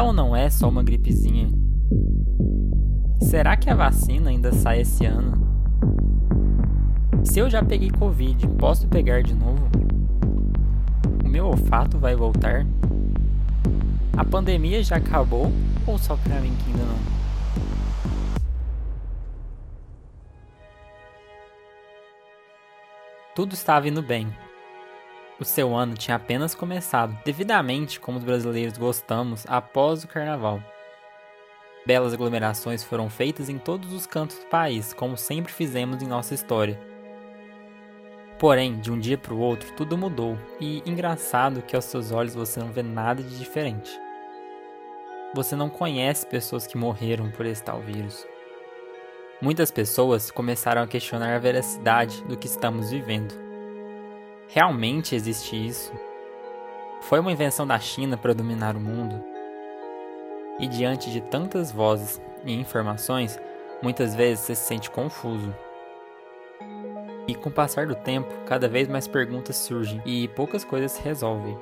[0.00, 1.50] É ou não é só uma gripezinha?
[3.20, 5.34] Será que a vacina ainda sai esse ano?
[7.22, 9.68] Se eu já peguei Covid, posso pegar de novo?
[11.22, 12.66] O meu olfato vai voltar?
[14.16, 15.52] A pandemia já acabou
[15.86, 16.98] ou só pra mim que ainda não?
[23.34, 24.26] Tudo estava indo bem.
[25.40, 30.62] O seu ano tinha apenas começado, devidamente como os brasileiros gostamos após o carnaval.
[31.86, 36.34] Belas aglomerações foram feitas em todos os cantos do país, como sempre fizemos em nossa
[36.34, 36.78] história.
[38.38, 42.34] Porém, de um dia para o outro, tudo mudou, e engraçado que aos seus olhos
[42.34, 43.90] você não vê nada de diferente.
[45.34, 48.26] Você não conhece pessoas que morreram por esse tal vírus.
[49.40, 53.49] Muitas pessoas começaram a questionar a veracidade do que estamos vivendo.
[54.52, 55.92] Realmente existe isso?
[57.02, 59.22] Foi uma invenção da China para dominar o mundo?
[60.58, 63.38] E diante de tantas vozes e informações,
[63.80, 65.54] muitas vezes você se sente confuso.
[67.28, 71.00] E com o passar do tempo, cada vez mais perguntas surgem e poucas coisas se
[71.00, 71.56] resolvem.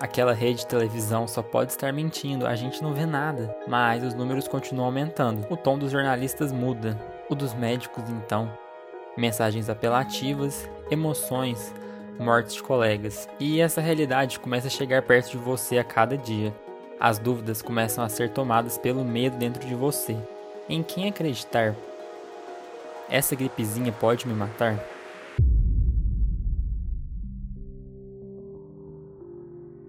[0.00, 4.14] Aquela rede de televisão só pode estar mentindo, a gente não vê nada, mas os
[4.14, 5.46] números continuam aumentando.
[5.50, 8.50] O tom dos jornalistas muda, o dos médicos então.
[9.18, 11.74] Mensagens apelativas, emoções,
[12.18, 13.28] mortes de colegas.
[13.38, 16.54] E essa realidade começa a chegar perto de você a cada dia.
[16.98, 20.16] As dúvidas começam a ser tomadas pelo medo dentro de você.
[20.68, 21.74] Em quem acreditar?
[23.10, 24.78] Essa gripezinha pode me matar?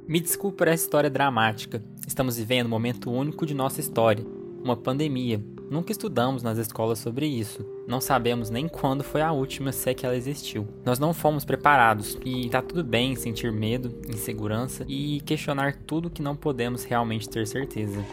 [0.07, 1.81] Me desculpe por essa história dramática.
[2.05, 4.25] Estamos vivendo um momento único de nossa história,
[4.61, 5.41] uma pandemia.
[5.73, 7.65] Nunca estudamos nas escolas sobre isso.
[7.87, 10.67] Não sabemos nem quando foi a última, se é que ela existiu.
[10.85, 16.21] Nós não fomos preparados e tá tudo bem sentir medo, insegurança e questionar tudo que
[16.21, 18.05] não podemos realmente ter certeza.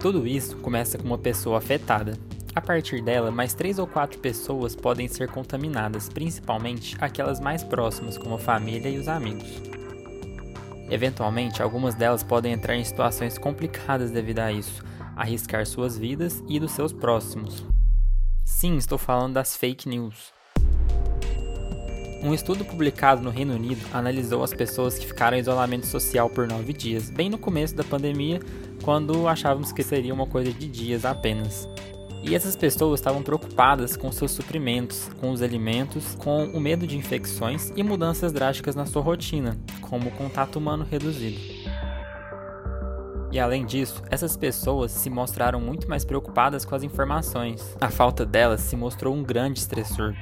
[0.00, 2.14] Tudo isso começa com uma pessoa afetada,
[2.54, 8.16] a partir dela, mais três ou quatro pessoas podem ser contaminadas, principalmente aquelas mais próximas,
[8.16, 9.79] como a família e os amigos.
[10.90, 14.82] Eventualmente, algumas delas podem entrar em situações complicadas devido a isso,
[15.16, 17.64] arriscar suas vidas e dos seus próximos.
[18.44, 20.32] Sim, estou falando das fake news.
[22.22, 26.46] Um estudo publicado no Reino Unido analisou as pessoas que ficaram em isolamento social por
[26.46, 28.40] nove dias, bem no começo da pandemia,
[28.82, 31.66] quando achávamos que seria uma coisa de dias apenas.
[32.22, 36.96] E essas pessoas estavam preocupadas com seus suprimentos, com os alimentos, com o medo de
[36.96, 41.40] infecções e mudanças drásticas na sua rotina, como o contato humano reduzido.
[43.32, 47.76] E além disso, essas pessoas se mostraram muito mais preocupadas com as informações.
[47.80, 50.14] A falta delas se mostrou um grande estressor.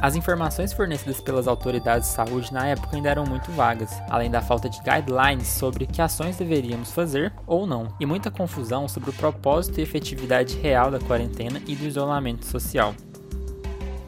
[0.00, 4.42] As informações fornecidas pelas autoridades de saúde na época ainda eram muito vagas, além da
[4.42, 9.14] falta de guidelines sobre que ações deveríamos fazer ou não, e muita confusão sobre o
[9.14, 12.94] propósito e efetividade real da quarentena e do isolamento social.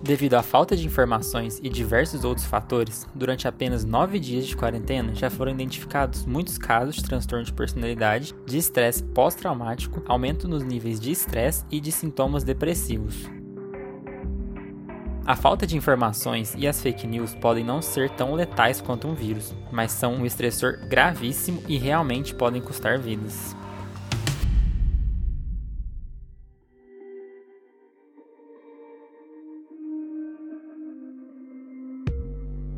[0.03, 5.15] Devido à falta de informações e diversos outros fatores, durante apenas nove dias de quarentena
[5.15, 11.01] já foram identificados muitos casos de transtorno de personalidade, de estresse pós-traumático, aumento nos níveis
[11.01, 13.38] de estresse e de sintomas depressivos.
[15.29, 19.15] A falta de informações e as fake news podem não ser tão letais quanto um
[19.15, 23.55] vírus, mas são um estressor gravíssimo e realmente podem custar vidas.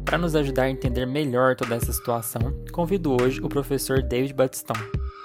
[0.04, 4.74] Para nos ajudar a entender melhor toda essa situação, convido hoje o professor David Batistão,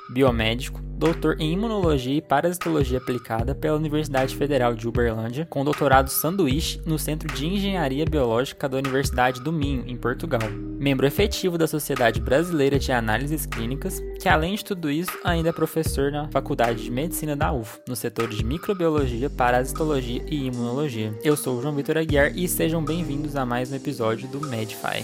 [0.09, 6.81] biomédico, doutor em imunologia e parasitologia aplicada pela Universidade Federal de Uberlândia, com doutorado sanduíche
[6.85, 10.49] no Centro de Engenharia Biológica da Universidade do Minho, em Portugal.
[10.77, 15.53] Membro efetivo da Sociedade Brasileira de Análises Clínicas, que além de tudo isso, ainda é
[15.53, 21.17] professor na Faculdade de Medicina da UF, nos setores de microbiologia, parasitologia e imunologia.
[21.23, 25.03] Eu sou o João Vitor Aguiar e sejam bem-vindos a mais um episódio do Medify.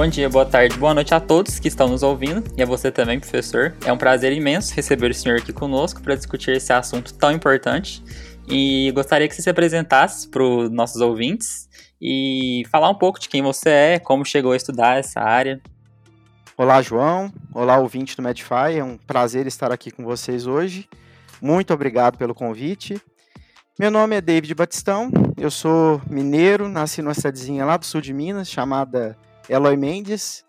[0.00, 2.90] Bom dia, boa tarde, boa noite a todos que estão nos ouvindo e a você
[2.90, 3.76] também, professor.
[3.84, 8.02] É um prazer imenso receber o senhor aqui conosco para discutir esse assunto tão importante.
[8.48, 11.68] E gostaria que você se apresentasse para os nossos ouvintes
[12.00, 15.60] e falar um pouco de quem você é, como chegou a estudar essa área.
[16.56, 17.30] Olá, João.
[17.52, 18.78] Olá, ouvinte do Medify.
[18.78, 20.88] É um prazer estar aqui com vocês hoje.
[21.42, 22.98] Muito obrigado pelo convite.
[23.78, 25.10] Meu nome é David Batistão.
[25.36, 29.14] Eu sou mineiro, nasci numa cidadezinha lá do sul de Minas chamada
[29.50, 30.44] Eloy Mendes.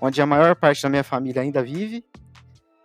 [0.00, 2.04] onde a maior parte da minha família ainda vive.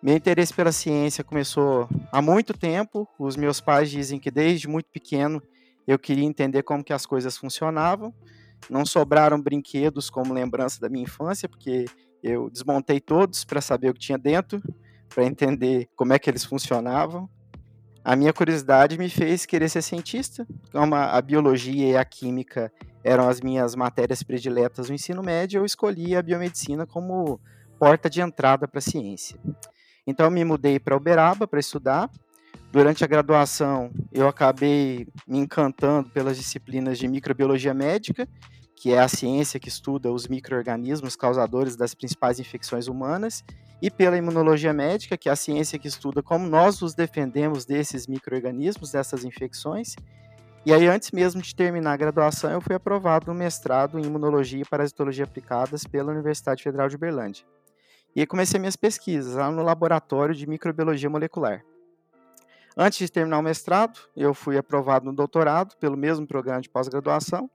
[0.04, 3.08] Meu interesse pela ciência começou há muito tempo.
[3.18, 5.42] Os meus pais dizem que desde muito pequeno
[5.88, 8.14] eu queria entender como que as coisas funcionavam.
[8.70, 11.86] Não sobraram brinquedos como lembrança da minha infância, porque
[12.22, 14.62] eu desmontei todos para saber o que tinha dentro,
[15.08, 17.30] para entender como é que eles funcionavam.
[18.04, 20.46] A minha curiosidade me fez querer ser cientista.
[20.72, 22.72] Como a biologia e a química
[23.04, 27.40] eram as minhas matérias prediletas no ensino médio, eu escolhi a biomedicina como
[27.80, 29.40] porta de entrada para a ciência.
[30.06, 32.10] Então eu me mudei para Uberaba para estudar.
[32.72, 38.28] Durante a graduação, eu acabei me encantando pelas disciplinas de microbiologia médica,
[38.76, 43.44] que é a ciência que estuda os microorganismos causadores das principais infecções humanas,
[43.82, 48.08] e pela imunologia médica, que é a ciência que estuda como nós nos defendemos desses
[48.08, 49.96] microorganismos, dessas infecções.
[50.64, 54.62] E aí, antes mesmo de terminar a graduação, eu fui aprovado no mestrado em imunologia
[54.62, 57.46] e parasitologia aplicadas pela Universidade Federal de Uberlândia.
[58.16, 61.64] E aí comecei minhas pesquisas lá no laboratório de microbiologia molecular.
[62.78, 67.50] Antes de terminar o mestrado, eu fui aprovado no doutorado pelo mesmo programa de pós-graduação,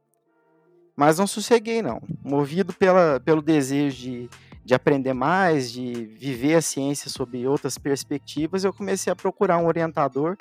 [0.96, 2.02] mas não sosseguei não.
[2.24, 4.30] Movido pela, pelo desejo de
[4.66, 9.66] de aprender mais, de viver a ciência sob outras perspectivas, eu comecei a procurar um
[9.66, 10.36] orientador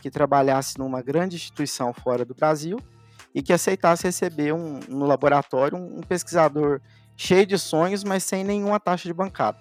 [0.00, 2.78] que trabalhasse numa grande instituição fora do Brasil
[3.34, 6.80] e que aceitasse receber um, no laboratório um, pesquisador
[7.16, 9.60] cheio de sonhos, mas sem nenhuma taxa de bancada.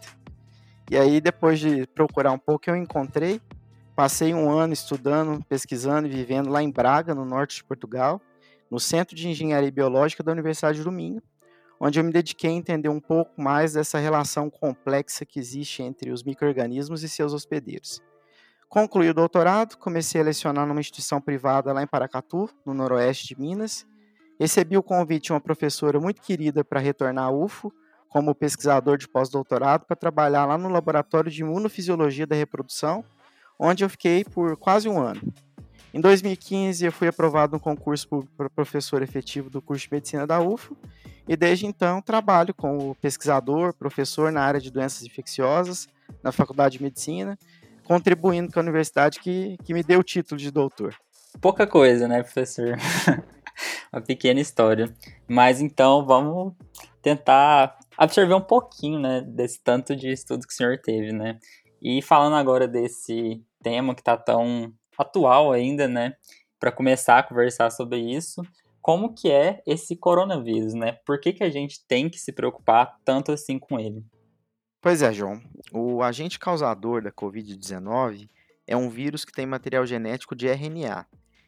[0.90, 3.40] E aí, depois de procurar um pouco, eu encontrei.
[3.96, 8.22] Passei um ano estudando, pesquisando e vivendo lá em Braga, no norte de Portugal,
[8.72, 11.22] no Centro de Engenharia Biológica da Universidade do Minho,
[11.80, 16.12] onde eu me dediquei a entender um pouco mais dessa relação complexa que existe entre
[16.12, 18.02] os micro-organismos e seus hospedeiros.
[18.70, 23.42] Concluí o doutorado, comecei a lecionar numa instituição privada lá em Paracatu, no noroeste de
[23.42, 23.84] Minas.
[24.40, 27.74] Recebi o convite de uma professora muito querida para retornar à UFO,
[28.08, 33.04] como pesquisador de pós-doutorado, para trabalhar lá no Laboratório de Imunofisiologia da Reprodução,
[33.58, 35.22] onde eu fiquei por quase um ano.
[35.92, 38.08] Em 2015, eu fui aprovado no concurso
[38.38, 40.78] para professor efetivo do curso de medicina da UFO
[41.28, 45.88] e desde então trabalho como pesquisador, professor na área de doenças infecciosas
[46.24, 47.38] na Faculdade de Medicina,
[47.90, 50.96] contribuindo com a universidade que, que me deu o título de doutor.
[51.42, 52.78] Pouca coisa, né, professor?
[53.92, 54.94] Uma pequena história.
[55.28, 56.54] Mas então vamos
[57.02, 61.40] tentar absorver um pouquinho, né, desse tanto de estudo que o senhor teve, né?
[61.82, 66.14] E falando agora desse tema que está tão atual ainda, né,
[66.60, 68.44] para começar a conversar sobre isso,
[68.84, 71.00] como que é esse coronavírus, né?
[71.08, 74.06] Por que, que a gente tem que se preocupar tanto assim com ele?
[74.82, 75.42] Pois é, João.
[75.74, 78.30] O agente causador da Covid-19
[78.66, 81.06] é um vírus que tem material genético de RNA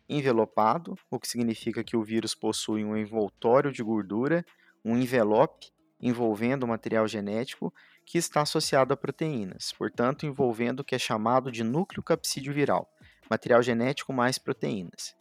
[0.09, 4.45] envelopado, o que significa que o vírus possui um envoltório de gordura,
[4.83, 7.73] um envelope envolvendo o material genético
[8.05, 12.89] que está associado a proteínas, portanto, envolvendo o que é chamado de núcleo capsídeo viral,
[13.29, 15.15] material genético mais proteínas.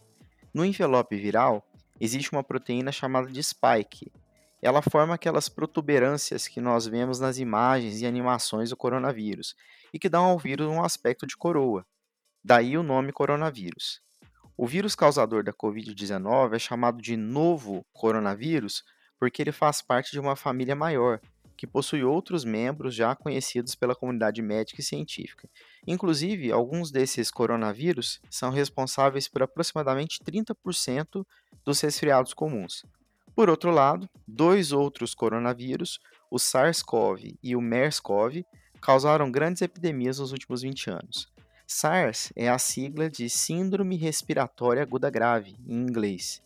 [0.52, 1.64] No envelope viral,
[2.00, 4.10] existe uma proteína chamada de spike.
[4.62, 9.54] Ela forma aquelas protuberâncias que nós vemos nas imagens e animações do coronavírus
[9.92, 11.86] e que dão ao vírus um aspecto de coroa.
[12.44, 14.00] Daí o nome coronavírus.
[14.56, 18.84] O vírus causador da Covid-19 é chamado de novo coronavírus
[19.18, 21.20] porque ele faz parte de uma família maior,
[21.56, 25.48] que possui outros membros já conhecidos pela comunidade médica e científica.
[25.86, 31.26] Inclusive, alguns desses coronavírus são responsáveis por aproximadamente 30%
[31.62, 32.82] dos resfriados comuns.
[33.34, 35.98] Por outro lado, dois outros coronavírus,
[36.30, 38.44] o SARS-CoV e o MERS-CoV,
[38.80, 41.32] causaram grandes epidemias nos últimos 20 anos.
[41.66, 46.42] SARS é a sigla de Síndrome Respiratória Aguda Grave, em inglês.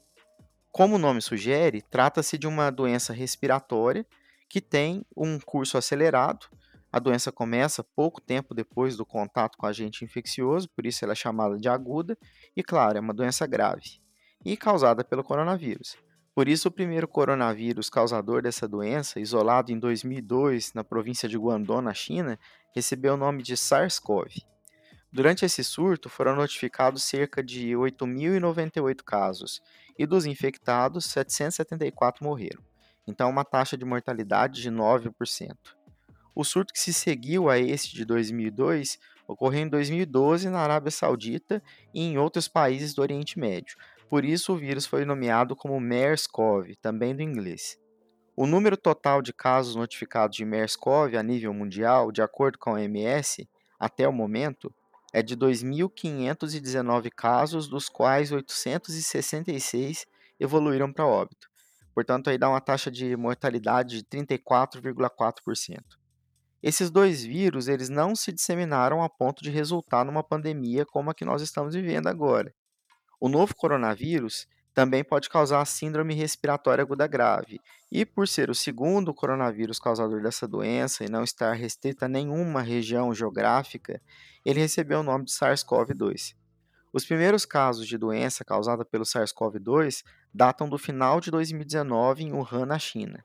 [0.70, 4.04] Como o nome sugere, trata-se de uma doença respiratória
[4.48, 6.46] que tem um curso acelerado.
[6.92, 11.16] A doença começa pouco tempo depois do contato com agente infeccioso, por isso ela é
[11.16, 12.18] chamada de aguda,
[12.56, 14.00] e claro, é uma doença grave
[14.44, 15.96] e causada pelo coronavírus.
[16.34, 21.82] Por isso, o primeiro coronavírus causador dessa doença, isolado em 2002 na província de Guangdong,
[21.82, 22.38] na China,
[22.74, 24.42] recebeu o nome de SARS-CoV.
[25.12, 29.62] Durante esse surto, foram notificados cerca de 8.098 casos,
[29.96, 32.62] e dos infectados, 774 morreram
[33.06, 35.54] então uma taxa de mortalidade de 9%.
[36.34, 41.62] O surto que se seguiu a este de 2002 ocorreu em 2012 na Arábia Saudita
[41.92, 43.76] e em outros países do Oriente Médio.
[44.14, 47.76] Por isso o vírus foi nomeado como MERS-CoV, também do inglês.
[48.36, 52.74] O número total de casos notificados de MERS-CoV a nível mundial, de acordo com a
[52.74, 53.44] OMS,
[53.76, 54.72] até o momento,
[55.12, 60.06] é de 2.519 casos, dos quais 866
[60.38, 61.48] evoluíram para óbito.
[61.92, 65.80] Portanto, aí dá uma taxa de mortalidade de 34,4%.
[66.62, 71.14] Esses dois vírus, eles não se disseminaram a ponto de resultar numa pandemia como a
[71.14, 72.54] que nós estamos vivendo agora.
[73.20, 79.14] O novo coronavírus também pode causar síndrome respiratória aguda grave, e por ser o segundo
[79.14, 84.02] coronavírus causador dessa doença e não estar restrito a nenhuma região geográfica,
[84.44, 86.34] ele recebeu o nome de SARS-CoV-2.
[86.92, 90.02] Os primeiros casos de doença causada pelo SARS-CoV-2
[90.32, 93.24] datam do final de 2019 em Wuhan, na China.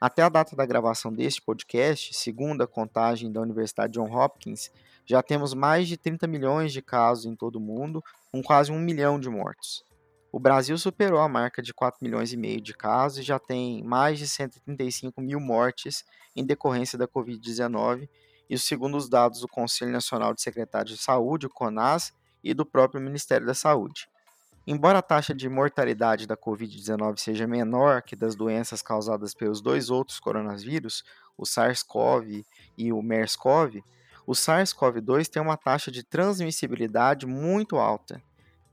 [0.00, 4.70] Até a data da gravação deste podcast, segundo a contagem da Universidade John Hopkins,
[5.04, 8.78] já temos mais de 30 milhões de casos em todo o mundo, com quase um
[8.78, 9.84] milhão de mortos.
[10.30, 13.82] O Brasil superou a marca de 4 milhões e meio de casos e já tem
[13.82, 16.04] mais de 135 mil mortes
[16.36, 18.08] em decorrência da Covid-19,
[18.48, 22.64] isso segundo os dados do Conselho Nacional de Secretários de Saúde, o CONAS, e do
[22.64, 24.08] próprio Ministério da Saúde.
[24.66, 29.88] Embora a taxa de mortalidade da Covid-19 seja menor que das doenças causadas pelos dois
[29.90, 31.02] outros coronavírus,
[31.36, 32.44] o SARS-CoV
[32.76, 33.82] e o MERS-CoV,
[34.28, 38.22] o SARS-CoV-2 tem uma taxa de transmissibilidade muito alta.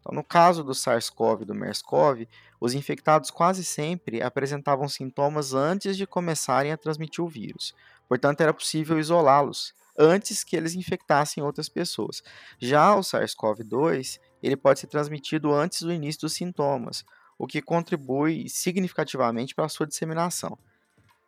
[0.01, 2.27] Então, no caso do SARS-CoV e do MERS-CoV,
[2.59, 7.73] os infectados quase sempre apresentavam sintomas antes de começarem a transmitir o vírus.
[8.05, 12.21] Portanto, era possível isolá-los antes que eles infectassem outras pessoas.
[12.59, 17.05] Já o SARS-CoV-2 ele pode ser transmitido antes do início dos sintomas,
[17.37, 20.59] o que contribui significativamente para a sua disseminação.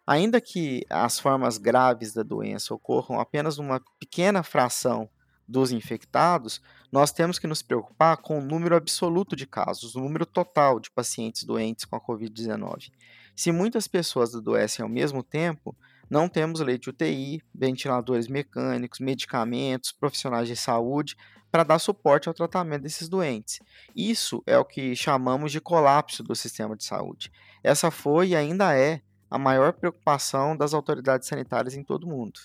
[0.07, 5.09] Ainda que as formas graves da doença ocorram apenas numa pequena fração
[5.45, 6.61] dos infectados,
[6.91, 10.89] nós temos que nos preocupar com o número absoluto de casos, o número total de
[10.89, 12.89] pacientes doentes com a Covid-19.
[13.35, 15.75] Se muitas pessoas adoecem ao mesmo tempo,
[16.09, 21.17] não temos leite UTI, ventiladores mecânicos, medicamentos, profissionais de saúde
[21.51, 23.59] para dar suporte ao tratamento desses doentes.
[23.95, 27.31] Isso é o que chamamos de colapso do sistema de saúde.
[27.63, 32.39] Essa foi e ainda é a maior preocupação das autoridades sanitárias em todo o mundo.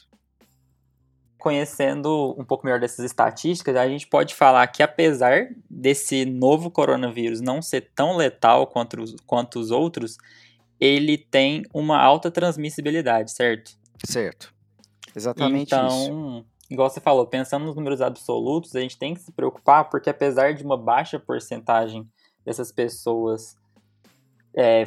[1.38, 7.40] Conhecendo um pouco melhor dessas estatísticas, a gente pode falar que apesar desse novo coronavírus
[7.40, 10.18] não ser tão letal quanto os, quanto os outros,
[10.78, 13.72] ele tem uma alta transmissibilidade, certo?
[14.04, 14.54] Certo.
[15.14, 19.30] Exatamente então, isso igual você falou, pensando nos números absolutos, a gente tem que se
[19.30, 22.08] preocupar porque apesar de uma baixa porcentagem
[22.44, 23.56] dessas pessoas
[24.54, 24.84] é,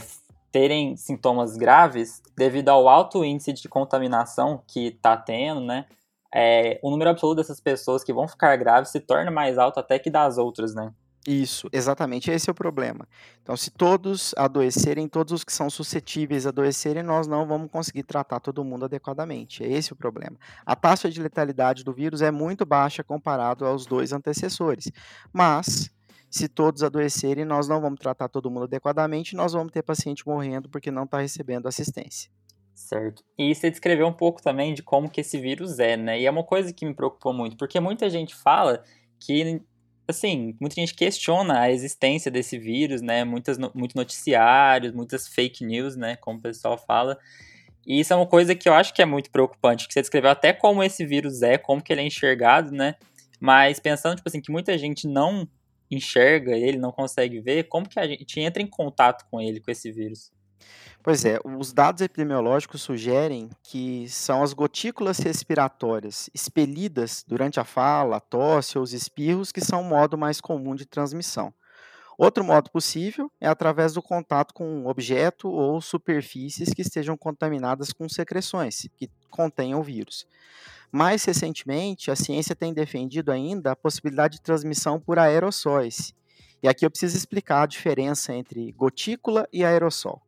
[0.55, 5.85] terem sintomas graves, devido ao alto índice de contaminação que está tendo, né?
[6.33, 9.99] É, o número absoluto dessas pessoas que vão ficar graves se torna mais alto até
[9.99, 10.93] que das outras, né?
[11.27, 13.05] Isso, exatamente, esse é o problema.
[13.41, 18.03] Então, se todos adoecerem, todos os que são suscetíveis a adoecerem, nós não vamos conseguir
[18.03, 19.61] tratar todo mundo adequadamente.
[19.61, 20.37] É esse o problema.
[20.65, 24.89] A taxa de letalidade do vírus é muito baixa comparado aos dois antecessores.
[25.33, 25.89] Mas,
[26.35, 30.67] se todos adoecerem, nós não vamos tratar todo mundo adequadamente, nós vamos ter paciente morrendo
[30.67, 32.29] porque não está recebendo assistência.
[32.73, 33.23] Certo.
[33.39, 36.19] E você descreveu um pouco também de como que esse vírus é, né?
[36.19, 38.83] E é uma coisa que me preocupou muito, porque muita gente fala
[39.17, 39.61] que
[40.05, 43.23] assim, muita gente questiona a existência desse vírus, né?
[43.23, 46.17] Muitas, muitos noticiários, muitas fake news, né?
[46.17, 47.17] Como o pessoal fala.
[47.87, 50.31] E isso é uma coisa que eu acho que é muito preocupante, que você descreveu
[50.31, 52.95] até como esse vírus é, como que ele é enxergado, né?
[53.39, 55.47] Mas pensando, tipo assim, que muita gente não
[55.89, 59.71] enxerga ele, não consegue ver, como que a gente entra em contato com ele, com
[59.71, 60.31] esse vírus?
[61.03, 68.17] Pois é, os dados epidemiológicos sugerem que são as gotículas respiratórias expelidas durante a fala,
[68.17, 71.53] a tosse ou os espirros que são o modo mais comum de transmissão.
[72.17, 77.91] Outro modo possível é através do contato com um objeto ou superfícies que estejam contaminadas
[77.91, 80.25] com secreções que contenham o vírus.
[80.95, 86.13] Mais recentemente, a ciência tem defendido ainda a possibilidade de transmissão por aerossóis.
[86.63, 90.21] E aqui eu preciso explicar a diferença entre gotícula e aerossol.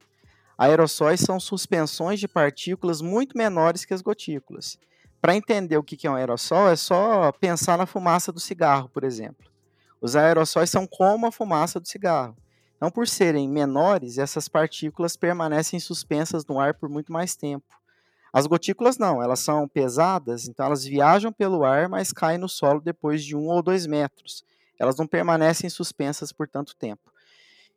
[0.57, 4.77] Aerossóis são suspensões de partículas muito menores que as gotículas.
[5.21, 9.05] Para entender o que é um aerossol, é só pensar na fumaça do cigarro, por
[9.05, 9.49] exemplo.
[10.01, 12.35] Os aerossóis são como a fumaça do cigarro.
[12.75, 17.77] Então, por serem menores, essas partículas permanecem suspensas no ar por muito mais tempo.
[18.31, 22.81] As gotículas não, elas são pesadas, então elas viajam pelo ar, mas caem no solo
[22.81, 24.43] depois de um ou dois metros.
[24.79, 27.11] Elas não permanecem suspensas por tanto tempo.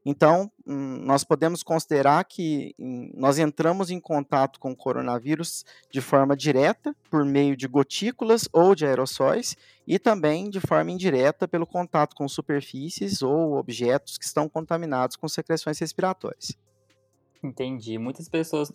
[0.05, 6.01] Então, hum, nós podemos considerar que hum, nós entramos em contato com o coronavírus de
[6.01, 11.67] forma direta, por meio de gotículas ou de aerossóis, e também de forma indireta pelo
[11.67, 16.57] contato com superfícies ou objetos que estão contaminados com secreções respiratórias.
[17.43, 17.99] Entendi.
[17.99, 18.73] Muitas pessoas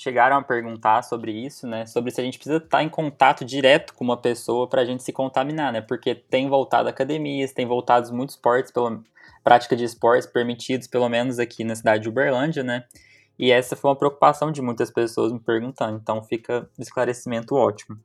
[0.00, 1.84] chegaram a perguntar sobre isso, né?
[1.84, 5.02] Sobre se a gente precisa estar em contato direto com uma pessoa para a gente
[5.02, 5.80] se contaminar, né?
[5.82, 8.98] Porque tem voltado academias, tem voltado muitos esportes, pela
[9.44, 12.84] prática de esportes permitidos, pelo menos aqui na cidade de Uberlândia, né?
[13.38, 17.98] E essa foi uma preocupação de muitas pessoas me perguntando, então fica um esclarecimento ótimo.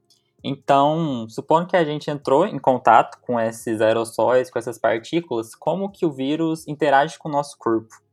[0.43, 5.89] Então, supondo que a gente entrou em contato com esses aerossóis, com essas partículas, como
[5.89, 8.04] que o vírus interage com o nosso corpo?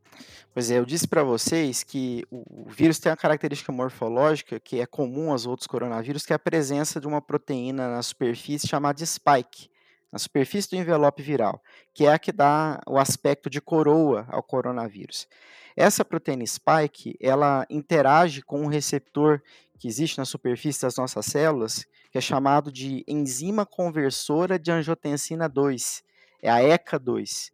[0.53, 4.85] Pois é, eu disse para vocês que o vírus tem uma característica morfológica que é
[4.85, 9.67] comum aos outros coronavírus, que é a presença de uma proteína na superfície chamada spike,
[10.11, 11.59] na superfície do envelope viral,
[11.91, 15.27] que é a que dá o aspecto de coroa ao coronavírus.
[15.75, 19.41] Essa proteína spike, ela interage com um receptor
[19.79, 25.49] que existe na superfície das nossas células, que é chamado de enzima conversora de angiotensina
[25.49, 26.03] 2,
[26.43, 27.49] é a ECA2.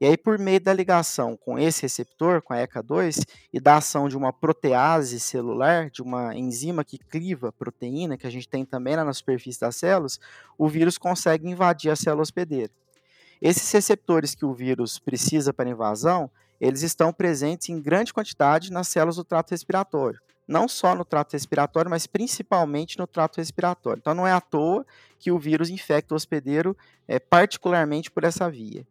[0.00, 4.08] E aí, por meio da ligação com esse receptor, com a ECA2, e da ação
[4.08, 8.96] de uma protease celular, de uma enzima que cliva proteína, que a gente tem também
[8.96, 10.18] lá na superfície das células,
[10.58, 12.72] o vírus consegue invadir a célula hospedeira.
[13.40, 18.88] Esses receptores que o vírus precisa para invasão, eles estão presentes em grande quantidade nas
[18.88, 24.00] células do trato respiratório não só no trato respiratório, mas principalmente no trato respiratório.
[24.00, 24.86] Então não é à toa
[25.18, 26.76] que o vírus infecta o hospedeiro,
[27.08, 28.86] é, particularmente por essa via.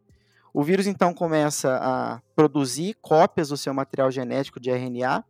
[0.54, 5.24] O vírus então começa a produzir cópias do seu material genético de RNA,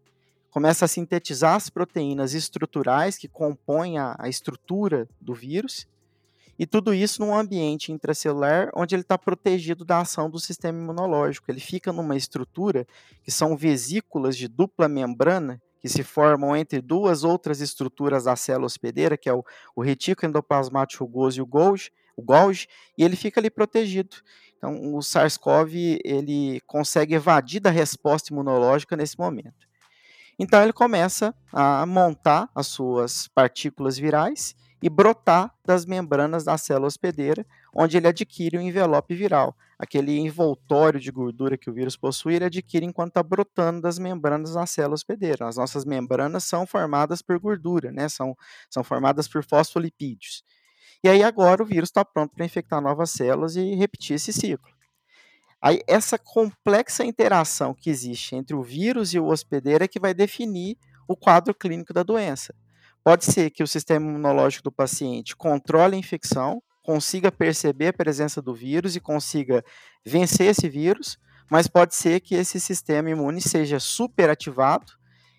[0.50, 5.88] começa a sintetizar as proteínas estruturais que compõem a, a estrutura do vírus,
[6.58, 11.50] e tudo isso num ambiente intracelular onde ele está protegido da ação do sistema imunológico.
[11.50, 12.86] Ele fica numa estrutura
[13.22, 18.66] que são vesículas de dupla membrana que se formam entre duas outras estruturas da célula
[18.66, 19.42] hospedeira, que é o,
[19.74, 24.16] o retículo endoplasmático rugoso e o Golgi, o Golgi, e ele fica ali protegido.
[24.64, 29.68] Então, o SARS-CoV ele consegue evadir da resposta imunológica nesse momento.
[30.38, 36.86] Então, ele começa a montar as suas partículas virais e brotar das membranas da célula
[36.86, 39.54] hospedeira, onde ele adquire o envelope viral.
[39.78, 44.54] Aquele envoltório de gordura que o vírus possui, ele adquire enquanto está brotando das membranas
[44.54, 45.46] da célula hospedeira.
[45.46, 48.08] As nossas membranas são formadas por gordura, né?
[48.08, 48.34] são,
[48.70, 50.42] são formadas por fosfolipídios.
[51.04, 54.72] E aí agora o vírus está pronto para infectar novas células e repetir esse ciclo.
[55.60, 60.14] Aí, essa complexa interação que existe entre o vírus e o hospedeiro é que vai
[60.14, 62.54] definir o quadro clínico da doença.
[63.02, 68.40] Pode ser que o sistema imunológico do paciente controle a infecção, consiga perceber a presença
[68.40, 69.62] do vírus e consiga
[70.06, 71.18] vencer esse vírus,
[71.50, 74.94] mas pode ser que esse sistema imune seja superativado,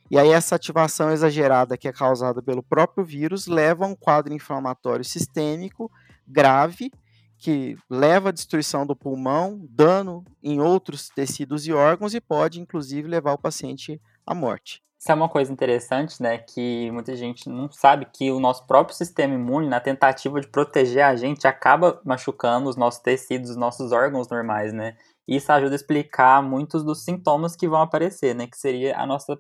[0.09, 4.33] e aí essa ativação exagerada que é causada pelo próprio vírus leva a um quadro
[4.33, 5.91] inflamatório sistêmico
[6.27, 6.91] grave,
[7.37, 13.07] que leva à destruição do pulmão, dano em outros tecidos e órgãos e pode inclusive
[13.07, 14.81] levar o paciente à morte.
[14.97, 16.39] Isso é uma coisa interessante, né?
[16.39, 21.03] Que muita gente não sabe que o nosso próprio sistema imune, na tentativa de proteger
[21.03, 24.95] a gente, acaba machucando os nossos tecidos, os nossos órgãos normais, né?
[25.27, 28.47] Isso ajuda a explicar muitos dos sintomas que vão aparecer, né?
[28.47, 29.37] Que seria a nossa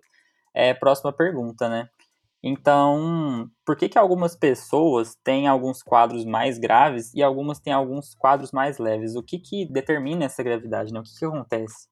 [0.55, 1.89] é, próxima pergunta, né?
[2.41, 8.13] Então, por que, que algumas pessoas têm alguns quadros mais graves e algumas têm alguns
[8.15, 9.15] quadros mais leves?
[9.15, 10.99] O que, que determina essa gravidade, né?
[10.99, 11.87] O que, que acontece?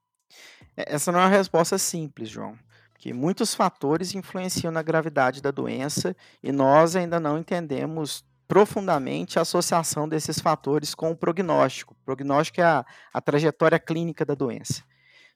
[0.78, 2.56] É, essa não é uma resposta simples, João
[3.04, 9.42] que muitos fatores influenciam na gravidade da doença e nós ainda não entendemos profundamente a
[9.42, 11.94] associação desses fatores com o prognóstico.
[11.94, 14.86] O prognóstico é a, a trajetória clínica da doença.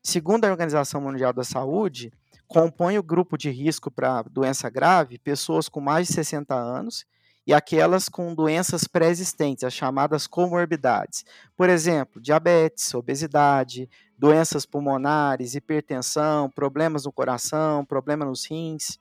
[0.01, 2.09] Segundo a Organização Mundial da Saúde,
[2.47, 7.05] compõe o grupo de risco para doença grave pessoas com mais de 60 anos
[7.45, 11.23] e aquelas com doenças pré-existentes, as chamadas comorbidades.
[11.55, 18.99] Por exemplo, diabetes, obesidade, doenças pulmonares, hipertensão, problemas no coração, problema nos rins.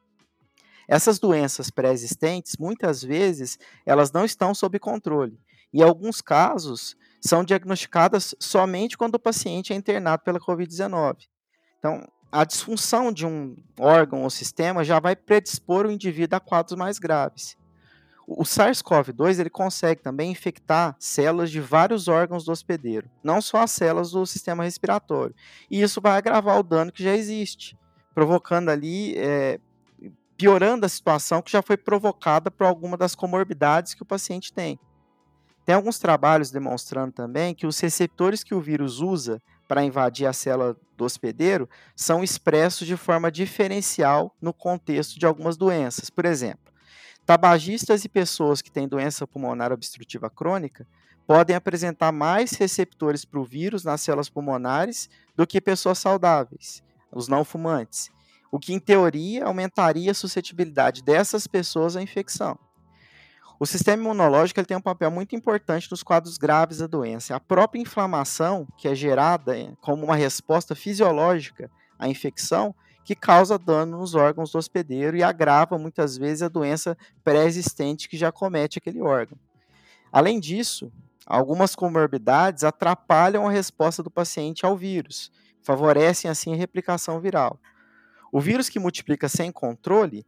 [0.87, 5.41] Essas doenças pré-existentes, muitas vezes, elas não estão sob controle.
[5.73, 11.27] E, em alguns casos, são diagnosticadas somente quando o paciente é internado pela Covid-19.
[11.81, 16.77] Então, a disfunção de um órgão ou sistema já vai predispor o indivíduo a quadros
[16.77, 17.57] mais graves.
[18.27, 23.71] O SARS-CoV-2 ele consegue também infectar células de vários órgãos do hospedeiro, não só as
[23.71, 25.35] células do sistema respiratório.
[25.71, 27.79] E isso vai agravar o dano que já existe,
[28.13, 29.61] provocando ali, é,
[30.37, 34.79] piorando a situação que já foi provocada por alguma das comorbidades que o paciente tem.
[35.65, 40.33] Tem alguns trabalhos demonstrando também que os receptores que o vírus usa para invadir a
[40.33, 46.09] célula do hospedeiro são expressos de forma diferencial no contexto de algumas doenças.
[46.09, 46.67] Por exemplo,
[47.27, 50.87] Tabagistas e pessoas que têm doença pulmonar obstrutiva crônica
[51.27, 57.27] podem apresentar mais receptores para o vírus nas células pulmonares do que pessoas saudáveis, os
[57.27, 58.11] não fumantes,
[58.53, 62.57] o que em teoria aumentaria a suscetibilidade dessas pessoas à infecção.
[63.59, 67.35] O sistema imunológico ele tem um papel muito importante nos quadros graves da doença.
[67.35, 73.99] A própria inflamação, que é gerada como uma resposta fisiológica à infecção, que causa dano
[73.99, 79.01] nos órgãos do hospedeiro e agrava muitas vezes a doença pré-existente que já comete aquele
[79.01, 79.39] órgão.
[80.13, 80.93] Além disso,
[81.25, 85.31] algumas comorbidades atrapalham a resposta do paciente ao vírus,
[85.63, 87.59] favorecem assim a replicação viral.
[88.31, 90.27] O vírus que multiplica sem controle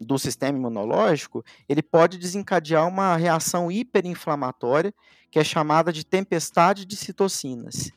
[0.00, 4.92] do sistema imunológico, ele pode desencadear uma reação hiperinflamatória,
[5.30, 7.90] que é chamada de tempestade de citocinas.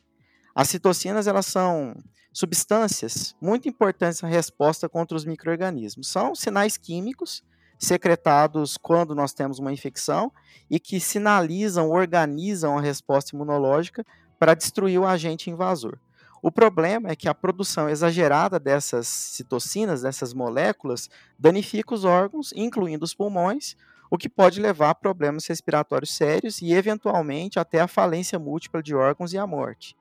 [0.54, 1.94] As citocinas elas são
[2.32, 6.08] substâncias muito importantes na resposta contra os micro-organismos.
[6.08, 7.42] São sinais químicos
[7.78, 10.32] secretados quando nós temos uma infecção
[10.68, 14.04] e que sinalizam, organizam a resposta imunológica
[14.38, 15.98] para destruir o agente invasor.
[16.40, 23.04] O problema é que a produção exagerada dessas citocinas, dessas moléculas, danifica os órgãos, incluindo
[23.04, 23.76] os pulmões,
[24.10, 28.94] o que pode levar a problemas respiratórios sérios e, eventualmente, até a falência múltipla de
[28.94, 29.96] órgãos e a morte.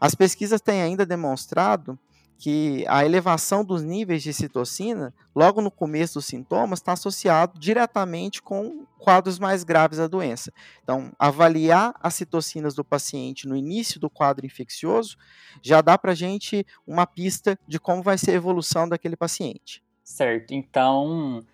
[0.00, 1.98] As pesquisas têm ainda demonstrado
[2.42, 8.42] que a elevação dos níveis de citocina, logo no começo dos sintomas, está associado diretamente
[8.42, 10.52] com quadros mais graves da doença.
[10.82, 15.16] Então, avaliar as citocinas do paciente no início do quadro infeccioso
[15.62, 19.80] já dá para a gente uma pista de como vai ser a evolução daquele paciente.
[20.02, 20.52] Certo.
[20.52, 21.44] Então,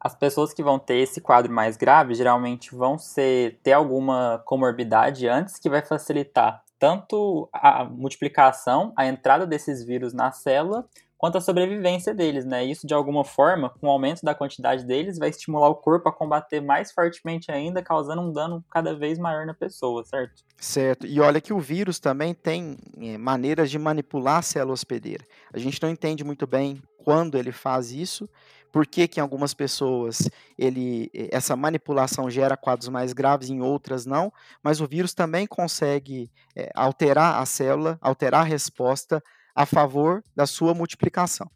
[0.00, 5.28] as pessoas que vão ter esse quadro mais grave geralmente vão ser, ter alguma comorbidade
[5.28, 10.86] antes que vai facilitar tanto a multiplicação, a entrada desses vírus na célula,
[11.18, 12.64] quanto a sobrevivência deles, né?
[12.64, 16.12] Isso de alguma forma, com o aumento da quantidade deles, vai estimular o corpo a
[16.12, 20.44] combater mais fortemente ainda, causando um dano cada vez maior na pessoa, certo?
[20.56, 21.06] Certo.
[21.06, 25.24] E olha que o vírus também tem é, maneiras de manipular a célula hospedeira.
[25.52, 28.28] A gente não entende muito bem quando ele faz isso,
[28.72, 30.28] por que, que em algumas pessoas
[30.58, 36.30] ele, essa manipulação gera quadros mais graves, em outras não, mas o vírus também consegue
[36.54, 39.22] é, alterar a célula, alterar a resposta
[39.54, 41.50] a favor da sua multiplicação.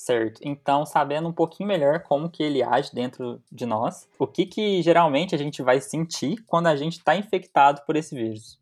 [0.00, 0.40] Certo.
[0.42, 4.82] Então, sabendo um pouquinho melhor como que ele age dentro de nós, o que que
[4.82, 8.58] geralmente a gente vai sentir quando a gente está infectado por esse vírus?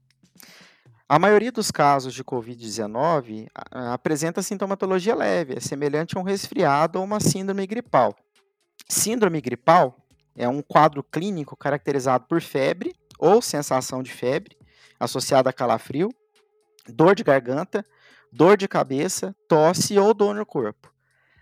[1.10, 7.04] A maioria dos casos de Covid-19 apresenta sintomatologia leve, é semelhante a um resfriado ou
[7.06, 8.14] uma síndrome gripal.
[8.86, 9.96] Síndrome gripal
[10.36, 14.54] é um quadro clínico caracterizado por febre ou sensação de febre,
[15.00, 16.10] associada a calafrio,
[16.86, 17.86] dor de garganta,
[18.30, 20.92] dor de cabeça, tosse ou dor no corpo.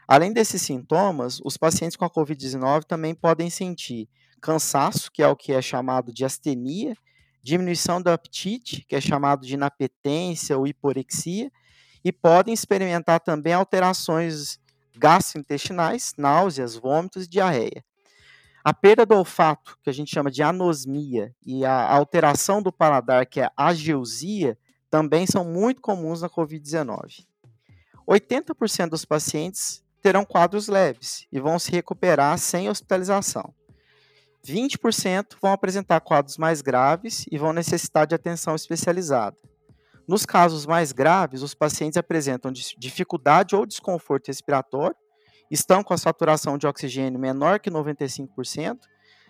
[0.07, 4.09] Além desses sintomas, os pacientes com a Covid-19 também podem sentir
[4.41, 6.95] cansaço, que é o que é chamado de astenia,
[7.47, 11.49] diminuição do apetite, que é chamado de inapetência ou hiporexia,
[12.05, 14.59] e podem experimentar também alterações
[14.97, 17.85] gastrointestinais, náuseas, vômitos e diarreia.
[18.65, 23.25] A perda do olfato, que a gente chama de anosmia, e a alteração do paladar,
[23.25, 24.59] que é ageusia,
[24.91, 27.25] também são muito comuns na COVID-19.
[28.09, 33.55] 80% dos pacientes terão quadros leves e vão se recuperar sem hospitalização.
[34.47, 39.37] 20% vão apresentar quadros mais graves e vão necessitar de atenção especializada.
[40.07, 44.97] Nos casos mais graves, os pacientes apresentam dificuldade ou desconforto respiratório,
[45.51, 48.79] estão com a saturação de oxigênio menor que 95%,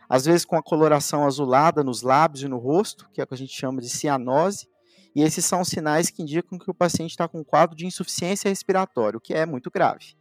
[0.09, 3.35] às vezes com a coloração azulada nos lábios e no rosto, que é o que
[3.35, 4.69] a gente chama de cianose,
[5.15, 8.51] e esses são sinais que indicam que o paciente está com um quadro de insuficiência
[8.51, 10.15] respiratória, o que é muito grave.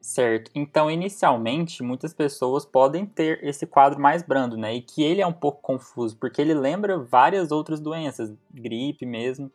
[0.00, 0.50] Certo.
[0.54, 4.74] Então, inicialmente, muitas pessoas podem ter esse quadro mais brando, né?
[4.74, 9.50] E que ele é um pouco confuso, porque ele lembra várias outras doenças, gripe mesmo.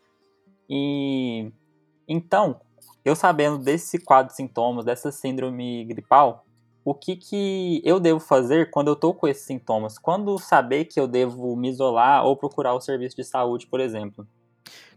[0.69, 1.51] E
[2.07, 2.61] então,
[3.03, 6.45] eu sabendo desse quadro de sintomas, dessa síndrome gripal,
[6.83, 9.97] o que, que eu devo fazer quando eu estou com esses sintomas?
[9.97, 14.27] Quando saber que eu devo me isolar ou procurar o serviço de saúde, por exemplo?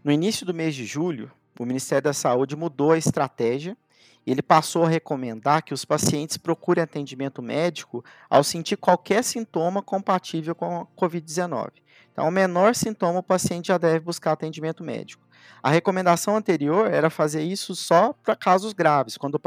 [0.03, 3.75] No início do mês de julho, o Ministério da Saúde mudou a estratégia
[4.31, 10.53] ele passou a recomendar que os pacientes procurem atendimento médico ao sentir qualquer sintoma compatível
[10.53, 11.71] com a Covid-19.
[12.11, 15.25] Então, o menor sintoma, o paciente já deve buscar atendimento médico.
[15.63, 19.41] A recomendação anterior era fazer isso só para casos graves, quando o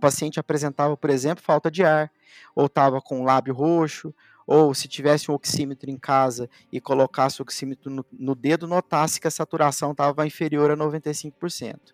[0.00, 2.10] paciente apresentava, por exemplo, falta de ar,
[2.54, 4.14] ou estava com o lábio roxo,
[4.46, 9.20] ou se tivesse um oxímetro em casa e colocasse o oxímetro no, no dedo, notasse
[9.20, 11.92] que a saturação estava inferior a 95%.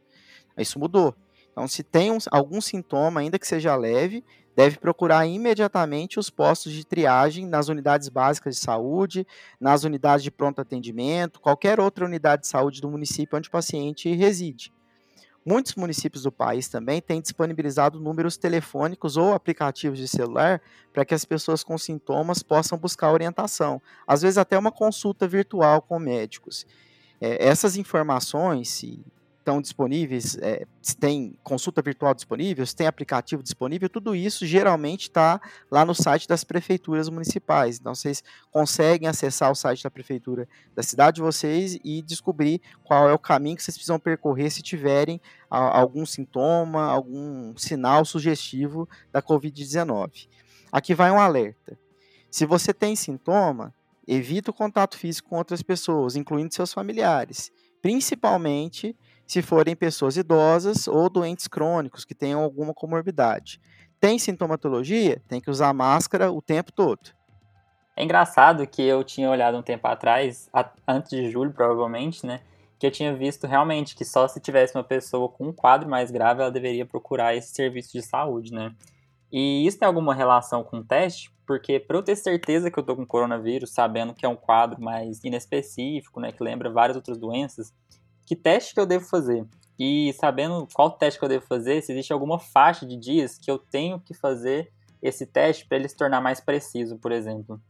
[0.59, 1.15] Isso mudou.
[1.55, 4.25] Então, se tem um, algum sintoma, ainda que seja leve,
[4.57, 9.25] deve procurar imediatamente os postos de triagem nas unidades básicas de saúde,
[9.61, 14.13] nas unidades de pronto atendimento, qualquer outra unidade de saúde do município onde o paciente
[14.13, 14.73] reside.
[15.47, 20.61] Muitos municípios do país também têm disponibilizado números telefônicos ou aplicativos de celular
[20.93, 25.83] para que as pessoas com sintomas possam buscar orientação, às vezes até uma consulta virtual
[25.83, 26.67] com médicos.
[27.21, 29.05] É, essas informações, se
[29.45, 35.03] estão disponíveis, é, se tem consulta virtual disponível, se tem aplicativo disponível, tudo isso geralmente
[35.03, 35.39] está
[35.71, 37.79] lá no site das prefeituras municipais.
[37.79, 43.07] Então, vocês conseguem acessar o site da prefeitura da cidade de vocês e descobrir qual
[43.07, 48.89] é o caminho que vocês precisam percorrer se tiverem a, algum sintoma, algum sinal sugestivo
[49.13, 50.27] da Covid-19.
[50.73, 51.79] Aqui vai um alerta.
[52.31, 53.75] Se você tem sintoma,
[54.09, 57.53] evite o contato físico com outras pessoas, incluindo seus familiares,
[57.83, 63.61] principalmente se forem pessoas idosas ou doentes crônicos que tenham alguma comorbidade.
[64.01, 65.23] Tem sintomatologia?
[65.29, 67.01] Tem que usar máscara o tempo todo.
[67.97, 70.51] É engraçado que eu tinha olhado um tempo atrás,
[70.87, 72.41] antes de julho provavelmente, né?
[72.79, 76.11] Que eu tinha visto realmente que só se tivesse uma pessoa com um quadro mais
[76.11, 78.75] grave ela deveria procurar esse serviço de saúde, né?
[79.33, 81.33] E isso tem alguma relação com o teste?
[81.47, 84.81] Porque para eu ter certeza que eu tô com coronavírus, sabendo que é um quadro
[84.81, 87.73] mais inespecífico, né, que lembra várias outras doenças,
[88.25, 89.47] que teste que eu devo fazer.
[89.79, 93.51] E sabendo qual teste que eu devo fazer, se existe alguma faixa de dias que
[93.51, 97.61] eu tenho que fazer esse teste para ele se tornar mais preciso, por exemplo.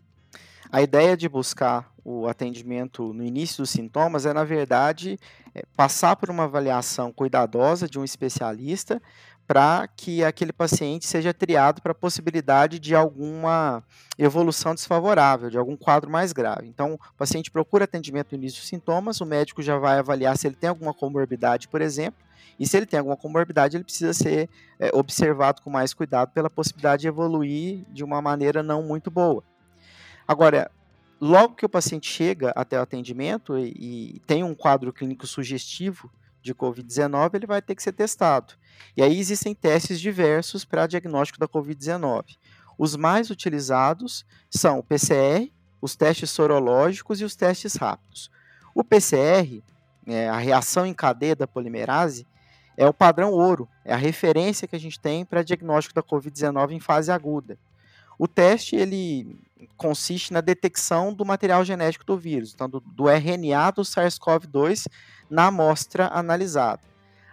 [0.71, 5.19] A ideia de buscar o atendimento no início dos sintomas é, na verdade,
[5.55, 9.01] é passar por uma avaliação cuidadosa de um especialista
[9.47, 13.83] para que aquele paciente seja triado para a possibilidade de alguma
[14.19, 16.67] evolução desfavorável, de algum quadro mais grave.
[16.67, 20.47] Então, o paciente procura atendimento no início dos sintomas, o médico já vai avaliar se
[20.47, 22.25] ele tem alguma comorbidade, por exemplo,
[22.59, 26.49] e se ele tem alguma comorbidade, ele precisa ser é, observado com mais cuidado pela
[26.49, 29.43] possibilidade de evoluir de uma maneira não muito boa.
[30.27, 30.71] Agora,
[31.21, 36.11] logo que o paciente chega até o atendimento e, e tem um quadro clínico sugestivo
[36.45, 38.55] de Covid-19, ele vai ter que ser testado.
[38.97, 42.37] E aí existem testes diversos para diagnóstico da Covid-19.
[42.79, 48.31] Os mais utilizados são o PCR, os testes sorológicos e os testes rápidos.
[48.75, 49.63] O PCR,
[50.07, 52.27] é, a reação em cadeia da polimerase,
[52.77, 56.73] é o padrão ouro, é a referência que a gente tem para diagnóstico da Covid-19
[56.73, 57.57] em fase aguda.
[58.19, 59.41] O teste ele
[59.77, 64.87] consiste na detecção do material genético do vírus, então do, do RNA do SARS-CoV-2
[65.29, 66.83] na amostra analisada.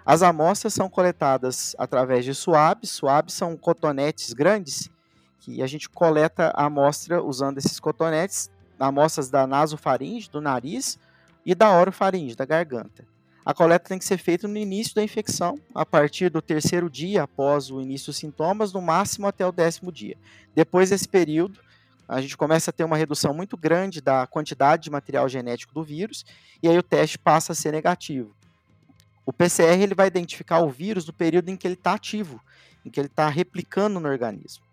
[0.06, 2.90] As amostras são coletadas através de swabs.
[2.90, 4.90] Swabs são cotonetes grandes
[5.40, 11.00] que a gente coleta a amostra usando esses cotonetes, amostras da nasofaringe, do nariz,
[11.46, 13.06] e da orofaringe, da garganta.
[13.44, 17.24] A coleta tem que ser feita no início da infecção, a partir do terceiro dia
[17.24, 20.16] após o início dos sintomas, no máximo até o décimo dia.
[20.54, 21.60] Depois desse período,
[22.08, 25.84] a gente começa a ter uma redução muito grande da quantidade de material genético do
[25.84, 26.24] vírus,
[26.62, 28.36] e aí o teste passa a ser negativo.
[29.26, 32.40] O PCR ele vai identificar o vírus no período em que ele está ativo,
[32.86, 34.64] em que ele está replicando no organismo.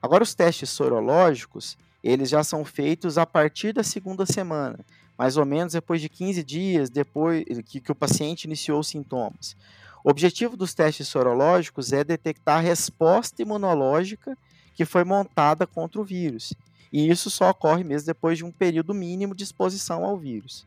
[0.00, 4.78] Agora, os testes sorológicos, eles já são feitos a partir da segunda semana
[5.16, 9.56] mais ou menos depois de 15 dias depois que, que o paciente iniciou os sintomas.
[10.04, 14.36] O objetivo dos testes sorológicos é detectar a resposta imunológica
[14.74, 16.52] que foi montada contra o vírus.
[16.92, 20.66] E isso só ocorre mesmo depois de um período mínimo de exposição ao vírus.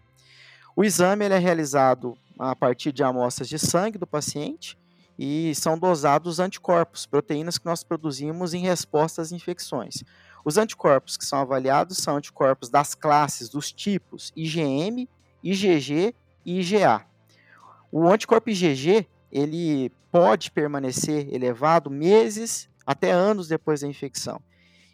[0.75, 4.77] O exame é realizado a partir de amostras de sangue do paciente
[5.17, 10.03] e são dosados anticorpos, proteínas que nós produzimos em resposta às infecções.
[10.45, 15.09] Os anticorpos que são avaliados são anticorpos das classes, dos tipos IgM,
[15.43, 16.13] IgG
[16.45, 17.03] e IgA.
[17.91, 24.39] O anticorpo IgG ele pode permanecer elevado meses até anos depois da infecção.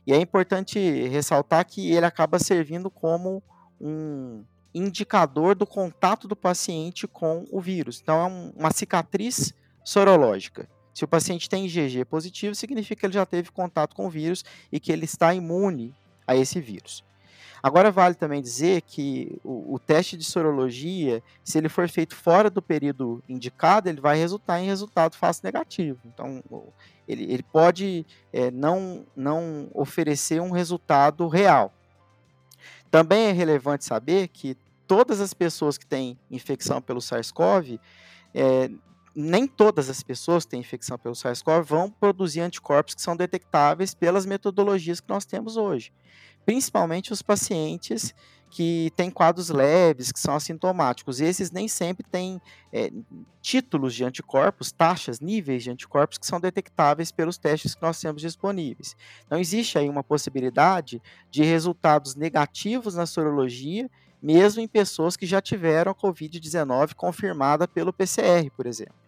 [0.07, 3.43] E é importante ressaltar que ele acaba servindo como
[3.79, 7.99] um indicador do contato do paciente com o vírus.
[8.01, 10.69] Então, é uma cicatriz sorológica.
[10.93, 14.43] Se o paciente tem IgG positivo, significa que ele já teve contato com o vírus
[14.71, 15.95] e que ele está imune
[16.27, 17.04] a esse vírus.
[17.63, 22.49] Agora, vale também dizer que o, o, teste de sorologia, se ele for feito fora
[22.49, 25.99] do período indicado, ele vai resultar em resultado falso negativo.
[26.06, 26.43] Então,
[27.08, 31.71] ele, ele pode é, não, não oferecer um resultado real.
[32.89, 37.80] Também é relevante saber que todas as pessoas que têm infecção pelo SARS-CoV
[38.34, 38.71] é,
[39.15, 43.93] nem todas as pessoas que têm infecção pelo SARS-CoV vão produzir anticorpos que são detectáveis
[43.93, 45.91] pelas metodologias que nós temos hoje.
[46.45, 48.13] Principalmente os pacientes
[48.50, 51.21] que têm quadros leves, que são assintomáticos.
[51.21, 52.41] Esses nem sempre têm
[52.74, 52.91] é,
[53.41, 58.21] títulos de anticorpos, taxas, níveis de anticorpos que são detectáveis pelos testes que nós temos
[58.21, 58.95] disponíveis.
[59.26, 63.89] Então, existe aí uma possibilidade de resultados negativos na sorologia
[64.21, 69.00] mesmo em pessoas que já tiveram a Covid-19 confirmada pelo PCR, por exemplo.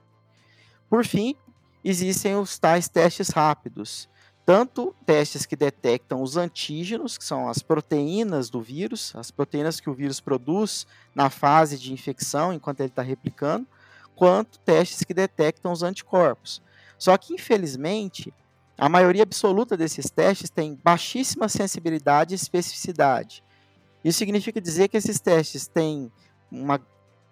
[0.94, 1.36] Por fim,
[1.84, 4.08] existem os tais testes rápidos,
[4.46, 9.90] tanto testes que detectam os antígenos, que são as proteínas do vírus, as proteínas que
[9.90, 13.66] o vírus produz na fase de infecção enquanto ele está replicando,
[14.16, 16.62] quanto testes que detectam os anticorpos.
[17.00, 18.32] Só que, infelizmente,
[18.78, 23.44] a maioria absoluta desses testes tem baixíssima sensibilidade e especificidade.
[24.04, 26.12] Isso significa dizer que esses testes têm
[26.52, 26.80] uma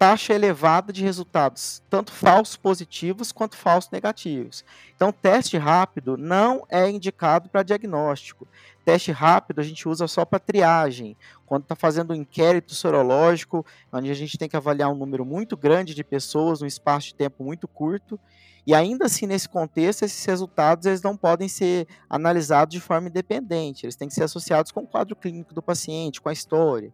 [0.02, 4.66] taxa elevada de resultados, tanto falsos positivos quanto falsos negativos.
[4.96, 8.48] Então, teste rápido não é indicado para diagnóstico.
[8.84, 14.10] Teste rápido a gente usa só para triagem, quando está fazendo um inquérito sorológico, onde
[14.10, 17.44] a gente tem que avaliar um número muito grande de pessoas num espaço de tempo
[17.44, 18.20] muito curto.
[18.66, 23.86] E ainda assim, nesse contexto, esses resultados eles não podem ser analisados de forma independente,
[23.86, 26.92] eles têm que ser associados com o quadro clínico do paciente, com a história.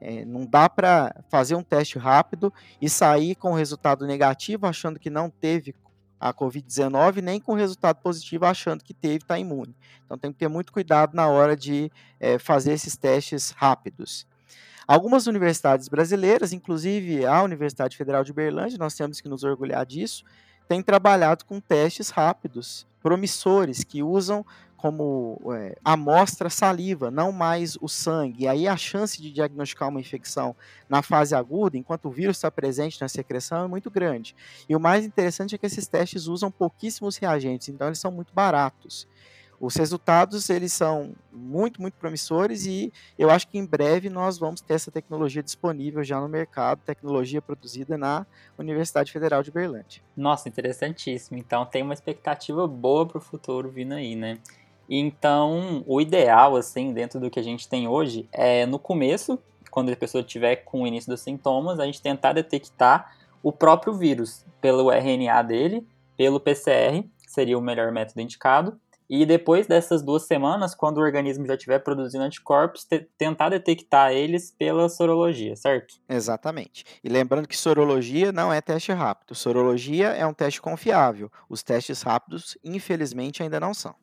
[0.00, 5.10] É, não dá para fazer um teste rápido e sair com resultado negativo achando que
[5.10, 5.74] não teve
[6.18, 9.76] a Covid-19, nem com resultado positivo achando que teve, está imune.
[10.04, 14.26] Então tem que ter muito cuidado na hora de é, fazer esses testes rápidos.
[14.86, 20.24] Algumas universidades brasileiras, inclusive a Universidade Federal de Berlândia, nós temos que nos orgulhar disso,
[20.68, 24.44] tem trabalhado com testes rápidos, promissores, que usam
[24.76, 28.44] como é, amostra saliva, não mais o sangue.
[28.44, 30.54] E aí a chance de diagnosticar uma infecção
[30.88, 34.34] na fase aguda, enquanto o vírus está presente na secreção, é muito grande.
[34.68, 38.32] E o mais interessante é que esses testes usam pouquíssimos reagentes, então eles são muito
[38.34, 39.08] baratos.
[39.58, 44.60] Os resultados eles são muito, muito promissores e eu acho que em breve nós vamos
[44.60, 48.26] ter essa tecnologia disponível já no mercado, tecnologia produzida na
[48.58, 50.02] Universidade Federal de Berlândia.
[50.16, 51.38] Nossa, interessantíssimo.
[51.38, 54.38] Então tem uma expectativa boa para o futuro vindo aí, né?
[54.88, 59.38] Então, o ideal, assim, dentro do que a gente tem hoje, é no começo,
[59.70, 63.92] quando a pessoa tiver com o início dos sintomas, a gente tentar detectar o próprio
[63.94, 70.24] vírus pelo RNA dele, pelo PCR, seria o melhor método indicado, e depois dessas duas
[70.24, 75.94] semanas, quando o organismo já estiver produzindo anticorpos, tentar detectar eles pela sorologia, certo?
[76.08, 76.84] Exatamente.
[77.04, 79.34] E lembrando que sorologia não é teste rápido.
[79.34, 81.30] Sorologia é um teste confiável.
[81.48, 83.94] Os testes rápidos, infelizmente, ainda não são.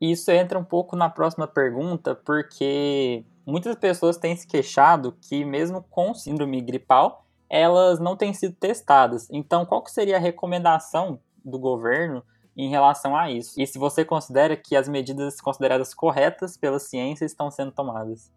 [0.00, 5.82] Isso entra um pouco na próxima pergunta, porque muitas pessoas têm se queixado que, mesmo
[5.90, 9.26] com síndrome gripal, elas não têm sido testadas.
[9.30, 12.22] Então, qual que seria a recomendação do governo
[12.58, 13.54] em relação a isso.
[13.56, 18.32] E se você considera que as medidas consideradas corretas pela ciência estão sendo tomadas.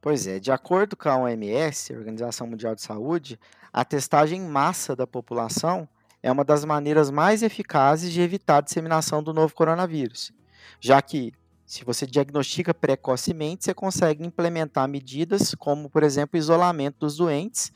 [0.00, 3.38] Pois é, de acordo com a OMS, Organização Mundial de Saúde,
[3.70, 5.86] a testagem em massa da população
[6.22, 10.32] é uma das maneiras mais eficazes de evitar a disseminação do novo coronavírus,
[10.80, 11.32] já que
[11.66, 17.70] se você diagnostica precocemente, você consegue implementar medidas como, por exemplo, isolamento dos doentes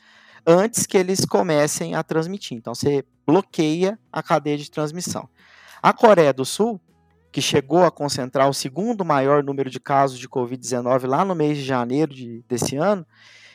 [0.45, 2.57] antes que eles comecem a transmitir.
[2.57, 5.29] Então, você bloqueia a cadeia de transmissão.
[5.81, 6.81] A Coreia do Sul,
[7.31, 11.57] que chegou a concentrar o segundo maior número de casos de Covid-19 lá no mês
[11.57, 13.05] de janeiro de, desse ano,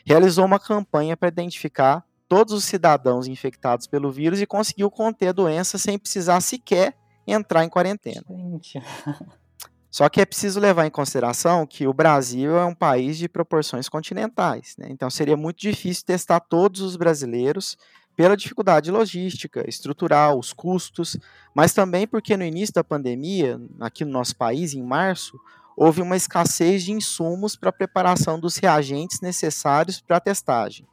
[0.04, 5.32] realizou uma campanha para identificar todos os cidadãos infectados pelo vírus e conseguiu conter a
[5.32, 6.96] doença sem precisar sequer
[7.32, 8.24] entrar em quarentena.
[8.28, 8.82] Gente.
[9.90, 13.88] Só que é preciso levar em consideração que o Brasil é um país de proporções
[13.88, 14.86] continentais, né?
[14.90, 17.76] então seria muito difícil testar todos os brasileiros
[18.14, 21.16] pela dificuldade logística, estrutural, os custos,
[21.54, 25.38] mas também porque no início da pandemia, aqui no nosso país, em março,
[25.76, 30.84] houve uma escassez de insumos para a preparação dos reagentes necessários para a testagem.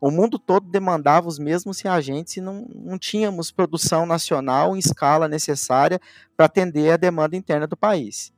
[0.00, 5.28] O mundo todo demandava os mesmos reagentes e não, não tínhamos produção nacional em escala
[5.28, 6.00] necessária
[6.36, 8.32] para atender a demanda interna do país.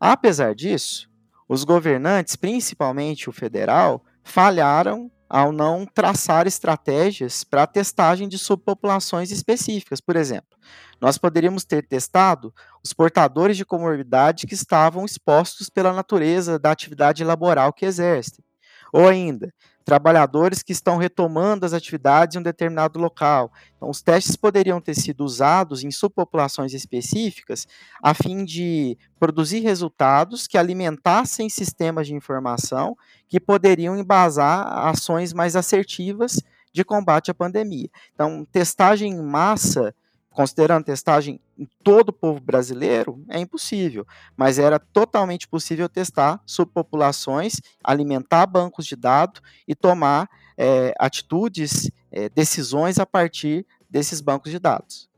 [0.00, 1.08] Apesar disso,
[1.48, 9.30] os governantes, principalmente o federal, falharam ao não traçar estratégias para a testagem de subpopulações
[9.30, 10.00] específicas.
[10.00, 10.56] Por exemplo,
[11.00, 17.24] nós poderíamos ter testado os portadores de comorbidade que estavam expostos pela natureza da atividade
[17.24, 18.44] laboral que exercem.
[18.92, 19.52] Ou ainda,
[19.86, 23.52] trabalhadores que estão retomando as atividades em um determinado local.
[23.76, 27.68] Então, os testes poderiam ter sido usados em subpopulações específicas
[28.02, 32.96] a fim de produzir resultados que alimentassem sistemas de informação
[33.28, 37.88] que poderiam embasar ações mais assertivas de combate à pandemia.
[38.12, 39.94] Então, testagem em massa
[40.36, 44.06] considerando testagem em todo o povo brasileiro, é impossível.
[44.36, 50.28] Mas era totalmente possível testar subpopulações, alimentar bancos de dados e tomar
[50.58, 55.08] é, atitudes, é, decisões a partir desses bancos de dados.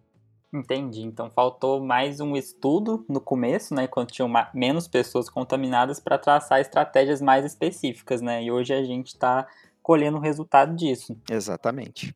[0.55, 1.03] Entendi.
[1.03, 6.61] Então faltou mais um estudo no começo, né, quando tinham menos pessoas contaminadas, para traçar
[6.61, 8.43] estratégias mais específicas, né?
[8.45, 9.47] E hoje a gente está
[9.83, 11.17] colhendo o resultado disso.
[11.29, 12.15] Exatamente.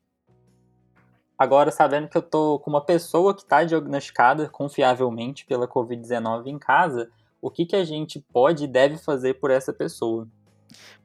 [1.39, 6.59] Agora, sabendo que eu tô com uma pessoa que está diagnosticada confiavelmente pela Covid-19 em
[6.59, 7.11] casa,
[7.41, 10.29] o que, que a gente pode e deve fazer por essa pessoa?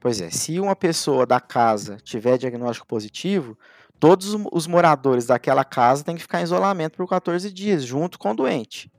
[0.00, 3.58] Pois é, se uma pessoa da casa tiver diagnóstico positivo,
[3.98, 8.30] todos os moradores daquela casa têm que ficar em isolamento por 14 dias, junto com
[8.30, 8.90] o doente.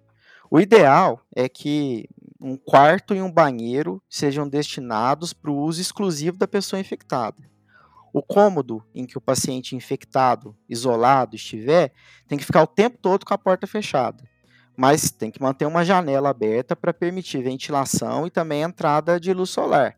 [0.51, 2.09] O ideal é que
[2.41, 7.37] um quarto e um banheiro sejam destinados para o uso exclusivo da pessoa infectada.
[8.13, 11.91] O cômodo em que o paciente infectado, isolado, estiver,
[12.27, 14.23] tem que ficar o tempo todo com a porta fechada.
[14.75, 19.49] Mas tem que manter uma janela aberta para permitir ventilação e também entrada de luz
[19.49, 19.97] solar.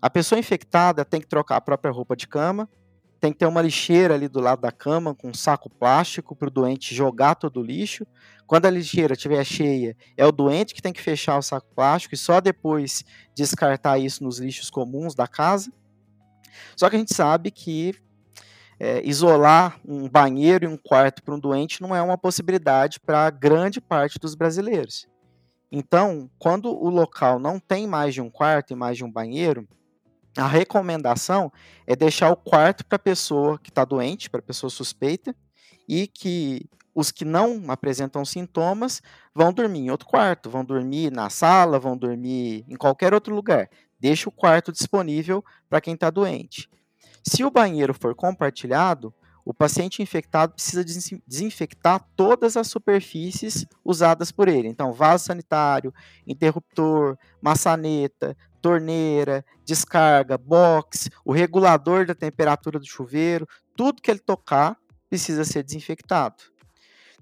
[0.00, 2.68] A pessoa infectada tem que trocar a própria roupa de cama,
[3.20, 6.48] tem que ter uma lixeira ali do lado da cama com um saco plástico para
[6.48, 8.06] o doente jogar todo o lixo.
[8.46, 12.14] Quando a lixeira estiver cheia, é o doente que tem que fechar o saco plástico
[12.14, 15.72] e só depois descartar isso nos lixos comuns da casa.
[16.76, 17.94] Só que a gente sabe que
[18.78, 23.30] é, isolar um banheiro e um quarto para um doente não é uma possibilidade para
[23.30, 25.06] grande parte dos brasileiros.
[25.70, 29.66] Então, quando o local não tem mais de um quarto e mais de um banheiro,
[30.36, 31.50] a recomendação
[31.86, 35.34] é deixar o quarto para a pessoa que está doente, para a pessoa suspeita,
[35.88, 39.02] e que os que não apresentam sintomas
[39.34, 43.68] vão dormir em outro quarto, vão dormir na sala, vão dormir em qualquer outro lugar.
[43.98, 46.68] Deixa o quarto disponível para quem está doente.
[47.22, 49.12] Se o banheiro for compartilhado,
[49.44, 50.84] o paciente infectado precisa
[51.24, 54.66] desinfectar todas as superfícies usadas por ele.
[54.66, 55.94] Então, vaso sanitário,
[56.26, 64.76] interruptor, maçaneta, torneira, descarga, box, o regulador da temperatura do chuveiro, tudo que ele tocar
[65.08, 66.42] precisa ser desinfectado.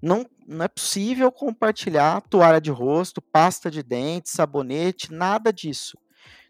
[0.00, 5.98] Não, não é possível compartilhar toalha de rosto, pasta de dente, sabonete, nada disso.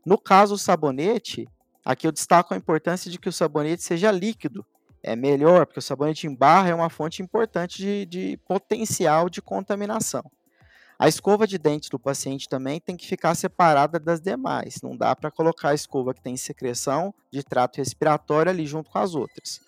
[0.04, 1.48] No caso do sabonete,
[1.84, 4.64] aqui eu destaco a importância de que o sabonete seja líquido.
[5.02, 9.42] É melhor, porque o sabonete em barra é uma fonte importante de, de potencial de
[9.42, 10.24] contaminação.
[10.98, 14.80] A escova de dente do paciente também tem que ficar separada das demais.
[14.82, 18.98] Não dá para colocar a escova que tem secreção de trato respiratório ali junto com
[18.98, 19.60] as outras.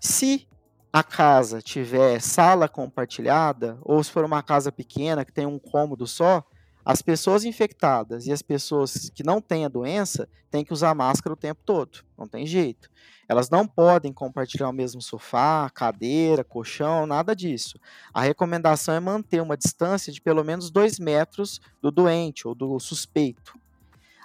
[0.00, 0.48] Se
[0.92, 6.06] a casa tiver sala compartilhada, ou se for uma casa pequena que tem um cômodo
[6.06, 6.42] só,
[6.86, 11.32] as pessoas infectadas e as pessoas que não têm a doença têm que usar máscara
[11.34, 12.04] o tempo todo.
[12.16, 12.88] Não tem jeito.
[13.28, 17.76] Elas não podem compartilhar o mesmo sofá, cadeira, colchão, nada disso.
[18.14, 22.78] A recomendação é manter uma distância de pelo menos dois metros do doente ou do
[22.78, 23.58] suspeito.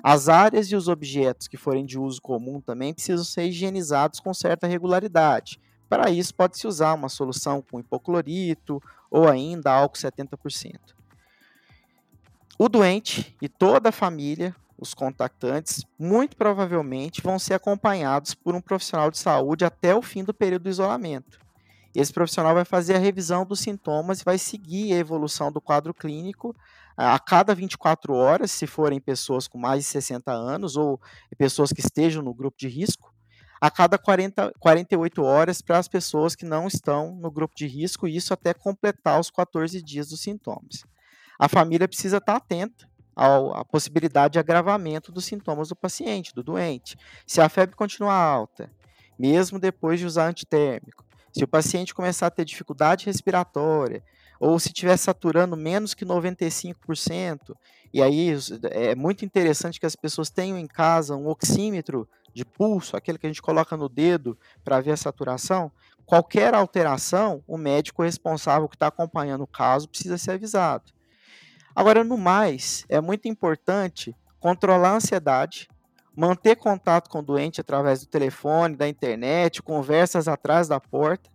[0.03, 4.35] As áreas e os objetos que forem de uso comum também precisam ser higienizados com
[4.35, 5.59] certa regularidade.
[5.89, 11.00] Para isso, pode-se usar uma solução com hipoclorito ou ainda álcool 70%.
[12.63, 18.61] O doente e toda a família, os contactantes, muito provavelmente vão ser acompanhados por um
[18.61, 21.39] profissional de saúde até o fim do período do isolamento.
[21.95, 25.91] Esse profissional vai fazer a revisão dos sintomas e vai seguir a evolução do quadro
[25.91, 26.55] clínico
[26.95, 31.01] a cada 24 horas, se forem pessoas com mais de 60 anos ou
[31.39, 33.11] pessoas que estejam no grupo de risco,
[33.59, 38.07] a cada 40, 48 horas para as pessoas que não estão no grupo de risco,
[38.07, 40.83] e isso até completar os 14 dias dos sintomas
[41.41, 46.95] a família precisa estar atenta à possibilidade de agravamento dos sintomas do paciente, do doente.
[47.25, 48.71] Se a febre continuar alta,
[49.17, 54.03] mesmo depois de usar antitérmico, se o paciente começar a ter dificuldade respiratória,
[54.39, 57.55] ou se estiver saturando menos que 95%,
[57.91, 58.37] e aí
[58.69, 63.25] é muito interessante que as pessoas tenham em casa um oxímetro de pulso, aquele que
[63.25, 65.71] a gente coloca no dedo para ver a saturação,
[66.05, 71.00] qualquer alteração, o médico responsável que está acompanhando o caso precisa ser avisado.
[71.75, 75.69] Agora, no mais, é muito importante controlar a ansiedade,
[76.15, 81.29] manter contato com o doente através do telefone, da internet, conversas atrás da porta.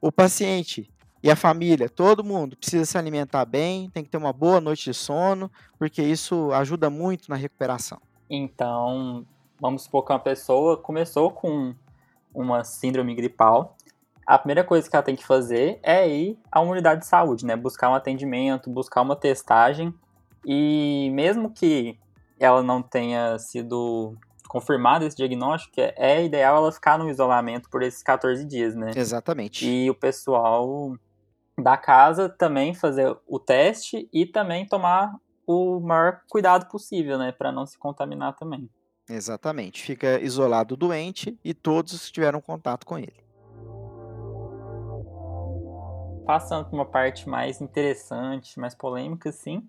[0.00, 0.90] O paciente
[1.22, 4.84] e a família, todo mundo precisa se alimentar bem, tem que ter uma boa noite
[4.84, 8.00] de sono, porque isso ajuda muito na recuperação.
[8.28, 9.26] Então,
[9.60, 11.74] vamos supor que uma pessoa começou com
[12.32, 13.76] uma síndrome gripal
[14.30, 17.56] a primeira coisa que ela tem que fazer é ir à unidade de saúde, né?
[17.56, 19.92] Buscar um atendimento, buscar uma testagem.
[20.46, 21.98] E mesmo que
[22.38, 24.16] ela não tenha sido
[24.46, 28.92] confirmado esse diagnóstico, é ideal ela ficar no isolamento por esses 14 dias, né?
[28.94, 29.68] Exatamente.
[29.68, 30.94] E o pessoal
[31.60, 35.12] da casa também fazer o teste e também tomar
[35.44, 38.70] o maior cuidado possível, né, para não se contaminar também.
[39.08, 39.82] Exatamente.
[39.82, 43.28] Fica isolado o doente e todos que tiveram contato com ele
[46.30, 49.68] passando por uma parte mais interessante, mais polêmica, sim,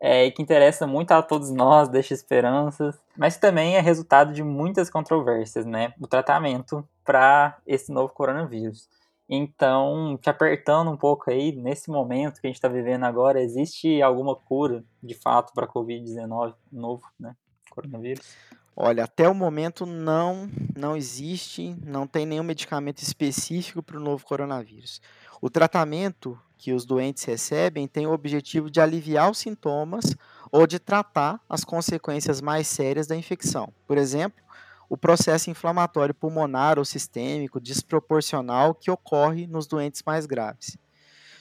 [0.00, 4.44] é, e que interessa muito a todos nós, deixa esperanças, mas também é resultado de
[4.44, 5.92] muitas controvérsias, né?
[6.00, 8.88] O tratamento para esse novo coronavírus.
[9.28, 14.00] Então, te apertando um pouco aí, nesse momento que a gente está vivendo agora, existe
[14.00, 17.34] alguma cura de fato para a Covid-19 novo, né?
[17.70, 18.36] Coronavírus?
[18.80, 24.24] Olha, até o momento não, não existe, não tem nenhum medicamento específico para o novo
[24.24, 25.02] coronavírus.
[25.42, 30.14] O tratamento que os doentes recebem tem o objetivo de aliviar os sintomas
[30.52, 33.72] ou de tratar as consequências mais sérias da infecção.
[33.84, 34.40] Por exemplo,
[34.88, 40.78] o processo inflamatório pulmonar ou sistêmico desproporcional que ocorre nos doentes mais graves.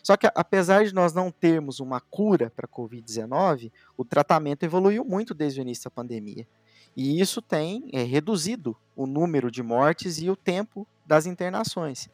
[0.02, 5.06] Só que, apesar de nós não termos uma cura para a Covid-19, o tratamento evoluiu
[5.06, 6.48] muito desde o início da pandemia.
[6.98, 12.10] E isso tem é, reduzido o número de mortes e o tempo das internações.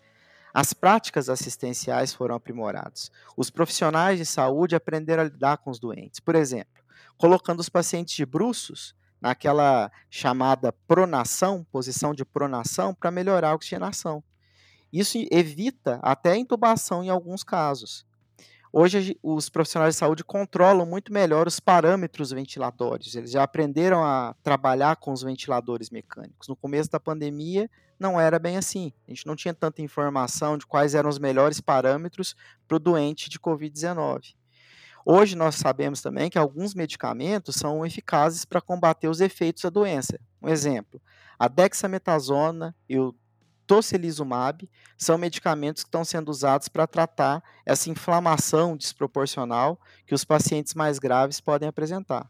[0.53, 3.09] As práticas assistenciais foram aprimoradas.
[3.37, 6.19] Os profissionais de saúde aprenderam a lidar com os doentes.
[6.19, 6.83] Por exemplo,
[7.17, 14.21] colocando os pacientes de bruços naquela chamada pronação, posição de pronação, para melhorar a oxigenação.
[14.91, 18.05] Isso evita até a intubação em alguns casos.
[18.75, 23.13] Hoje, os profissionais de saúde controlam muito melhor os parâmetros ventilatórios.
[23.13, 26.47] Eles já aprenderam a trabalhar com os ventiladores mecânicos.
[26.47, 27.69] No começo da pandemia,
[27.99, 28.91] não era bem assim.
[29.07, 32.35] A gente não tinha tanta informação de quais eram os melhores parâmetros
[32.67, 34.33] para o doente de Covid-19.
[35.05, 40.19] Hoje nós sabemos também que alguns medicamentos são eficazes para combater os efeitos da doença.
[40.41, 40.99] Um exemplo,
[41.37, 43.13] a dexametasona e o
[43.67, 50.73] tocilizumab são medicamentos que estão sendo usados para tratar essa inflamação desproporcional que os pacientes
[50.73, 52.29] mais graves podem apresentar.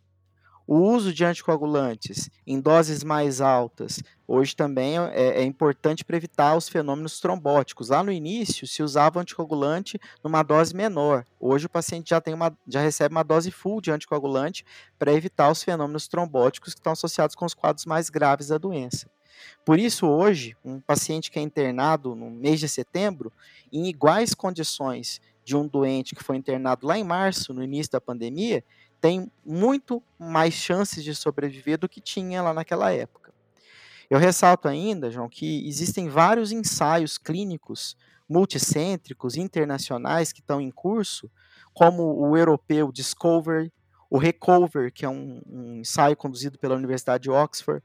[0.65, 6.55] O uso de anticoagulantes em doses mais altas hoje também é, é, importante para evitar
[6.55, 7.89] os fenômenos trombóticos.
[7.89, 11.25] Lá no início se usava anticoagulante numa dose menor.
[11.38, 14.65] Hoje o paciente já, tem uma, já recebe uma dose full de anticoagulante
[14.97, 19.11] para evitar os fenômenos trombóticos que estão associados com os quadros mais graves da doença.
[19.65, 23.31] Por isso, hoje, um paciente que é internado no mês de setembro,
[23.71, 28.01] em iguais condições de um doente que foi internado lá em março, no início da
[28.01, 28.63] pandemia,
[29.01, 33.34] tem muito mais chances de sobreviver do que tinha lá naquela época.
[34.09, 37.97] Eu ressalto ainda, João, que existem vários ensaios clínicos
[38.29, 41.29] multicêntricos internacionais que estão em curso,
[41.73, 43.71] como o europeu Discover,
[44.09, 47.84] o Recover, que é um, um ensaio conduzido pela Universidade de Oxford,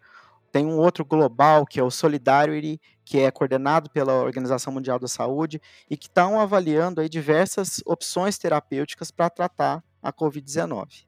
[0.50, 5.08] tem um outro global, que é o Solidarity, que é coordenado pela Organização Mundial da
[5.08, 11.06] Saúde, e que estão avaliando aí diversas opções terapêuticas para tratar a Covid-19.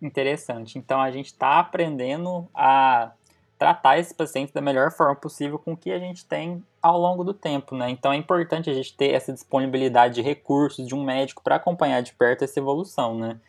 [0.00, 0.78] Interessante.
[0.78, 3.12] Então a gente está aprendendo a
[3.58, 7.24] tratar esses pacientes da melhor forma possível com o que a gente tem ao longo
[7.24, 7.88] do tempo, né?
[7.88, 12.02] Então é importante a gente ter essa disponibilidade de recursos de um médico para acompanhar
[12.02, 13.40] de perto essa evolução, né?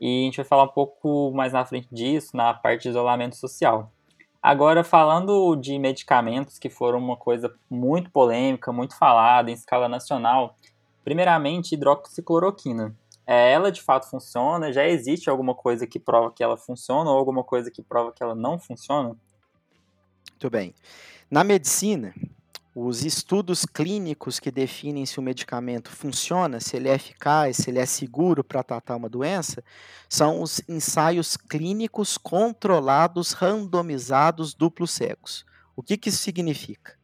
[0.00, 3.36] E a gente vai falar um pouco mais na frente disso, na parte de isolamento
[3.36, 3.92] social.
[4.42, 10.56] Agora, falando de medicamentos que foram uma coisa muito polêmica, muito falada em escala nacional,
[11.04, 14.72] primeiramente hidroxicloroquina é, ela de fato funciona?
[14.72, 18.22] Já existe alguma coisa que prova que ela funciona ou alguma coisa que prova que
[18.22, 19.16] ela não funciona?
[20.30, 20.74] Muito bem.
[21.30, 22.12] Na medicina,
[22.74, 27.78] os estudos clínicos que definem se o medicamento funciona, se ele é eficaz, se ele
[27.78, 29.62] é seguro para tratar uma doença,
[30.08, 35.44] são os ensaios clínicos controlados, randomizados, duplos cegos.
[35.76, 36.94] O que, que isso significa?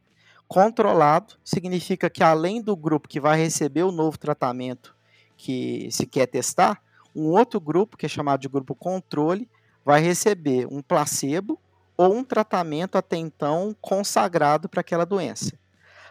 [0.47, 4.95] Controlado significa que além do grupo que vai receber o novo tratamento
[5.37, 6.81] que se quer testar,
[7.15, 9.47] um outro grupo, que é chamado de grupo controle,
[9.85, 11.59] vai receber um placebo
[11.99, 15.59] ou um tratamento até então consagrado para aquela doença.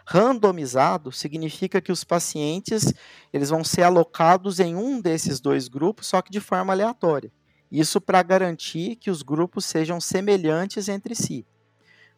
[0.05, 2.93] Randomizado significa que os pacientes
[3.33, 7.31] eles vão ser alocados em um desses dois grupos, só que de forma aleatória.
[7.71, 11.43] Isso para garantir que os grupos sejam semelhantes entre si.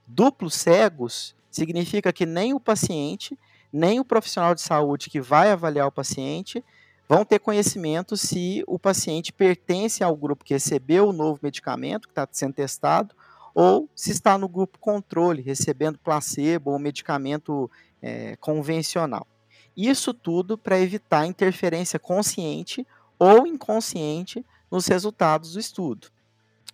[0.06, 3.40] Duplos cegos significa que nem o paciente,
[3.72, 6.62] nem o profissional de saúde que vai avaliar o paciente
[7.08, 12.12] vão ter conhecimento se o paciente pertence ao grupo que recebeu o novo medicamento que
[12.12, 13.16] está sendo testado
[13.54, 17.70] ou se está no grupo controle, recebendo placebo ou medicamento
[18.02, 19.28] é, convencional.
[19.76, 22.86] Isso tudo para evitar interferência consciente
[23.18, 26.08] ou inconsciente nos resultados do estudo.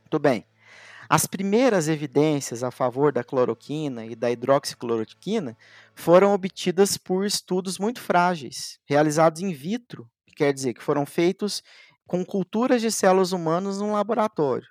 [0.02, 0.46] Muito bem.
[1.10, 5.58] As primeiras evidências a favor da cloroquina e da hidroxicloroquina
[5.96, 11.64] foram obtidas por estudos muito frágeis, realizados in vitro quer dizer que foram feitos
[12.06, 14.68] com culturas de células humanas num laboratório.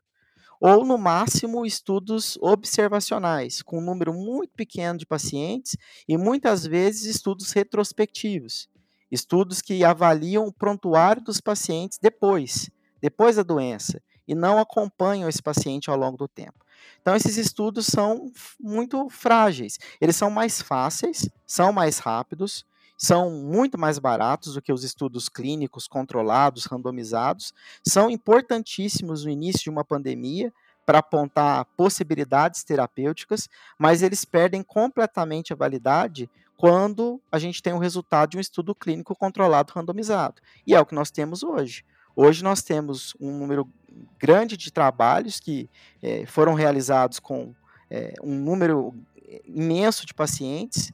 [0.61, 5.77] Ou, no máximo, estudos observacionais, com um número muito pequeno de pacientes
[6.09, 8.69] e muitas vezes estudos retrospectivos,
[9.11, 15.43] estudos que avaliam o prontuário dos pacientes depois, depois da doença, e não acompanham esse
[15.43, 16.65] paciente ao longo do tempo.
[17.01, 19.79] Então, esses estudos são muito frágeis.
[20.01, 22.65] Eles são mais fáceis, são mais rápidos,
[22.97, 27.53] são muito mais baratos do que os estudos clínicos controlados, randomizados,
[27.85, 30.53] são importantíssimos no início de uma pandemia
[30.85, 37.79] para apontar possibilidades terapêuticas, mas eles perdem completamente a validade quando a gente tem o
[37.79, 40.41] resultado de um estudo clínico controlado randomizado.
[40.67, 41.85] E é o que nós temos hoje.
[42.15, 43.69] Hoje nós temos um número
[44.19, 45.69] grande de trabalhos que
[46.03, 47.55] é, foram realizados com
[47.91, 48.95] é, um número
[49.45, 50.93] imenso de pacientes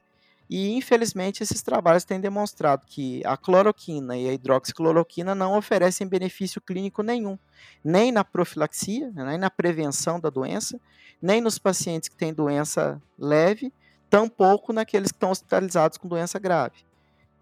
[0.54, 6.60] e, infelizmente, esses trabalhos têm demonstrado que a cloroquina e a hidroxicloroquina não oferecem benefício
[6.60, 7.38] clínico nenhum,
[7.82, 10.78] nem na profilaxia, né, nem na prevenção da doença,
[11.22, 13.72] nem nos pacientes que têm doença leve,
[14.10, 16.84] tampouco naqueles que estão hospitalizados com doença grave.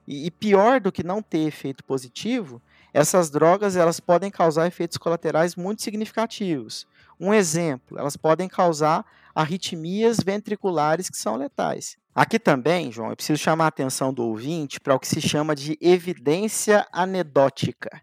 [0.07, 2.63] E, e pior do que não ter efeito positivo,
[2.95, 6.87] essas drogas elas podem causar efeitos colaterais muito significativos.
[7.19, 9.05] Um exemplo, elas podem causar
[9.35, 11.97] arritmias ventriculares que são letais.
[12.15, 15.55] Aqui também, João, eu preciso chamar a atenção do ouvinte para o que se chama
[15.55, 18.03] de evidência anedótica.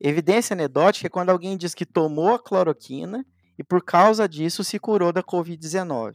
[0.00, 3.24] Evidência anedótica é quando alguém diz que tomou a cloroquina
[3.58, 6.14] e por causa disso se curou da Covid-19.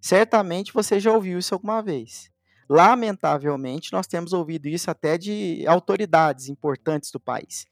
[0.00, 2.30] Certamente você já ouviu isso alguma vez.
[2.68, 7.66] Lamentavelmente, nós temos ouvido isso até de autoridades importantes do país.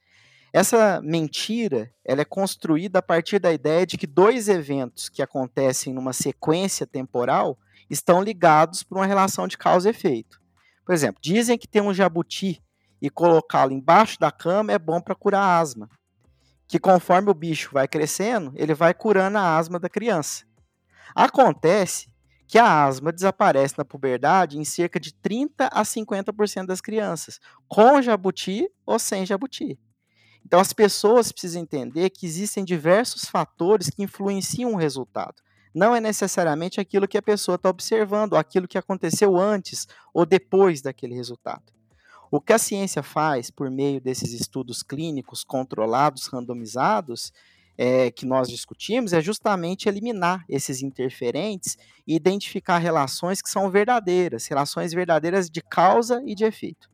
[0.55, 5.93] Essa mentira ela é construída a partir da ideia de que dois eventos que acontecem
[5.93, 7.59] numa sequência temporal
[7.91, 10.41] estão ligados por uma relação de causa e efeito.
[10.87, 12.63] Por exemplo, dizem que ter um jabuti
[13.03, 15.91] e colocá-lo embaixo da cama é bom para curar asma.
[16.69, 20.45] Que conforme o bicho vai crescendo, ele vai curando a asma da criança.
[21.17, 22.09] Acontece
[22.47, 28.01] que a asma desaparece na puberdade em cerca de 30 a 50% das crianças, com
[28.01, 29.81] jabuti ou sem jabuti.
[30.45, 35.43] Então as pessoas precisam entender que existem diversos fatores que influenciam o resultado.
[35.75, 40.81] Não é necessariamente aquilo que a pessoa está observando, aquilo que aconteceu antes ou depois
[40.81, 41.73] daquele resultado.
[42.31, 47.33] O que a ciência faz por meio desses estudos clínicos controlados, randomizados,
[47.77, 51.77] é, que nós discutimos é justamente eliminar esses interferentes
[52.07, 56.89] e identificar relações que são verdadeiras, relações verdadeiras de causa e de efeito.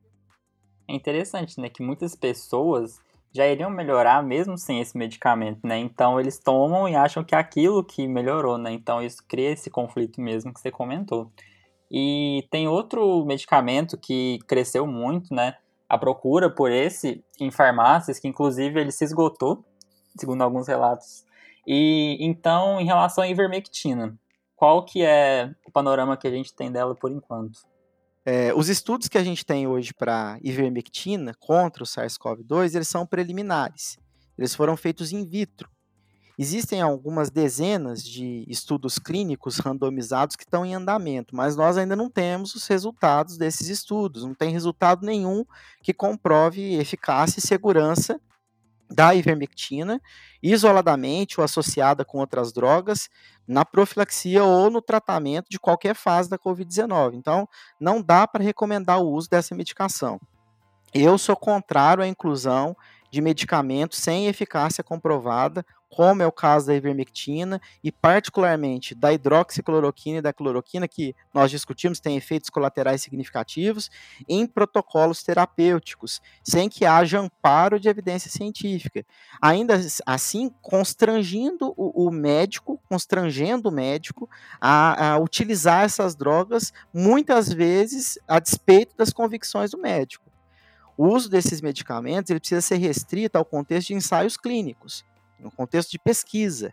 [0.88, 2.98] É interessante, né, que muitas pessoas
[3.32, 5.78] já iriam melhorar mesmo sem esse medicamento, né?
[5.78, 8.72] Então eles tomam e acham que é aquilo que melhorou, né?
[8.72, 11.30] Então isso cria esse conflito mesmo que você comentou.
[11.90, 15.56] E tem outro medicamento que cresceu muito, né?
[15.88, 19.64] A procura por esse em farmácias, que inclusive ele se esgotou
[20.16, 21.24] segundo alguns relatos.
[21.66, 24.16] E então, em relação à ivermectina,
[24.56, 27.60] qual que é o panorama que a gente tem dela por enquanto?
[28.24, 33.06] É, os estudos que a gente tem hoje para ivermectina contra o SARS-CoV-2, eles são
[33.06, 33.98] preliminares.
[34.36, 35.68] Eles foram feitos in vitro.
[36.38, 42.08] Existem algumas dezenas de estudos clínicos randomizados que estão em andamento, mas nós ainda não
[42.08, 44.24] temos os resultados desses estudos.
[44.24, 45.44] Não tem resultado nenhum
[45.82, 48.18] que comprove eficácia e segurança
[48.90, 50.00] da ivermectina,
[50.42, 53.08] isoladamente ou associada com outras drogas,
[53.46, 57.14] na profilaxia ou no tratamento de qualquer fase da Covid-19.
[57.14, 57.48] Então,
[57.80, 60.20] não dá para recomendar o uso dessa medicação.
[60.92, 62.76] Eu sou contrário à inclusão
[63.10, 70.18] de medicamentos sem eficácia comprovada como é o caso da ivermectina e particularmente da hidroxicloroquina
[70.18, 73.90] e da cloroquina, que nós discutimos, tem efeitos colaterais significativos,
[74.28, 79.04] em protocolos terapêuticos, sem que haja amparo de evidência científica.
[79.42, 84.30] Ainda assim, constrangendo o, o médico, constrangendo o médico
[84.60, 90.30] a, a utilizar essas drogas, muitas vezes a despeito das convicções do médico.
[90.96, 95.04] O uso desses medicamentos ele precisa ser restrito ao contexto de ensaios clínicos
[95.40, 96.72] no contexto de pesquisa.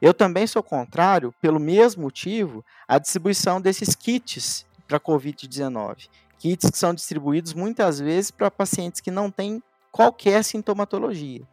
[0.00, 6.08] Eu também sou contrário, pelo mesmo motivo, à distribuição desses kits para Covid-19.
[6.38, 11.46] Kits que são distribuídos muitas vezes para pacientes que não têm qualquer sintomatologia.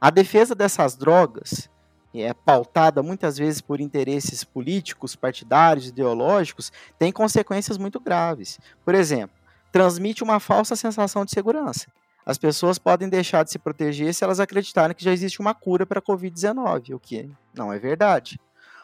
[0.00, 1.68] A defesa dessas drogas
[2.14, 8.58] é pautada muitas vezes por interesses políticos, partidários, ideológicos, tem consequências muito graves.
[8.84, 9.36] Por exemplo,
[9.70, 11.86] transmite uma falsa sensação de segurança.
[12.28, 15.86] As pessoas podem deixar de se proteger se elas acreditarem que já existe uma cura
[15.86, 18.38] para a Covid-19, o que não é verdade.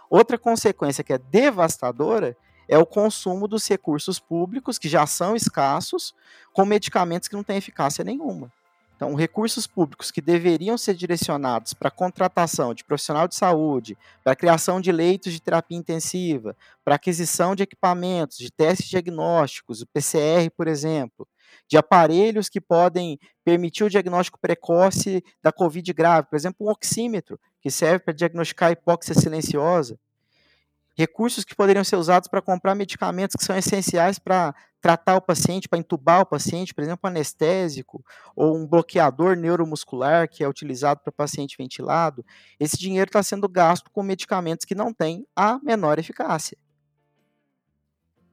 [0.09, 2.35] Outra consequência que é devastadora
[2.67, 6.15] é o consumo dos recursos públicos, que já são escassos,
[6.55, 8.51] com medicamentos que não têm eficácia nenhuma.
[8.97, 14.33] Então, recursos públicos que deveriam ser direcionados para a contratação de profissional de saúde, para
[14.33, 19.87] a criação de leitos de terapia intensiva, para aquisição de equipamentos, de testes diagnósticos, o
[19.87, 21.29] PCR, por exemplo,
[21.69, 27.39] de aparelhos que podem permitir o diagnóstico precoce da Covid grave, por exemplo, um oxímetro,
[27.61, 29.99] que serve para diagnosticar hipóxia silenciosa,
[30.97, 35.69] recursos que poderiam ser usados para comprar medicamentos que são essenciais para tratar o paciente,
[35.69, 38.05] para entubar o paciente, por exemplo, anestésico
[38.37, 42.25] ou um bloqueador neuromuscular que é utilizado para paciente ventilado.
[42.61, 46.57] Esse dinheiro está sendo gasto com medicamentos que não têm a menor eficácia.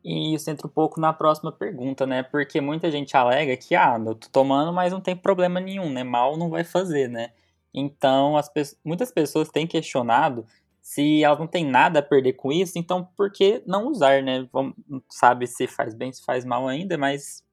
[0.03, 2.23] E isso entra um pouco na próxima pergunta, né?
[2.23, 6.03] Porque muita gente alega que, ah, eu tô tomando, mas não tem problema nenhum, né?
[6.03, 7.31] Mal não vai fazer, né?
[7.73, 10.45] Então, as pe muitas pessoas têm questionado
[10.81, 14.47] se elas não têm nada a perder com isso, então por que não usar, né?
[14.51, 14.73] Vamos,
[15.09, 17.43] sabe se faz bem, se faz mal ainda, mas.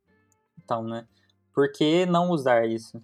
[0.65, 1.07] Então, né?
[1.55, 3.03] Por que não usar isso?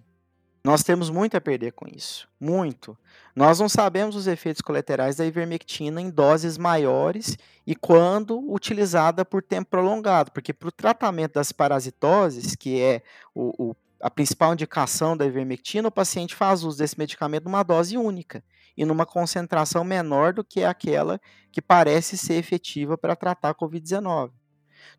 [0.65, 2.27] Nós temos muito a perder com isso.
[2.39, 2.97] Muito.
[3.35, 7.37] Nós não sabemos os efeitos colaterais da ivermectina em doses maiores
[7.67, 13.53] e quando utilizada por tempo prolongado, porque para o tratamento das parasitoses, que é o,
[13.63, 18.43] o, a principal indicação da ivermectina, o paciente faz uso desse medicamento numa dose única
[18.75, 24.31] e numa concentração menor do que aquela que parece ser efetiva para tratar a Covid-19.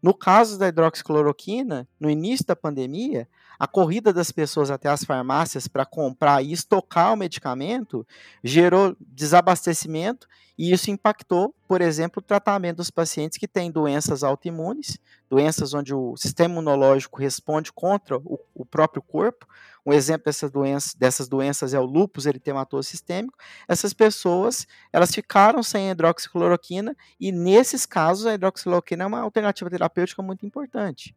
[0.02, 3.28] No caso da hidroxicloroquina, no início da pandemia,
[3.58, 8.06] a corrida das pessoas até as farmácias para comprar e estocar o medicamento
[8.42, 10.28] gerou desabastecimento
[10.58, 15.94] e isso impactou, por exemplo, o tratamento dos pacientes que têm doenças autoimunes, doenças onde
[15.94, 19.46] o sistema imunológico responde contra o, o próprio corpo.
[19.86, 23.38] Um exemplo dessas doenças, dessas doenças é o lúpus eritematoso sistêmico.
[23.68, 30.20] Essas pessoas, elas ficaram sem hidroxicloroquina e nesses casos a hidroxicloroquina é uma alternativa terapêutica
[30.22, 31.14] muito importante.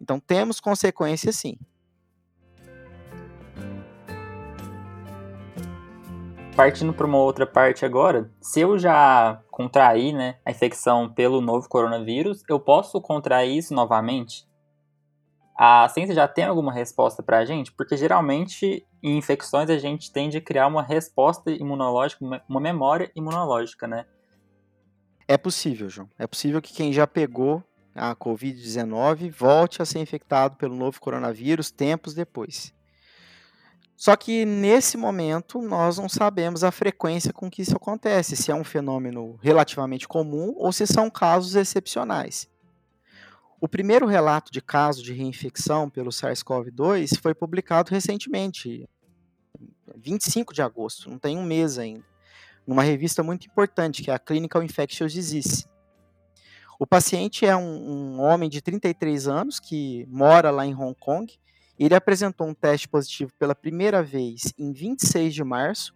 [0.00, 1.56] Então temos consequências sim.
[6.58, 11.68] partindo para uma outra parte agora, se eu já contrair né, a infecção pelo novo
[11.68, 14.47] coronavírus, eu posso contrair isso novamente?
[15.60, 17.72] A ciência já tem alguma resposta para a gente?
[17.72, 23.88] Porque geralmente em infecções a gente tende a criar uma resposta imunológica, uma memória imunológica,
[23.88, 24.06] né?
[25.26, 26.08] É possível, João.
[26.16, 27.60] É possível que quem já pegou
[27.92, 32.72] a Covid-19 volte a ser infectado pelo novo coronavírus tempos depois.
[33.96, 38.54] Só que nesse momento nós não sabemos a frequência com que isso acontece, se é
[38.54, 42.48] um fenômeno relativamente comum ou se são casos excepcionais.
[43.60, 48.88] O primeiro relato de caso de reinfecção pelo SARS-CoV-2 foi publicado recentemente,
[49.96, 52.04] 25 de agosto, não tem um mês ainda,
[52.66, 55.66] numa revista muito importante, que é a Clinical Infectious Disease.
[56.78, 61.36] O paciente é um, um homem de 33 anos que mora lá em Hong Kong
[61.78, 65.94] ele apresentou um teste positivo pela primeira vez em 26 de março,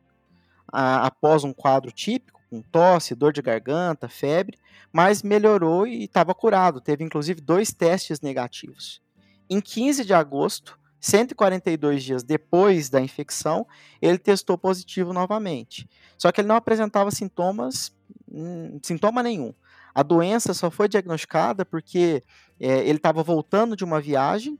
[0.72, 4.58] a, após um quadro típico, com tosse, dor de garganta, febre,
[4.92, 6.82] mas melhorou e estava curado.
[6.82, 9.00] Teve inclusive dois testes negativos.
[9.48, 13.66] Em 15 de agosto, 142 dias depois da infecção,
[14.02, 15.88] ele testou positivo novamente.
[16.18, 17.90] Só que ele não apresentava sintomas,
[18.30, 19.54] hum, sintoma nenhum.
[19.94, 22.22] A doença só foi diagnosticada porque
[22.60, 24.58] é, ele estava voltando de uma viagem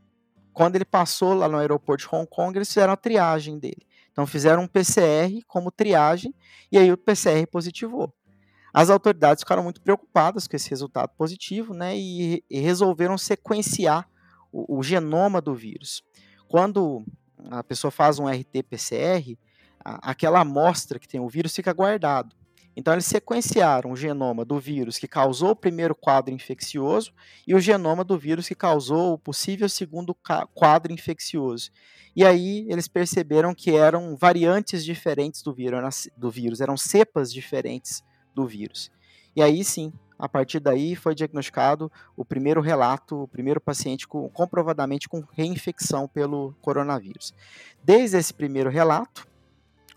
[0.52, 3.86] quando ele passou lá no aeroporto de Hong Kong, eles fizeram a triagem dele.
[4.12, 6.34] Então fizeram um PCR como triagem
[6.70, 8.12] e aí o PCR positivou.
[8.72, 14.08] As autoridades ficaram muito preocupadas com esse resultado positivo, né, e, e resolveram sequenciar
[14.50, 16.02] o, o, genoma do vírus.
[16.48, 17.04] Quando
[17.50, 19.36] a pessoa faz um RT-PCR,
[19.84, 22.34] aquela amostra que tem o vírus fica guardado.
[22.76, 27.12] Então, eles sequenciaram o genoma do vírus que causou o primeiro quadro infeccioso
[27.46, 30.16] e o genoma do vírus que causou o possível segundo
[30.54, 31.70] quadro infeccioso.
[32.14, 38.02] E aí eles perceberam que eram variantes diferentes do vírus, do vírus, eram cepas diferentes
[38.34, 38.90] do vírus.
[39.34, 44.28] E aí sim, a partir daí foi diagnosticado o primeiro relato, o primeiro paciente com,
[44.28, 47.32] comprovadamente com reinfecção pelo coronavírus.
[47.82, 49.26] Desde esse primeiro relato,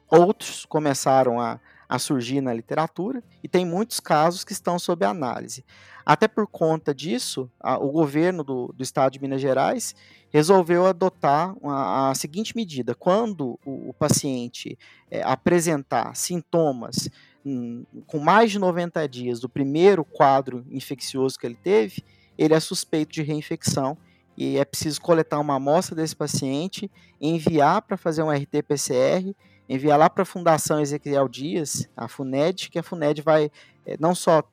[0.10, 5.64] outros começaram a a surgir na literatura e tem muitos casos que estão sob análise.
[6.06, 9.96] Até por conta disso, a, o governo do, do, estado de Minas Gerais
[10.30, 14.78] resolveu adotar a, a seguinte medida: quando o, o paciente
[15.10, 17.10] é, apresentar sintomas
[17.44, 22.04] hum, com mais de 90 dias do primeiro quadro infeccioso que ele teve,
[22.38, 23.98] ele é suspeito de reinfecção
[24.38, 29.34] e é preciso coletar uma amostra desse paciente, enviar para fazer um RT-PCR
[29.68, 33.52] enviar lá para a Fundação Ezequiel Dias, a FUNED, que a FUNED vai
[33.86, 34.44] é, não só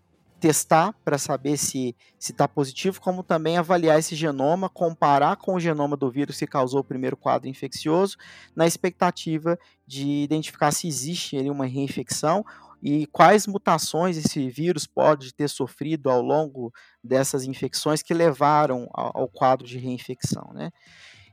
[0.42, 5.96] testar para saber se está positivo, como também avaliar esse genoma, comparar com o genoma
[5.96, 8.16] do vírus que causou o primeiro quadro infeccioso,
[8.56, 9.56] na expectativa
[9.86, 12.44] de identificar se existe ali uma reinfecção
[12.82, 19.22] e quais mutações esse vírus pode ter sofrido ao longo dessas infecções que levaram ao,
[19.22, 20.50] ao quadro de reinfecção.
[20.52, 20.72] Né?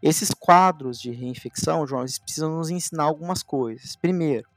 [0.02, 3.96] Esses quadros de reinfecção, João, eles precisam nos ensinar algumas coisas.
[3.96, 4.48] Primeiro,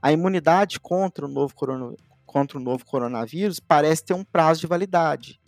[0.00, 4.66] a imunidade contra o novo, corona, contra o novo coronavírus parece ter um prazo de
[4.66, 5.40] validade.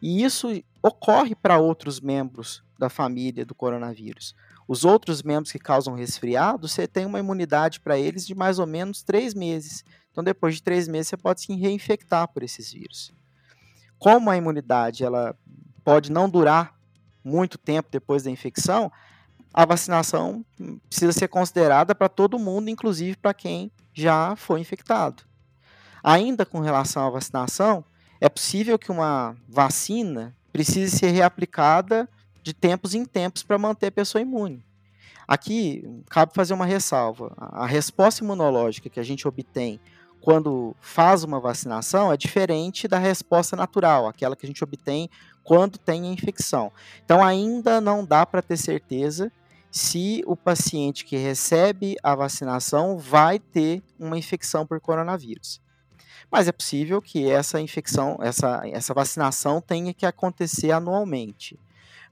[0.00, 0.48] E isso
[0.82, 4.34] ocorre para outros membros da família do coronavírus.
[4.68, 8.66] Os outros membros que causam resfriado, você tem uma imunidade para eles de mais ou
[8.66, 9.84] menos três meses.
[10.12, 13.12] Então, depois de três meses, você pode se reinfectar por esses vírus.
[13.98, 15.36] Como a imunidade ela
[15.82, 16.77] pode não durar
[17.28, 18.90] muito tempo depois da infecção,
[19.52, 20.44] a vacinação
[20.88, 25.22] precisa ser considerada para todo mundo, inclusive para quem já foi infectado.
[26.02, 27.84] Ainda com relação à vacinação,
[28.20, 32.08] é possível que uma vacina precise ser reaplicada
[32.42, 34.64] de tempos em tempos para manter a pessoa imune.
[35.26, 37.34] Aqui cabe fazer uma ressalva.
[37.36, 39.78] A resposta imunológica que a gente obtém
[40.20, 45.08] quando faz uma vacinação é diferente da resposta natural, aquela que a gente obtém
[45.42, 46.72] quando tem a infecção.
[47.04, 49.32] Então ainda não dá para ter certeza
[49.70, 55.60] se o paciente que recebe a vacinação vai ter uma infecção por coronavírus.
[56.30, 61.58] Mas é possível que essa infecção, essa, essa vacinação tenha que acontecer anualmente.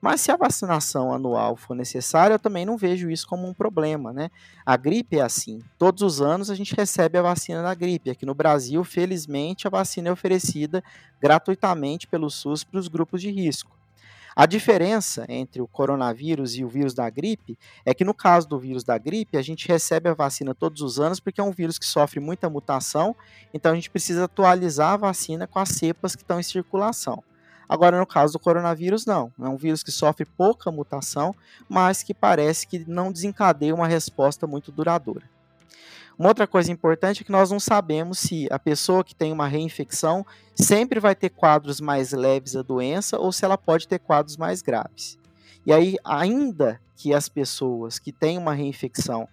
[0.01, 4.12] Mas se a vacinação anual for necessária, eu também não vejo isso como um problema,
[4.12, 4.30] né?
[4.64, 5.61] A gripe é assim.
[5.78, 8.11] Todos os anos a gente recebe a vacina da gripe.
[8.11, 10.82] Aqui no Brasil, felizmente, a vacina é oferecida
[11.20, 13.76] gratuitamente pelo SUS para os grupos de risco.
[14.38, 18.59] A diferença entre o coronavírus e o vírus da gripe é que no caso do
[18.59, 21.78] vírus da gripe, a gente recebe a vacina todos os anos porque é um vírus
[21.78, 23.16] que sofre muita mutação,
[23.55, 27.24] então a gente precisa atualizar a vacina com as cepas que estão em circulação.
[27.69, 29.33] Agora, no caso do coronavírus, não.
[29.41, 31.35] É um vírus que sofre pouca mutação,
[31.69, 35.29] mas que parece que não desencadeia uma resposta muito duradoura.
[36.19, 39.47] Uma outra coisa importante é que nós não sabemos se a pessoa que tem uma
[39.47, 44.37] reinfecção sempre vai ter quadros mais leves da doença ou se ela pode ter quadros
[44.37, 45.19] mais graves.
[45.67, 49.29] E aí, ainda que as pessoas que têm uma reinfecção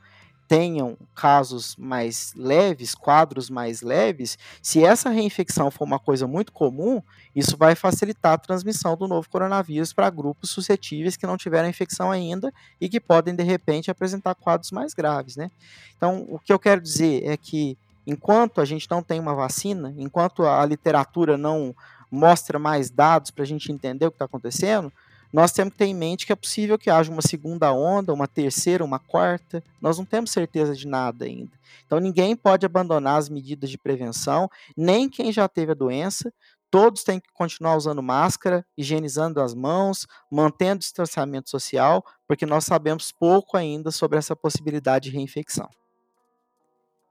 [0.53, 7.01] tenham casos mais leves, quadros mais leves, se essa reinfecção for uma coisa muito comum,
[7.35, 12.11] isso vai facilitar a transmissão do novo coronavírus para grupos suscetíveis que não tiveram infecção
[12.11, 15.35] ainda e que podem, de repente, apresentar quadros mais graves.
[15.35, 15.49] Né?
[15.97, 17.75] Então, o que eu quero dizer é que,
[18.05, 21.75] enquanto a gente não tem uma vacina, enquanto a literatura não
[22.11, 24.93] mostra mais dados para a gente entender o que está acontecendo,
[25.33, 28.27] nós temos que ter em mente que é possível que haja uma segunda onda, uma
[28.27, 29.63] terceira, uma quarta.
[29.81, 31.57] Nós não temos certeza de nada ainda.
[31.87, 36.31] Então ninguém pode abandonar as medidas de prevenção, nem quem já teve a doença.
[36.69, 42.65] Todos têm que continuar usando máscara, higienizando as mãos, mantendo o distanciamento social, porque nós
[42.65, 45.67] sabemos pouco ainda sobre essa possibilidade de reinfecção.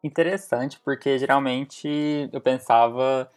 [0.03, 3.31] Interessante, porque geralmente eu pensava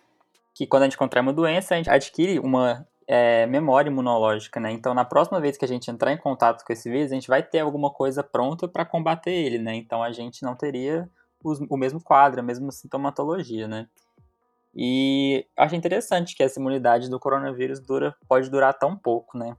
[0.53, 4.71] que quando a gente contrai uma doença, a gente adquire uma é, memória imunológica, né?
[4.71, 7.27] Então, na próxima vez que a gente entrar em contato com esse vírus, a gente
[7.27, 9.75] vai ter alguma coisa pronta para combater ele, né?
[9.75, 11.09] Então, a gente não teria
[11.43, 13.87] os, o mesmo quadro, a mesma sintomatologia, né?
[14.75, 19.55] E acho interessante que essa imunidade do coronavírus dura, pode durar tão pouco, né?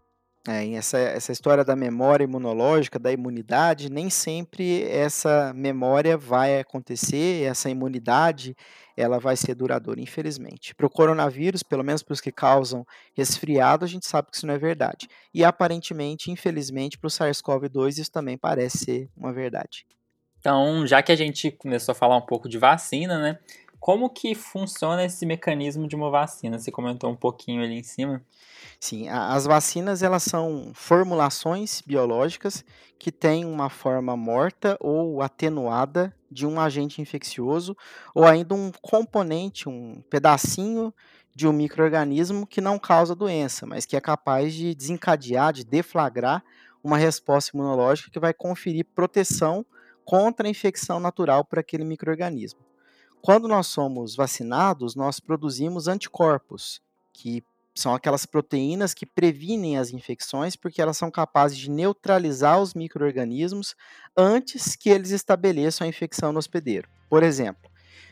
[0.49, 7.43] É, essa, essa história da memória imunológica, da imunidade, nem sempre essa memória vai acontecer,
[7.43, 8.57] essa imunidade
[8.97, 10.75] ela vai ser duradoura, infelizmente.
[10.75, 14.47] Para o coronavírus, pelo menos para os que causam resfriado, a gente sabe que isso
[14.47, 15.09] não é verdade.
[15.35, 19.85] E aparentemente, infelizmente, para o SARS-CoV-2 isso também parece ser uma verdade.
[20.39, 23.39] Então, já que a gente começou a falar um pouco de vacina, né?
[23.87, 26.59] Como que funciona esse mecanismo de uma vacina?
[26.59, 28.21] Você comentou um pouquinho ali em cima.
[28.81, 32.65] Sim, as vacinas elas são formulações biológicas
[32.99, 37.77] que têm uma forma morta ou atenuada de um agente infeccioso
[38.13, 40.93] ou ainda um componente, um pedacinho
[41.33, 46.43] de um microorganismo que não causa doença, mas que é capaz de desencadear, de deflagrar
[46.83, 49.65] uma resposta imunológica que vai conferir proteção
[50.05, 52.67] contra a infecção natural por aquele microorganismo.
[53.23, 56.81] Quando nós somos vacinados, nós produzimos anticorpos
[57.13, 57.43] que
[57.75, 63.75] são aquelas proteínas que previnem as infecções porque elas são capazes de neutralizar os micro-organismos
[64.17, 66.89] antes que eles estabeleçam a infecção no hospedeiro.
[67.09, 67.71] Por exemplo,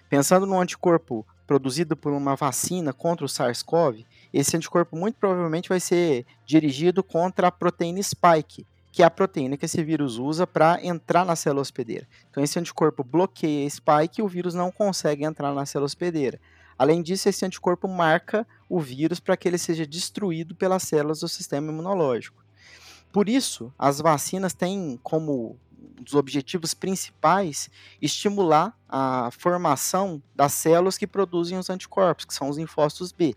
[0.09, 5.81] pensando no anticorpo produzido por uma vacina contra o SARS-CoV, esse anticorpo muito provavelmente vai
[5.81, 10.79] ser dirigido contra a proteína spike, que é a proteína que esse vírus usa para
[10.81, 12.07] entrar na célula hospedeira.
[12.31, 16.41] Então, esse anticorpo bloqueia a spike e o vírus não consegue entrar na célula hospedeira.
[16.79, 21.29] Além disso, esse anticorpo marca o vírus para que ele seja destruído pelas células do
[21.29, 22.45] sistema imunológico.
[23.13, 27.69] Por isso, as vacinas têm como um dos objetivos principais
[28.01, 33.35] estimular a formação das células que produzem os anticorpos, que são os linfócitos B.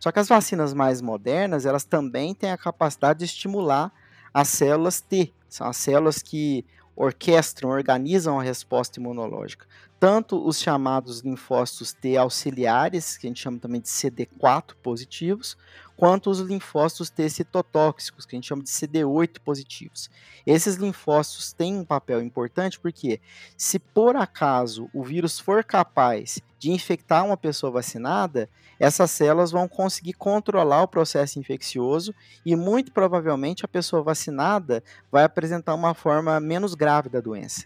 [0.00, 3.92] Só que as vacinas mais modernas, elas também têm a capacidade de estimular
[4.32, 6.64] as células T, são as células que
[6.96, 9.66] orquestram, organizam a resposta imunológica.
[9.98, 15.56] tanto os chamados linfócitos T auxiliares, que a gente chama também de CD4 positivos,
[16.02, 20.10] quanto os linfócitos T citotóxicos, que a gente chama de CD8 positivos.
[20.44, 23.20] Esses linfócitos têm um papel importante porque,
[23.56, 28.48] se por acaso o vírus for capaz de infectar uma pessoa vacinada,
[28.80, 32.12] essas células vão conseguir controlar o processo infeccioso
[32.44, 37.64] e, muito provavelmente, a pessoa vacinada vai apresentar uma forma menos grave da doença.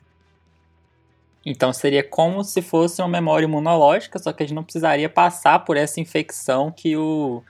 [1.43, 5.61] Então seria como se fosse uma memória imunológica, só que a gente não precisaria passar
[5.61, 7.43] por essa infecção que o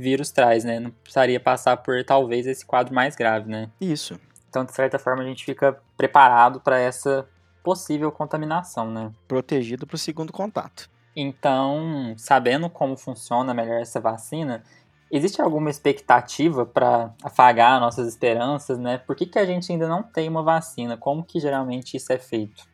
[0.00, 0.80] vírus traz, né?
[0.80, 3.70] Não precisaria passar por talvez esse quadro mais grave, né?
[3.80, 4.18] Isso.
[4.48, 7.28] Então, de certa forma, a gente fica preparado para essa
[7.62, 9.12] possível contaminação, né?
[9.28, 10.90] Protegido para o segundo contato.
[11.14, 14.62] Então, sabendo como funciona melhor essa vacina,
[15.10, 18.98] existe alguma expectativa para afagar nossas esperanças, né?
[18.98, 20.96] Por que, que a gente ainda não tem uma vacina?
[20.96, 22.64] Como que geralmente isso é feito?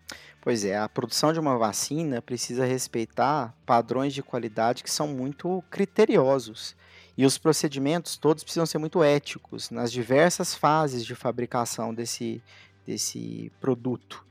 [0.41, 5.63] Pois é, a produção de uma vacina precisa respeitar padrões de qualidade que são muito
[5.69, 6.77] criteriosos.
[7.17, 12.43] E os procedimentos todos precisam ser muito éticos nas diversas fases de fabricação desse,
[12.87, 14.25] desse produto.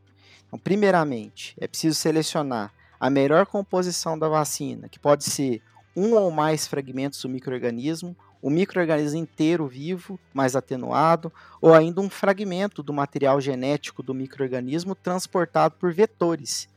[0.48, 5.62] Então, primeiramente, é preciso selecionar a melhor composição da vacina, que pode ser
[5.96, 8.16] um ou mais fragmentos do microorganismo
[8.46, 14.94] o microorganismo inteiro vivo, mais atenuado, ou ainda um fragmento do material genético do microorganismo
[14.94, 16.70] transportado por vetores.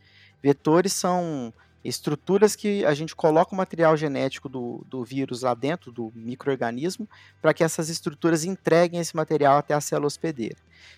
[0.43, 1.53] Vetores são
[1.85, 7.09] estruturas que a gente coloca o material genético do, do vírus lá dentro do microorganismo
[7.41, 10.57] para que essas estruturas entreguem esse material até a célula hospedeira.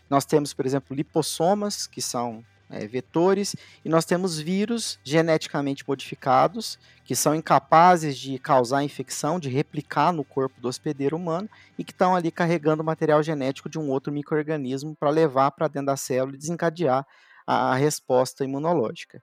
[0.09, 6.79] Nós temos, por exemplo, lipossomas, que são é, vetores, e nós temos vírus geneticamente modificados,
[7.05, 11.93] que são incapazes de causar infecção, de replicar no corpo do hospedeiro humano, e que
[11.93, 16.37] estão ali carregando material genético de um outro microorganismo para levar para dentro da célula
[16.37, 17.05] e desencadear
[17.47, 19.23] a, a resposta imunológica.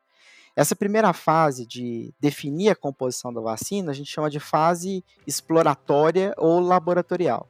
[0.57, 6.33] Essa primeira fase de definir a composição da vacina, a gente chama de fase exploratória
[6.35, 7.47] ou laboratorial.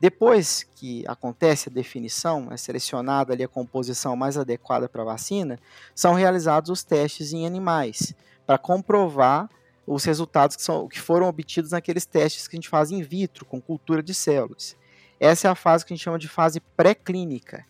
[0.00, 5.58] Depois que acontece a definição, é selecionada ali a composição mais adequada para a vacina,
[5.92, 8.14] são realizados os testes em animais
[8.46, 9.50] para comprovar
[9.84, 13.44] os resultados que, são, que foram obtidos naqueles testes que a gente faz in vitro,
[13.44, 14.76] com cultura de células.
[15.18, 17.66] Essa é a fase que a gente chama de fase pré-clínica.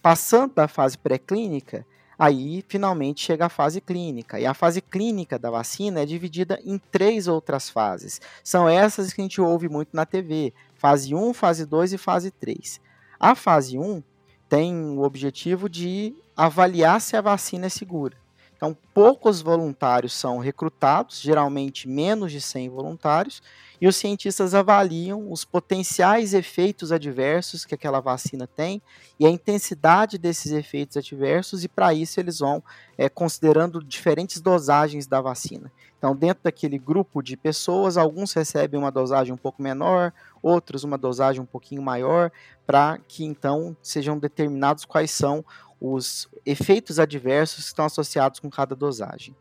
[0.00, 1.84] Passando da fase pré-clínica,
[2.18, 4.38] aí finalmente chega a fase clínica.
[4.38, 8.20] E a fase clínica da vacina é dividida em três outras fases.
[8.42, 12.30] São essas que a gente ouve muito na TV: fase 1, fase 2 e fase
[12.30, 12.80] 3.
[13.18, 14.02] A fase 1
[14.48, 18.23] tem o objetivo de avaliar se a vacina é segura.
[18.64, 23.42] Então, poucos voluntários são recrutados, geralmente menos de 100 voluntários,
[23.78, 28.80] e os cientistas avaliam os potenciais efeitos adversos que aquela vacina tem
[29.20, 32.64] e a intensidade desses efeitos adversos, e para isso eles vão
[32.96, 35.70] é, considerando diferentes dosagens da vacina.
[35.98, 40.10] Então, dentro daquele grupo de pessoas, alguns recebem uma dosagem um pouco menor,
[40.42, 42.32] outros uma dosagem um pouquinho maior,
[42.66, 45.44] para que então sejam determinados quais são
[45.80, 49.34] os efeitos adversos que estão associados com cada dosagem.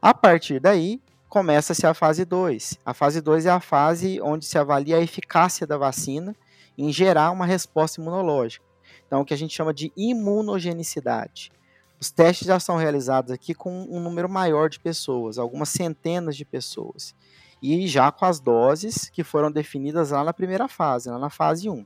[0.00, 2.78] A partir daí, começa-se a fase 2.
[2.84, 6.34] A fase 2 é a fase onde se avalia a eficácia da vacina
[6.76, 8.64] em gerar uma resposta imunológica.
[9.06, 11.50] Então, o que a gente chama de imunogenicidade.
[12.00, 16.44] Os testes já são realizados aqui com um número maior de pessoas, algumas centenas de
[16.44, 17.14] pessoas.
[17.60, 21.68] E já com as doses que foram definidas lá na primeira fase, lá na fase
[21.68, 21.84] 1.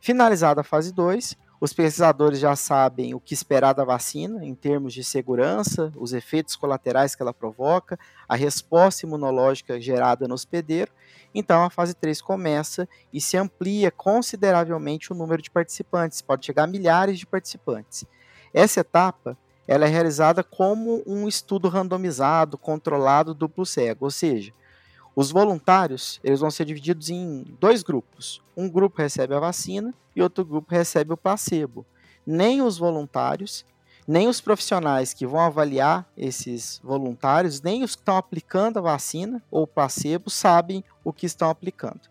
[0.00, 4.92] Finalizada a fase 2, os pesquisadores já sabem o que esperar da vacina em termos
[4.92, 7.98] de segurança, os efeitos colaterais que ela provoca,
[8.28, 10.92] a resposta imunológica gerada no hospedeiro.
[11.34, 16.64] Então a fase 3 começa e se amplia consideravelmente o número de participantes, pode chegar
[16.64, 18.04] a milhares de participantes.
[18.52, 19.36] Essa etapa
[19.66, 24.52] ela é realizada como um estudo randomizado, controlado, duplo cego, ou seja,
[25.16, 28.42] os voluntários eles vão ser divididos em dois grupos.
[28.54, 31.86] Um grupo recebe a vacina e outro grupo recebe o placebo.
[32.26, 33.64] Nem os voluntários,
[34.06, 39.42] nem os profissionais que vão avaliar esses voluntários, nem os que estão aplicando a vacina
[39.50, 42.02] ou placebo sabem o que estão aplicando.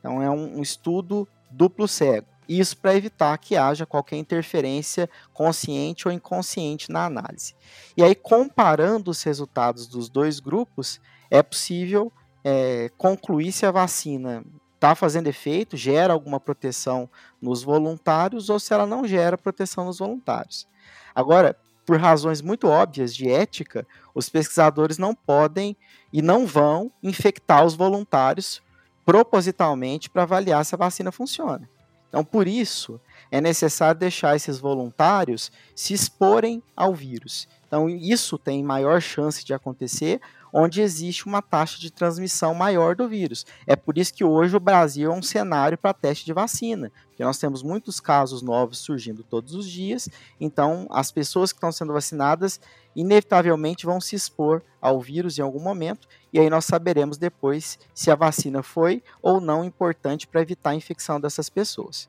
[0.00, 2.26] Então é um, estudo duplo cego.
[2.48, 7.54] Isso para evitar que haja qualquer interferência consciente ou inconsciente na análise.
[7.96, 12.12] E aí, comparando os resultados dos dois grupos, é possível
[12.44, 17.08] é, concluir se a vacina está fazendo efeito, gera alguma proteção
[17.40, 20.66] nos voluntários ou se ela não gera proteção nos voluntários.
[21.14, 25.76] Agora, por razões muito óbvias de ética, os pesquisadores não podem
[26.12, 28.62] e não vão infectar os voluntários
[29.04, 31.68] propositalmente para avaliar se a vacina funciona.
[32.08, 37.48] Então, por isso, é necessário deixar esses voluntários se exporem ao vírus.
[37.66, 40.20] Então, isso tem maior chance de acontecer
[40.52, 43.46] onde existe uma taxa de transmissão maior do vírus.
[43.66, 47.24] É por isso que hoje o Brasil é um cenário para teste de vacina, porque
[47.24, 50.08] nós temos muitos casos novos surgindo todos os dias,
[50.40, 52.60] então as pessoas que estão sendo vacinadas
[52.94, 58.10] inevitavelmente vão se expor ao vírus em algum momento, e aí nós saberemos depois se
[58.10, 62.08] a vacina foi ou não importante para evitar a infecção dessas pessoas.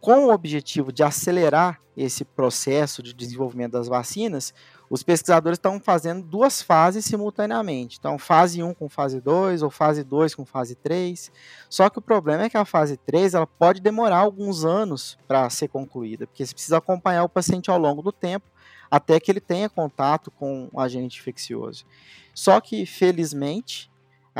[0.00, 4.54] Com o objetivo de acelerar esse processo de desenvolvimento das vacinas,
[4.90, 7.96] os pesquisadores estão fazendo duas fases simultaneamente.
[7.98, 11.30] Então, fase 1 com fase 2 ou fase 2 com fase 3.
[11.68, 15.48] Só que o problema é que a fase 3 ela pode demorar alguns anos para
[15.48, 18.46] ser concluída, porque você precisa acompanhar o paciente ao longo do tempo
[18.90, 21.84] até que ele tenha contato com o agente infeccioso.
[22.34, 23.88] Só que, felizmente,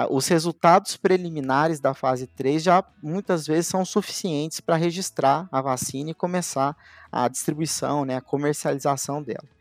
[0.08, 6.10] os resultados preliminares da fase 3 já muitas vezes são suficientes para registrar a vacina
[6.10, 6.76] e começar
[7.12, 9.59] a distribuição, né, a comercialização dela.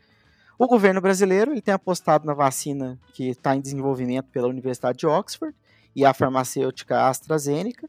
[0.62, 5.06] O governo brasileiro ele tem apostado na vacina que está em desenvolvimento pela Universidade de
[5.06, 5.56] Oxford
[5.96, 7.88] e a farmacêutica AstraZeneca.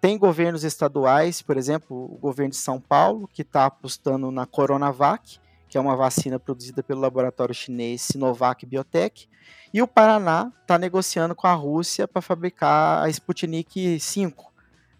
[0.00, 5.40] Tem governos estaduais, por exemplo, o governo de São Paulo, que está apostando na Coronavac,
[5.68, 9.28] que é uma vacina produzida pelo laboratório chinês Sinovac Biotech.
[9.74, 14.32] E o Paraná está negociando com a Rússia para fabricar a Sputnik V,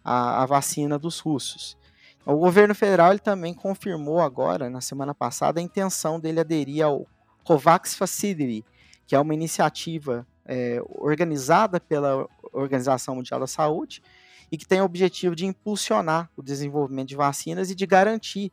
[0.04, 1.78] a, a vacina dos russos.
[2.26, 7.06] O governo federal ele também confirmou agora, na semana passada, a intenção dele aderir ao
[7.44, 8.64] COVAX Facility,
[9.06, 14.02] que é uma iniciativa é, organizada pela Organização Mundial da Saúde
[14.50, 18.50] e que tem o objetivo de impulsionar o desenvolvimento de vacinas e de garantir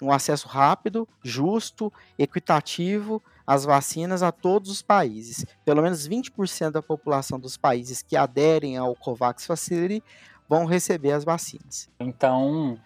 [0.00, 5.44] um acesso rápido, justo, equitativo às vacinas a todos os países.
[5.64, 10.04] Pelo menos 20% da população dos países que aderem ao COVAX Facility
[10.48, 11.88] vão receber as vacinas.
[11.98, 12.78] Então,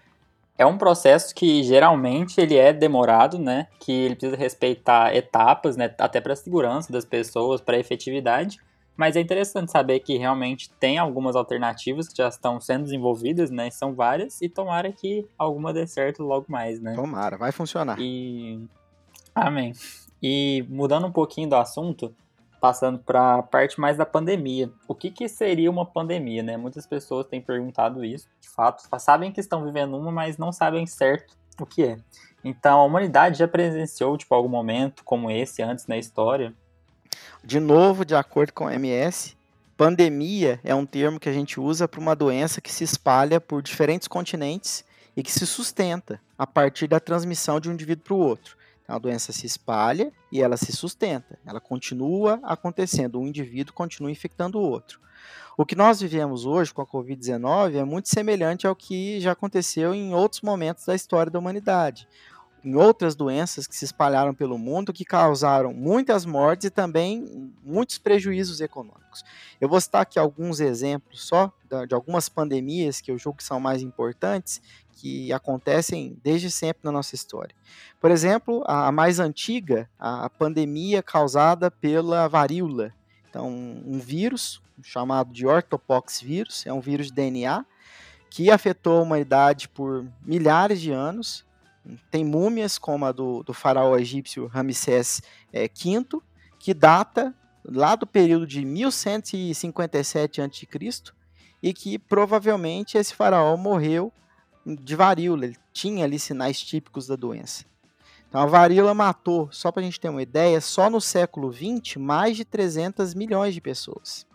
[0.62, 3.66] é um processo que geralmente ele é demorado, né?
[3.80, 5.92] Que ele precisa respeitar etapas, né?
[5.98, 8.58] Até para a segurança das pessoas, para a efetividade.
[8.96, 13.70] Mas é interessante saber que realmente tem algumas alternativas que já estão sendo desenvolvidas, né?
[13.70, 16.94] São várias e tomara que alguma dê certo logo mais, né?
[16.94, 17.98] Tomara, vai funcionar.
[17.98, 18.60] E
[19.34, 19.72] amém.
[20.22, 22.14] E mudando um pouquinho do assunto,
[22.62, 24.70] passando para a parte mais da pandemia.
[24.86, 26.56] O que, que seria uma pandemia, né?
[26.56, 30.86] Muitas pessoas têm perguntado isso, de fato, sabem que estão vivendo uma, mas não sabem
[30.86, 31.96] certo o que é.
[32.44, 36.54] Então, a humanidade já presenciou, tipo, algum momento como esse antes na história?
[37.42, 39.36] De novo, de acordo com a OMS,
[39.76, 43.60] pandemia é um termo que a gente usa para uma doença que se espalha por
[43.60, 44.84] diferentes continentes
[45.16, 48.61] e que se sustenta a partir da transmissão de um indivíduo para o outro.
[48.86, 51.38] A doença se espalha e ela se sustenta.
[51.46, 53.20] Ela continua acontecendo.
[53.20, 55.00] Um indivíduo continua infectando o outro.
[55.56, 59.94] O que nós vivemos hoje com a Covid-19 é muito semelhante ao que já aconteceu
[59.94, 62.08] em outros momentos da história da humanidade.
[62.64, 67.98] Em outras doenças que se espalharam pelo mundo, que causaram muitas mortes e também muitos
[67.98, 69.22] prejuízos econômicos.
[69.60, 71.52] Eu vou citar aqui alguns exemplos só
[71.86, 74.60] de algumas pandemias que eu julgo que são mais importantes
[74.92, 77.54] que acontecem desde sempre na nossa história.
[78.00, 82.92] Por exemplo, a mais antiga, a pandemia causada pela varíola.
[83.28, 87.64] Então, um vírus chamado de ortopox vírus, é um vírus de DNA
[88.28, 91.44] que afetou a humanidade por milhares de anos.
[92.10, 95.20] Tem múmias como a do, do faraó egípcio Ramsés
[95.52, 96.20] é, V,
[96.58, 101.12] que data lá do período de 1157 a.C.
[101.62, 104.12] e que provavelmente esse faraó morreu
[104.66, 107.64] de varíola, ele tinha ali sinais típicos da doença.
[108.28, 111.96] Então a varíola matou, só para a gente ter uma ideia, só no século XX,
[111.96, 114.26] mais de 300 milhões de pessoas.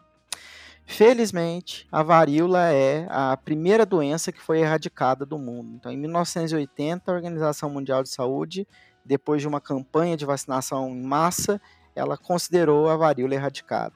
[0.86, 5.76] Felizmente, a varíola é a primeira doença que foi erradicada do mundo.
[5.76, 8.66] Então, em 1980, a Organização Mundial de Saúde,
[9.04, 11.60] depois de uma campanha de vacinação em massa,
[11.94, 13.96] ela considerou a varíola erradicada.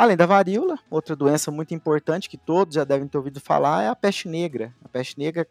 [0.00, 3.88] Além da varíola, outra doença muito importante que todos já devem ter ouvido falar é
[3.88, 4.74] a peste negra.
[4.82, 5.46] A peste negra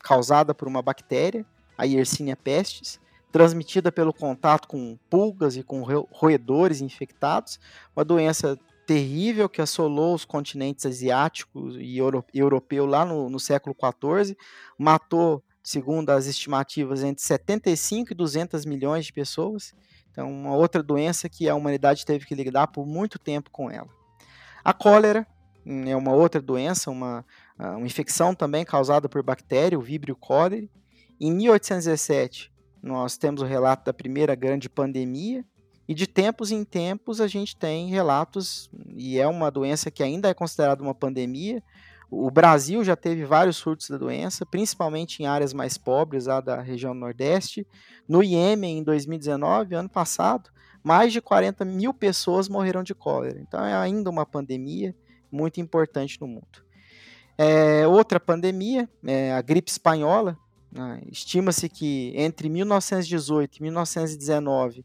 [0.00, 1.42] causada por uma bactéria,
[1.78, 3.00] a Yersinia pestis,
[3.32, 5.80] transmitida pelo contato com pulgas e com
[6.12, 7.58] roedores infectados,
[7.96, 11.96] uma doença terrível que assolou os continentes asiáticos e
[12.34, 14.36] europeu lá no, no século XIV,
[14.76, 19.72] matou, segundo as estimativas, entre 75 e 200 milhões de pessoas.
[20.14, 23.88] Então, uma outra doença que a humanidade teve que lidar por muito tempo com ela.
[24.64, 25.26] A cólera
[25.66, 27.26] hum, é uma outra doença, uma,
[27.58, 30.70] ah, uma infecção também causada por bactéria, o Vibrio cholerae.
[31.20, 35.44] Em 1817, nós temos o relato da primeira grande pandemia,
[35.88, 40.28] e de tempos em tempos a gente tem relatos, e é uma doença que ainda
[40.28, 41.60] é considerada uma pandemia,
[42.10, 46.60] O Brasil já teve vários surtos da doença, principalmente em áreas mais pobres, lá da
[46.60, 47.66] região Nordeste.
[48.08, 50.50] No Iêmen, em 2019, ano passado,
[50.82, 53.40] mais de 40 mil pessoas morreram de cólera.
[53.40, 54.94] Então é ainda uma pandemia
[55.32, 56.64] muito importante no mundo.
[57.36, 60.38] É, outra pandemia, é a gripe espanhola.
[60.70, 61.02] Né?
[61.10, 64.84] Estima-se que entre 1918 e 1919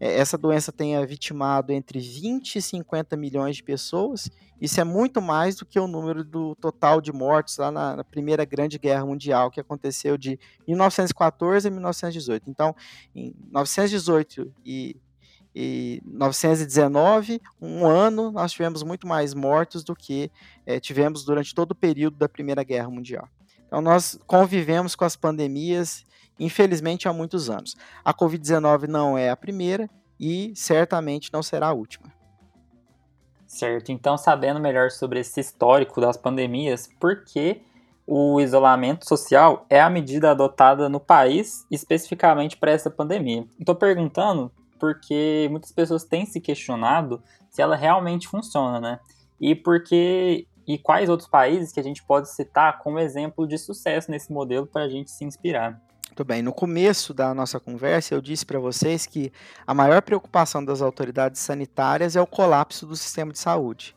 [0.00, 4.30] essa doença tenha vitimado entre 20 e 50 milhões de pessoas.
[4.58, 8.04] Isso é muito mais do que o número do total de mortos lá na, na
[8.04, 12.48] Primeira Grande Guerra Mundial, que aconteceu de 1914 a 1918.
[12.48, 12.74] Então,
[13.14, 14.96] em 1918 e,
[15.54, 20.30] e 919, um ano, nós tivemos muito mais mortos do que
[20.64, 23.28] é, tivemos durante todo o período da Primeira Guerra Mundial.
[23.66, 26.06] Então, nós convivemos com as pandemias
[26.40, 27.76] infelizmente há muitos anos.
[28.04, 29.88] A Covid-19 não é a primeira
[30.18, 32.12] e certamente não será a última.
[33.46, 37.62] Certo, então sabendo melhor sobre esse histórico das pandemias, por que
[38.06, 43.44] o isolamento social é a medida adotada no país especificamente para essa pandemia?
[43.58, 49.00] Estou perguntando porque muitas pessoas têm se questionado se ela realmente funciona, né?
[49.40, 54.10] E porque e quais outros países que a gente pode citar como exemplo de sucesso
[54.10, 55.80] nesse modelo para a gente se inspirar.
[56.10, 56.42] Muito bem.
[56.42, 59.32] No começo da nossa conversa, eu disse para vocês que
[59.64, 63.96] a maior preocupação das autoridades sanitárias é o colapso do sistema de saúde.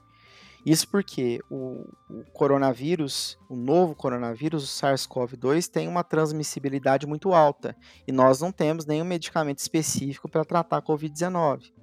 [0.66, 7.76] Isso porque o, o coronavírus, o novo coronavírus, o SARS-CoV-2, tem uma transmissibilidade muito alta
[8.08, 11.74] e nós não temos nenhum medicamento específico para tratar a Covid-19.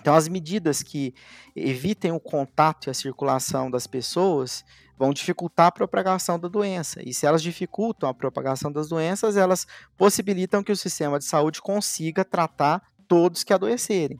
[0.00, 1.14] Então, as medidas que
[1.54, 4.64] evitem o contato e a circulação das pessoas
[4.98, 7.00] vão dificultar a propagação da doença.
[7.06, 9.66] E se elas dificultam a propagação das doenças, elas
[9.96, 14.18] possibilitam que o sistema de saúde consiga tratar todos que adoecerem.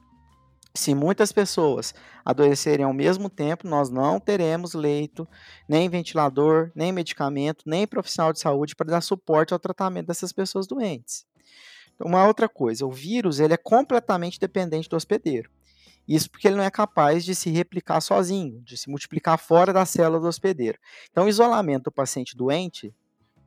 [0.75, 1.93] Se muitas pessoas
[2.25, 5.27] adoecerem ao mesmo tempo, nós não teremos leito,
[5.69, 10.69] nem ventilador, nem medicamento, nem profissional de saúde para dar suporte ao tratamento dessas pessoas
[10.69, 11.27] doentes.
[12.01, 15.51] Uma outra coisa, o vírus ele é completamente dependente do hospedeiro.
[16.09, 19.85] Isso porque ele não é capaz de se replicar sozinho, de se multiplicar fora da
[19.85, 20.79] célula do hospedeiro.
[21.11, 22.95] Então, o isolamento do paciente doente,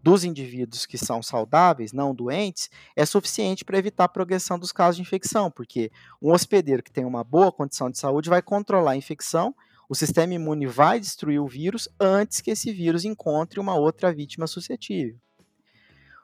[0.04, 4.98] dos indivíduos que são saudáveis, não doentes, é suficiente para evitar a progressão dos casos
[4.98, 8.98] de infecção, porque um hospedeiro que tem uma boa condição de saúde vai controlar a
[8.98, 9.56] infecção,
[9.90, 14.48] o sistema imune vai destruir o vírus antes que esse vírus encontre uma outra vítima
[14.48, 15.20] suscetível.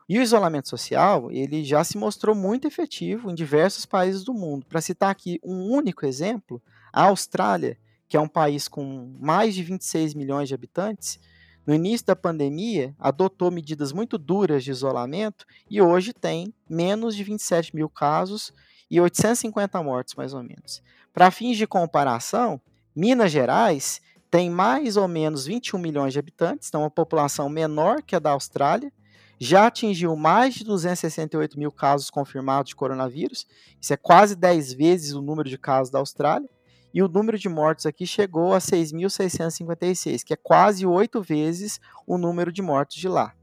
[0.09, 4.65] E o isolamento social, ele já se mostrou muito efetivo em diversos países do mundo.
[4.65, 6.61] Para citar aqui um único exemplo,
[6.93, 7.77] a Austrália,
[8.07, 11.19] que é um país com mais de 26 milhões de habitantes,
[11.65, 17.25] no início da pandemia adotou medidas muito duras de isolamento e hoje tem menos de
[17.25, 18.53] 27 mil casos
[18.89, 20.81] e 850 mortes, mais ou menos.
[21.13, 22.61] Para fins de comparação,
[22.95, 23.99] Minas Gerais
[24.31, 28.31] tem mais ou menos 21 milhões de habitantes, então uma população menor que a da
[28.31, 28.91] Austrália,
[29.39, 33.45] já atingiu mais de 268 mil casos confirmados de coronavírus,
[33.79, 36.49] isso é quase 10 vezes o número de casos da Austrália,
[36.93, 42.17] e o número de mortos aqui chegou a 6.656, que é quase oito vezes o
[42.17, 43.33] número de mortos de lá.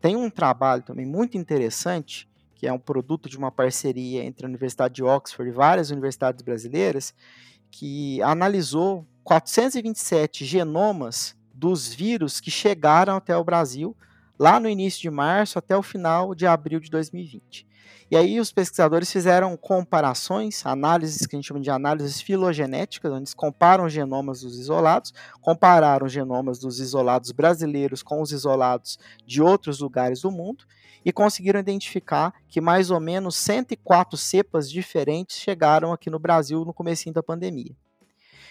[0.00, 4.48] Tem um trabalho também muito interessante, que é um produto de uma parceria entre a
[4.48, 7.14] Universidade de Oxford e várias universidades brasileiras,
[7.70, 13.96] que analisou 427 genomas dos vírus que chegaram até o Brasil
[14.38, 17.66] lá no início de março até o final de abril de 2020.
[18.10, 23.20] E aí os pesquisadores fizeram comparações, análises que a gente chama de análises filogenéticas, onde
[23.20, 28.98] eles comparam os genomas dos isolados, compararam os genomas dos isolados brasileiros com os isolados
[29.26, 30.66] de outros lugares do mundo
[31.02, 36.74] e conseguiram identificar que mais ou menos 104 cepas diferentes chegaram aqui no Brasil no
[36.74, 37.74] começo da pandemia.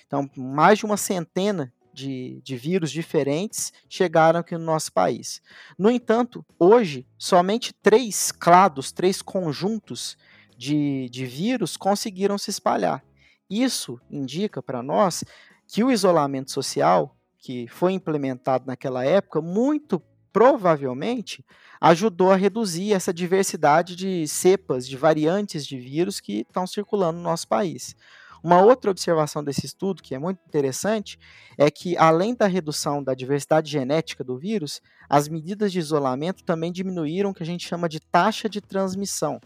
[0.07, 5.41] Então, mais de uma centena de, de vírus diferentes chegaram aqui no nosso país.
[5.77, 10.17] No entanto, hoje, somente três clados, três conjuntos
[10.57, 13.03] de, de vírus conseguiram se espalhar.
[13.49, 15.23] Isso indica para nós
[15.67, 20.01] que o isolamento social, que foi implementado naquela época, muito
[20.31, 21.45] provavelmente
[21.79, 27.23] ajudou a reduzir essa diversidade de cepas, de variantes de vírus que estão circulando no
[27.23, 27.95] nosso país.
[28.43, 31.19] Uma outra observação desse estudo, que é muito interessante,
[31.57, 36.71] é que, além da redução da diversidade genética do vírus, as medidas de isolamento também
[36.71, 39.39] diminuíram o que a gente chama de taxa de transmissão.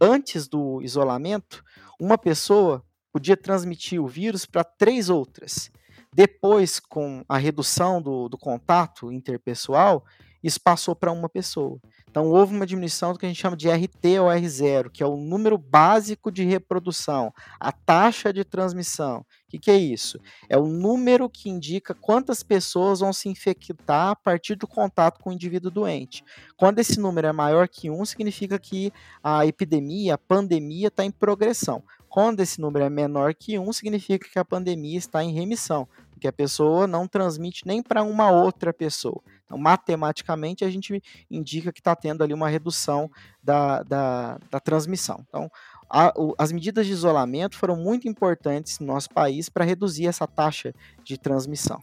[0.00, 1.62] Antes do isolamento,
[2.00, 5.70] uma pessoa podia transmitir o vírus para três outras.
[6.14, 10.04] Depois, com a redução do, do contato interpessoal,
[10.42, 11.78] isso passou para uma pessoa.
[12.10, 15.06] Então, houve uma diminuição do que a gente chama de RT ou R0, que é
[15.06, 19.20] o número básico de reprodução, a taxa de transmissão.
[19.20, 20.18] O que, que, é isso?
[20.48, 25.30] É o número que indica quantas pessoas vão se infectar a partir do contato com
[25.30, 26.24] o indivíduo doente.
[26.56, 28.92] Quando esse número é maior que 1, significa que
[29.22, 31.82] a epidemia, a pandemia está em progressão.
[32.08, 36.26] Quando esse número é menor que 1, significa que a pandemia está em remissão, porque
[36.26, 39.22] a pessoa não transmite nem para uma outra pessoa.
[39.50, 43.10] Então, matematicamente, a gente indica que está tendo ali uma redução
[43.42, 45.24] da, da, da transmissão.
[45.28, 45.50] Então,
[45.90, 50.24] a, o, as medidas de isolamento foram muito importantes no nosso país para reduzir essa
[50.24, 50.72] taxa
[51.02, 51.82] de transmissão.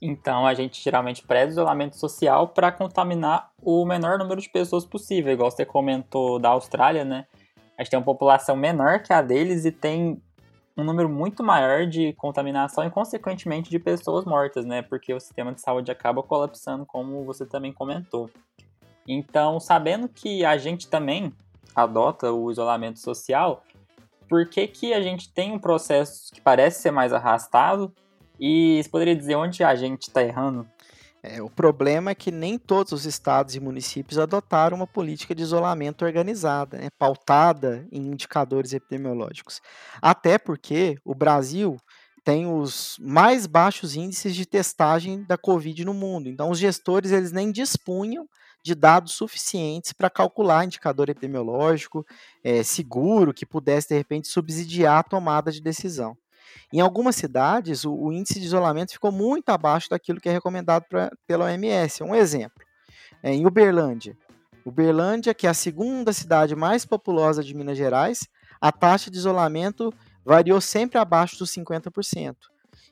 [0.00, 5.32] Então, a gente geralmente preza isolamento social para contaminar o menor número de pessoas possível,
[5.32, 7.26] igual você comentou da Austrália, né?
[7.76, 10.22] A gente tem uma população menor que a deles e tem
[10.78, 14.80] um número muito maior de contaminação e, consequentemente, de pessoas mortas, né?
[14.80, 18.30] Porque o sistema de saúde acaba colapsando, como você também comentou.
[19.06, 21.32] Então, sabendo que a gente também
[21.74, 23.64] adota o isolamento social,
[24.28, 27.92] por que, que a gente tem um processo que parece ser mais arrastado?
[28.38, 30.64] E você poderia dizer onde a gente está errando?
[31.30, 35.42] É, o problema é que nem todos os estados e municípios adotaram uma política de
[35.42, 39.60] isolamento organizada, né, pautada em indicadores epidemiológicos.
[40.00, 41.76] Até porque o Brasil
[42.24, 46.30] tem os mais baixos índices de testagem da Covid no mundo.
[46.30, 48.26] Então, os gestores eles nem dispunham
[48.62, 52.06] de dados suficientes para calcular indicador epidemiológico
[52.42, 56.16] é, seguro que pudesse, de repente, subsidiar a tomada de decisão.
[56.72, 60.84] Em algumas cidades, o, o, índice de isolamento ficou muito abaixo daquilo que é recomendado
[60.88, 62.02] pra, pela OMS.
[62.02, 62.62] Um exemplo,
[63.22, 64.16] é em Uberlândia.
[64.64, 68.28] Uberlândia, que é a segunda cidade mais populosa de Minas Gerais,
[68.60, 69.92] a taxa de isolamento
[70.24, 72.36] variou sempre abaixo dos 50%.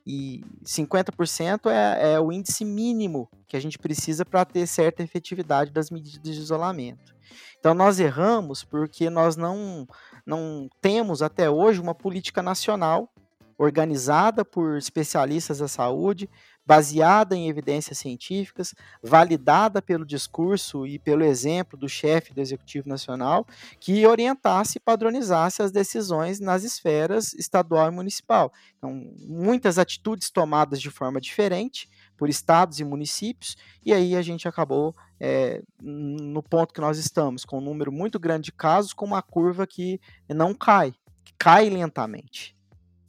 [0.07, 5.73] E 50% é, é o índice mínimo que a gente precisa para ter certa efetividade
[5.73, 7.15] das medidas de isolamento.
[7.59, 9.87] Então nós erramos porque nós não,
[10.24, 13.12] não temos até hoje uma política nacional
[13.59, 16.28] organizada por especialistas da saúde,
[16.66, 23.47] baseada em evidências científicas, validada pelo discurso e pelo exemplo do chefe do Executivo Nacional,
[23.78, 28.53] que orientasse e padronizasse as decisões nas esferas estadual e municipal.
[28.77, 34.49] Então, muitas atitudes tomadas de forma diferente por estados e municípios, e aí a gente
[34.49, 39.05] acabou é, no ponto que nós estamos, com um número muito grande de casos, com
[39.05, 40.93] uma curva que não cai,
[41.24, 42.56] que cai lentamente.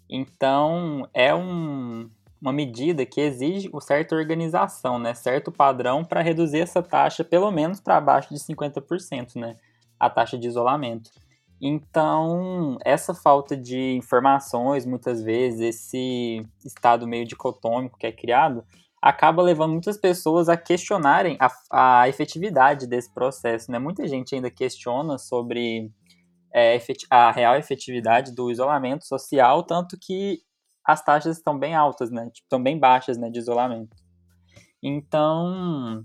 [0.09, 2.09] Então, é um,
[2.41, 5.13] uma medida que exige uma certa organização, né?
[5.13, 9.55] certo padrão para reduzir essa taxa pelo menos para abaixo de 50%, né?
[9.99, 11.09] a taxa de isolamento.
[11.59, 18.63] Então, essa falta de informações, muitas vezes, esse estado meio dicotômico que é criado,
[19.01, 23.71] acaba levando muitas pessoas a questionarem a, a efetividade desse processo.
[23.71, 23.79] Né?
[23.79, 25.91] Muita gente ainda questiona sobre
[26.57, 26.81] é,
[27.11, 30.39] a real efetividade do isolamento social, tanto que
[30.83, 32.23] as taxas estão bem altas, né?
[32.31, 33.95] Tipo, estão bem baixas, né, de isolamento.
[34.81, 36.03] Então,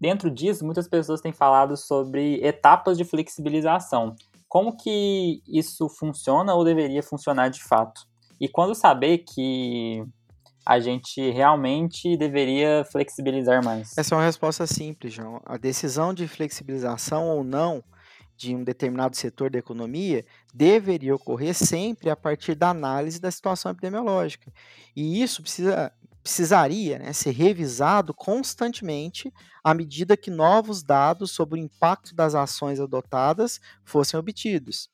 [0.00, 4.16] dentro disso, muitas pessoas têm falado sobre etapas de flexibilização.
[4.48, 8.00] Como que isso funciona ou deveria funcionar de fato?
[8.40, 10.02] E quando saber que
[10.64, 13.96] a gente realmente deveria flexibilizar mais?
[13.98, 15.40] Essa é uma resposta simples, João.
[15.44, 17.82] A decisão de flexibilização ou não
[18.36, 23.70] de um determinado setor da economia deveria ocorrer sempre a partir da análise da situação
[23.70, 24.52] epidemiológica.
[24.94, 25.92] E isso precisa,
[26.22, 29.32] precisaria né, ser revisado constantemente
[29.62, 34.90] à medida que novos dados sobre o impacto das ações adotadas fossem obtidos.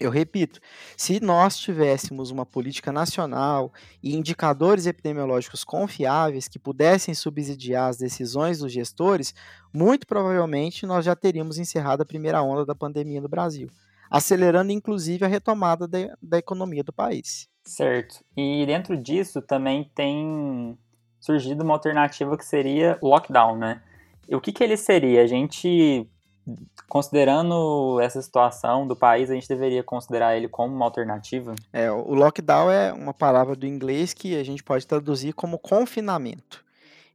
[0.00, 0.60] Eu repito,
[0.96, 8.60] se nós tivéssemos uma política nacional e indicadores epidemiológicos confiáveis que pudessem subsidiar as decisões
[8.60, 9.34] dos gestores,
[9.74, 13.68] muito provavelmente nós já teríamos encerrado a primeira onda da pandemia no Brasil,
[14.08, 17.48] acelerando inclusive a retomada de, da economia do país.
[17.64, 18.24] Certo.
[18.36, 20.78] E dentro disso também tem
[21.18, 23.82] surgido uma alternativa que seria o lockdown, né?
[24.28, 25.22] E o que, que ele seria?
[25.22, 26.08] A gente
[26.88, 31.54] considerando essa situação do país, a gente deveria considerar ele como uma alternativa?
[31.72, 36.64] É, o lockdown é uma palavra do inglês que a gente pode traduzir como confinamento.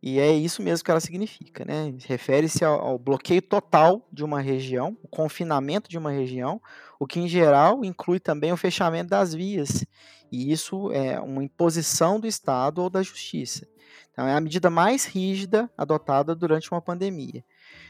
[0.06, 1.94] E é isso mesmo que ela significa, né?
[2.06, 6.62] Refere-se ao, ao, bloqueio total de uma região, o confinamento de uma região,
[7.00, 9.86] o que em geral inclui também o fechamento das vias.
[10.30, 13.66] E isso é uma imposição do Estado ou da Justiça.
[14.12, 17.44] Então é a medida mais rígida adotada durante uma pandemia.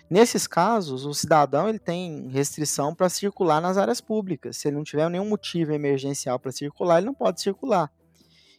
[0.09, 4.57] Nesses casos, o cidadão ele tem restrição para circular nas áreas públicas.
[4.57, 7.91] Se ele não tiver nenhum motivo emergencial para circular, ele não pode circular.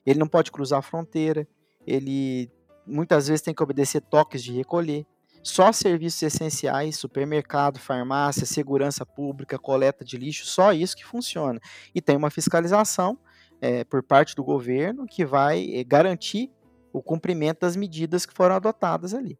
[0.04, 1.46] Ele não pode cruzar a fronteira,
[1.86, 2.50] ele
[2.86, 5.06] muitas vezes tem que obedecer toques de recolher.
[5.42, 11.60] só serviços essenciais, supermercado, farmácia, segurança pública, coleta de lixo, só isso que funciona.
[11.94, 13.18] E tem uma fiscalização
[13.60, 16.50] é, por parte do governo que vai é, garantir
[16.94, 19.38] o cumprimento das medidas que foram adotadas ali.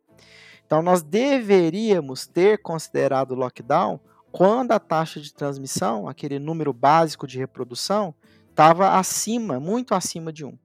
[0.74, 4.00] Então, nós deveríamos ter considerado o lockdown
[4.32, 8.12] quando a taxa de transmissão, aquele número básico de reprodução,
[8.50, 10.58] estava acima, muito acima de 1.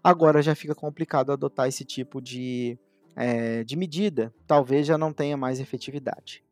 [0.00, 2.78] Agora já fica complicado adotar esse tipo de,
[3.16, 6.44] é, de medida, talvez já não tenha mais efetividade.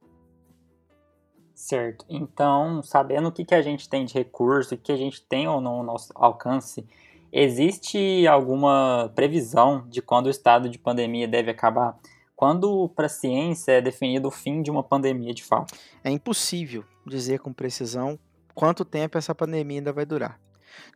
[1.55, 2.05] Certo.
[2.09, 5.47] Então, sabendo o que, que a gente tem de recurso, o que a gente tem
[5.47, 6.85] ou não no nosso alcance,
[7.31, 11.97] existe alguma previsão de quando o estado de pandemia deve acabar?
[12.36, 15.74] Quando para a ciência é definido o fim de uma pandemia de fato?
[16.04, 18.18] É impossível dizer com precisão
[18.54, 20.38] quanto tempo essa pandemia ainda vai durar.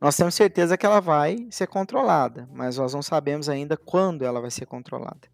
[0.02, 4.38] Nós temos certeza que ela vai ser controlada, mas nós não sabemos ainda quando ela
[4.38, 5.28] vai ser controlada.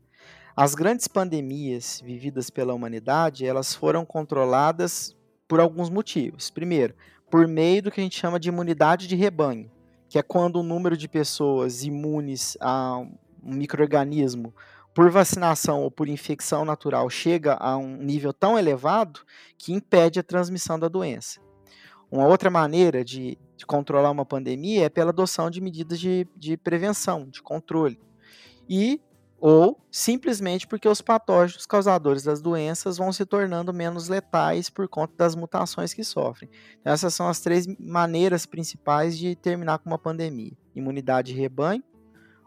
[0.57, 5.17] As grandes pandemias vividas pela humanidade, elas foram controladas
[5.49, 6.51] por alguns motivos.
[6.51, 6.95] Primeiro,
[7.29, 9.69] por meio do que a gente chama de imunidade de rebanho,
[10.09, 13.05] que é quando o número de pessoas imunes a
[13.43, 14.55] um microorganismo
[14.97, 19.21] por vacinação ou por infecção natural chega a um nível tão elevado
[19.59, 21.39] que impede a transmissão da doença.
[22.11, 26.57] Uma outra maneira de, de controlar uma pandemia é pela adoção de medidas de, de
[26.57, 28.01] prevenção, de controle.
[28.67, 28.99] E
[29.39, 35.13] ou simplesmente porque os patógenos causadores das doenças vão se tornando menos letais por conta
[35.15, 36.49] das mutações que sofrem.
[36.81, 41.85] Então, essas são as três maneiras principais de terminar com uma pandemia: imunidade de rebanho,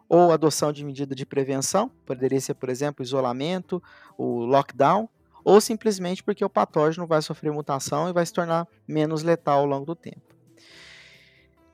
[0.09, 3.81] ou adoção de medida de prevenção, poderia ser, por exemplo, isolamento,
[4.17, 5.07] o lockdown,
[5.43, 9.65] ou simplesmente porque o patógeno vai sofrer mutação e vai se tornar menos letal ao
[9.65, 10.21] longo do tempo.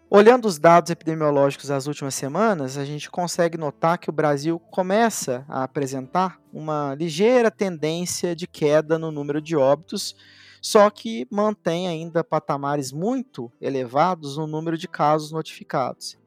[0.08, 5.44] Olhando os dados epidemiológicos das últimas semanas, a gente consegue notar que o Brasil começa
[5.50, 10.16] a apresentar uma ligeira tendência de queda no número de óbitos,
[10.62, 16.18] só que mantém ainda patamares muito elevados no número de casos notificados.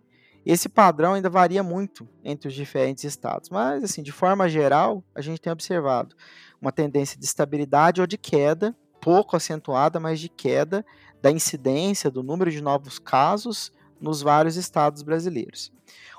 [0.48, 5.20] Esse padrão ainda varia muito entre os diferentes estados, mas assim, de forma geral, a
[5.20, 6.16] gente tem observado
[6.58, 10.86] uma tendência de estabilidade ou de queda, pouco acentuada, mas de queda
[11.20, 13.70] da incidência do número de novos casos
[14.00, 15.70] nos vários estados brasileiros.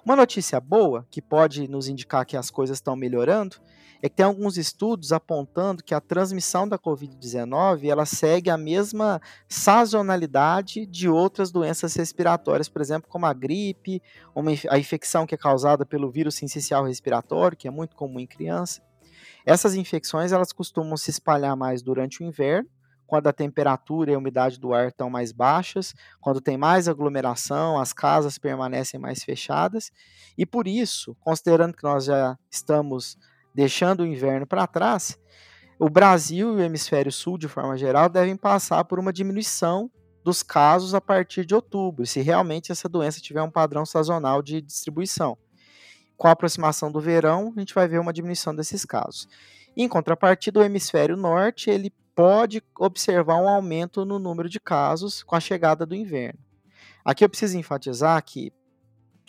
[0.06, 3.56] Uma notícia boa, que pode nos indicar que as coisas estão melhorando,
[4.02, 9.22] é que tem alguns estudos apontando que a transmissão da Covid-19 ela segue a mesma
[9.48, 14.02] sazonalidade de outras doenças respiratórias, por exemplo, como a gripe,
[14.34, 18.28] uma, a infecção que é causada pelo vírus sincicial respiratório, que é muito comum em
[18.28, 18.82] criança.
[19.46, 22.70] Essas infecções elas costumam se espalhar mais durante o inverno,
[23.06, 27.80] quando a temperatura e a umidade do ar estão mais baixas, quando tem mais aglomeração,
[27.80, 29.92] as casas permanecem mais fechadas,
[30.38, 33.18] e por isso, considerando que nós já estamos
[33.54, 35.18] deixando o inverno para trás,
[35.80, 39.90] o Brasil e o hemisfério sul, de forma geral, devem passar por uma diminuição
[40.24, 44.62] dos casos a partir de outubro, se realmente essa doença tiver um padrão sazonal de
[44.62, 45.38] distribuição.
[46.18, 49.28] Com a aproximação do verão, a gente vai ver uma diminuição desses casos.
[49.78, 55.38] Em contrapartida, o hemisfério norte ele pode observar um aumento no número de casos com
[55.38, 56.38] a chegada do inverno.
[57.06, 58.52] Aqui eu preciso enfatizar que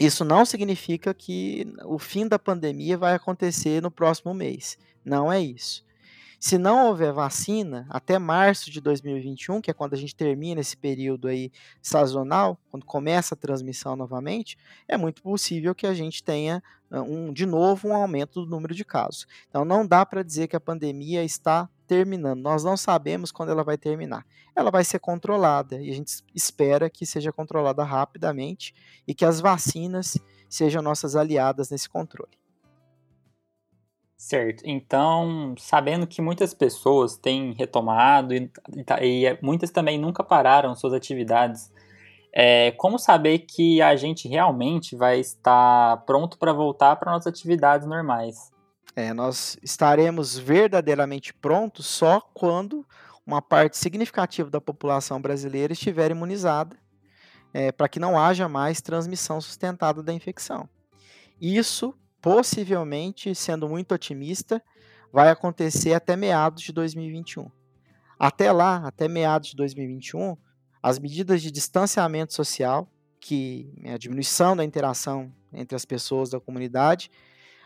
[0.01, 4.79] isso não significa que o fim da pandemia vai acontecer no próximo mês.
[5.05, 5.85] Não é isso.
[6.39, 10.75] Se não houver vacina, até março de 2021, que é quando a gente termina esse
[10.75, 11.53] período aí
[11.83, 14.57] sazonal, quando começa a transmissão novamente,
[14.89, 18.85] é muito possível que a gente tenha um, de novo um aumento do número de
[18.85, 19.27] casos.
[19.49, 22.41] Então não dá para dizer que a pandemia está terminando.
[22.41, 24.25] Nós não sabemos quando ela vai terminar.
[24.55, 28.75] Ela vai ser controlada e a gente espera que seja controlada rapidamente
[29.07, 30.17] e que as vacinas
[30.49, 32.41] sejam nossas aliadas nesse controle.
[34.17, 34.63] Certo.
[34.67, 38.51] Então, sabendo que muitas pessoas têm retomado e,
[39.01, 41.73] e é, muitas também nunca pararam suas atividades,
[42.33, 47.87] é, como saber que a gente realmente vai estar pronto para voltar para nossas atividades
[47.87, 48.51] normais?
[48.95, 52.87] É, nós estaremos verdadeiramente prontos só quando
[53.27, 56.77] uma parte significativa da população brasileira estiver imunizada,
[57.53, 60.69] é, para que não haja mais transmissão sustentada da infecção.
[61.41, 64.63] Isso possivelmente, sendo muito otimista,
[65.13, 67.51] vai acontecer até meados de 2021.
[68.19, 70.37] Até lá, até meados de 2021,
[70.83, 72.89] as medidas de distanciamento social,
[73.21, 77.11] que é a diminuição da interação entre as pessoas da comunidade,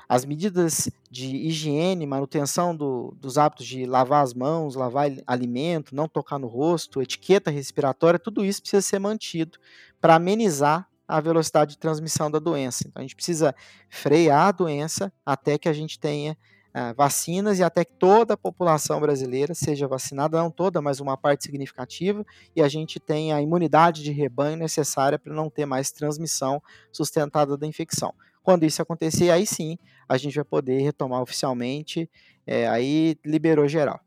[0.09, 6.09] as medidas de higiene, manutenção do, dos hábitos de lavar as mãos, lavar alimento, não
[6.09, 9.59] tocar no rosto, etiqueta respiratória, tudo isso precisa ser mantido
[10.01, 12.85] para amenizar a velocidade de transmissão da doença.
[12.87, 13.55] Então, a gente precisa
[13.89, 16.37] frear a doença até que a gente tenha
[16.77, 21.17] ah, vacinas e até que toda a população brasileira seja vacinada, não toda, mas uma
[21.17, 22.27] parte significativa,
[22.57, 26.61] e a gente tenha a imunidade de rebanho necessária para não ter mais transmissão
[26.91, 28.13] sustentada da infecção.
[28.43, 29.79] Quando isso acontecer, aí sim
[30.09, 32.11] a gente vai poder retomar oficialmente,
[32.45, 34.01] é, aí liberou geral.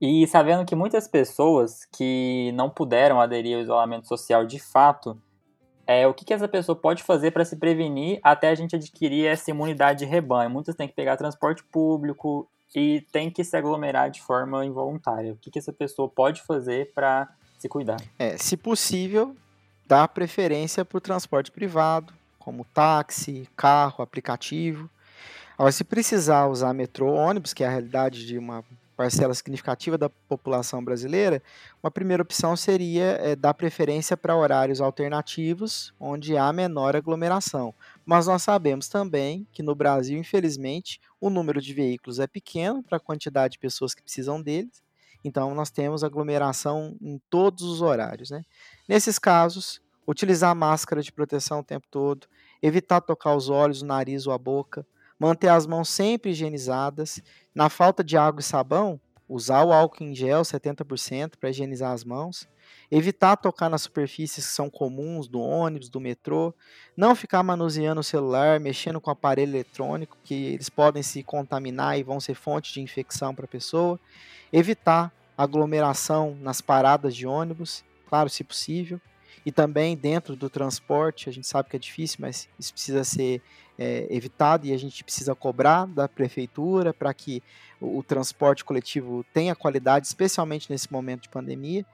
[0.00, 5.20] E sabendo que muitas pessoas que não puderam aderir ao isolamento social de fato,
[5.86, 9.26] é, o que, que essa pessoa pode fazer para se prevenir até a gente adquirir
[9.26, 10.50] essa imunidade de rebanho?
[10.50, 15.32] Muitas têm que pegar transporte público e tem que se aglomerar de forma involuntária.
[15.32, 17.28] O que, que essa pessoa pode fazer para
[17.58, 17.98] se cuidar?
[18.18, 19.36] É, se possível,
[19.86, 24.90] dar preferência para o transporte privado, como táxi, carro, aplicativo.
[25.56, 28.64] Agora, se precisar usar metrô, ônibus, que é a realidade de uma
[28.96, 31.42] parcela significativa da população brasileira,
[31.82, 37.74] uma primeira opção seria é, dar preferência para horários alternativos, onde há menor aglomeração.
[38.04, 42.96] Mas nós sabemos também que no Brasil, infelizmente, o número de veículos é pequeno para
[42.96, 44.82] a quantidade de pessoas que precisam deles,
[45.24, 48.30] então nós temos aglomeração em todos os horários.
[48.30, 48.42] Né?
[48.88, 52.26] Nesses casos, utilizar máscara de proteção o tempo todo,
[52.62, 54.86] evitar tocar os olhos, o nariz ou a boca,
[55.18, 57.22] manter as mãos sempre higienizadas.
[57.54, 62.04] Na falta de água e sabão, usar o álcool em gel 70% para higienizar as
[62.04, 62.48] mãos.
[62.90, 66.54] Evitar tocar nas superfícies que são comuns do ônibus, do metrô.
[66.96, 71.98] Não ficar manuseando o celular, mexendo com o aparelho eletrônico, que eles podem se contaminar
[71.98, 73.98] e vão ser fonte de infecção para a pessoa.
[74.52, 79.00] Evitar aglomeração nas paradas de ônibus, claro, se possível
[79.44, 83.42] e também dentro do transporte, a gente sabe que é difícil, mas isso precisa ser
[83.78, 87.42] é, evitado e a gente precisa cobrar da prefeitura para que
[87.80, 91.84] o, o, transporte coletivo tenha qualidade, especialmente nesse momento de pandemia,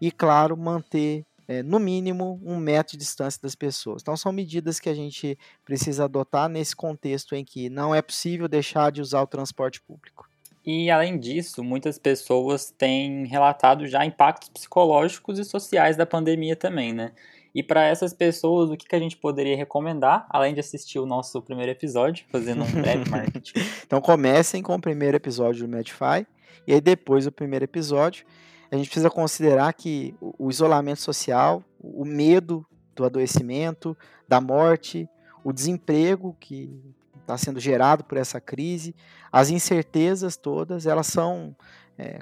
[0.00, 4.02] e, claro, manter, é, no mínimo, um metro de distância das pessoas.
[4.02, 8.48] Então, são medidas que a gente precisa adotar nesse contexto em que não é possível
[8.48, 10.28] deixar de usar o transporte público.
[10.64, 16.92] E além disso, muitas pessoas têm relatado já impactos psicológicos e sociais da pandemia também,
[16.92, 17.12] né?
[17.54, 21.06] E para essas pessoas, o que, que a gente poderia recomendar, além de assistir o
[21.06, 23.52] nosso primeiro episódio, fazendo um breve marketing?
[23.84, 26.26] então comecem com o primeiro episódio do Medify,
[26.66, 28.24] e aí depois do primeiro episódio,
[28.70, 32.64] a gente precisa considerar que o isolamento social, o medo
[32.94, 33.96] do adoecimento,
[34.28, 35.08] da morte,
[35.42, 36.80] o desemprego que
[37.20, 38.94] está sendo gerado por essa crise,
[39.32, 41.56] as incertezas todas, elas são
[41.98, 42.20] é,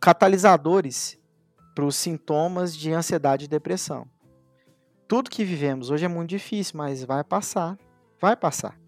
[0.00, 1.18] catalisadores
[1.74, 4.06] para os sintomas de ansiedade e depressão.
[5.10, 7.76] Tudo que vivemos hoje é muito difícil, mas vai passar,
[8.20, 8.78] vai passar.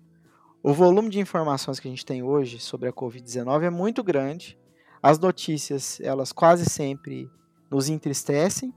[0.62, 4.56] O volume de informações que a gente tem hoje sobre a Covid-19 é muito grande.
[5.02, 7.28] As notícias, elas quase sempre
[7.68, 8.72] nos entristecem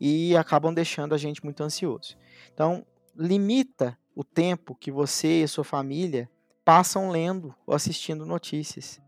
[0.00, 2.16] e acabam deixando a gente muito ansioso.
[2.54, 2.82] Então,
[3.14, 6.30] limita o tempo que você e sua família
[6.64, 9.02] passam lendo ou assistindo notícias.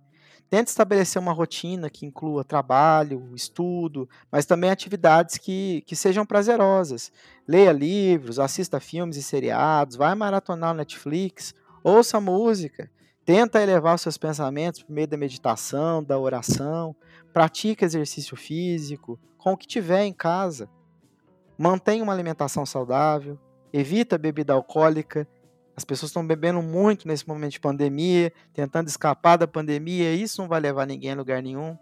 [0.51, 7.12] Tente estabelecer uma rotina que inclua trabalho, estudo, mas também atividades que, que sejam prazerosas.
[7.47, 11.55] Leia livros, assista filmes e seriados, vai maratonar no Netflix,
[11.85, 12.91] ouça música,
[13.27, 16.97] tenta elevar os seus pensamentos por meio da meditação, da oração,
[17.31, 20.66] pratique exercício físico, com o que tiver em casa.
[21.59, 23.39] Mantenha uma alimentação saudável,
[23.70, 25.29] evita bebida alcoólica
[25.79, 30.49] as pessoas estão bebendo muito nesse momento de pandemia, tentando escapar da pandemia, isso não
[30.49, 31.79] vai levar ninguém a lugar nenhum.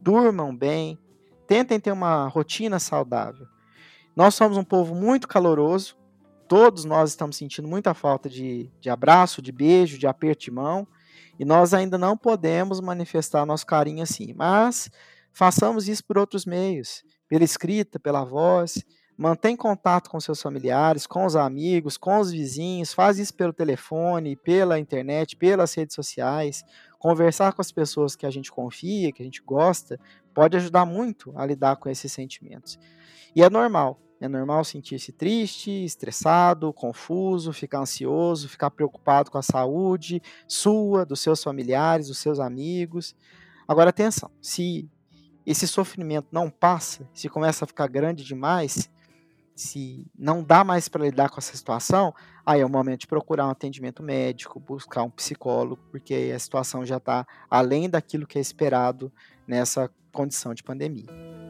[0.00, 0.96] Durmam bem,
[1.44, 3.44] tentem ter uma rotina saudável.
[4.14, 5.96] Nós somos um povo muito caloroso,
[6.46, 10.86] todos nós estamos sentindo muita falta de, de abraço, de beijo, de aperto de mão,
[11.36, 14.88] e nós ainda não podemos manifestar nosso carinho assim, mas
[15.32, 18.84] façamos isso por outros meios, pela escrita, pela voz,
[19.16, 24.36] Mantém contato com seus familiares, com os amigos, com os vizinhos, faz isso pelo telefone,
[24.36, 26.64] pela internet, pelas redes sociais.
[26.98, 30.00] Conversar com as pessoas que a gente confia, que a gente gosta,
[30.34, 32.78] pode ajudar muito a lidar com esses sentimentos.
[33.36, 39.42] E é normal, é normal sentir-se triste, estressado, confuso, ficar ansioso, ficar preocupado com a
[39.42, 43.14] saúde sua, dos seus familiares, dos seus amigos.
[43.66, 44.88] Agora atenção, se
[45.44, 48.88] esse sofrimento não passa, se começa a ficar grande demais,
[49.54, 52.14] se não dá mais para lidar com essa situação,
[52.44, 56.84] aí é o momento de procurar um atendimento médico, buscar um psicólogo, porque a situação
[56.84, 59.12] já está além daquilo que é esperado
[59.46, 61.41] nessa condição de pandemia.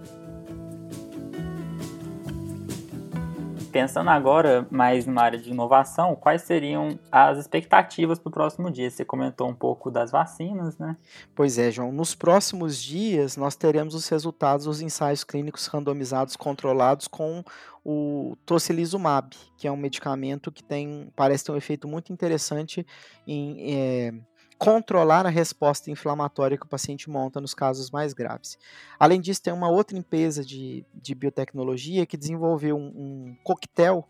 [3.73, 8.90] Pensando agora mais numa área de inovação, quais seriam as expectativas para o próximo dia?
[8.90, 10.94] Você comentou um pouco das vacinas, né?
[11.35, 11.90] Pois é, João.
[11.90, 17.43] Nos próximos dias, nós teremos os resultados dos ensaios clínicos randomizados controlados com
[17.82, 22.86] o tocilizumab, que é um medicamento que tem, parece ter um efeito muito interessante
[23.27, 24.15] em é,
[24.58, 28.58] controlar a resposta inflamatória que o paciente monta nos casos mais graves.
[28.98, 34.06] Além disso, tem uma outra empresa de, de biotecnologia que desenvolveu um, um coquetel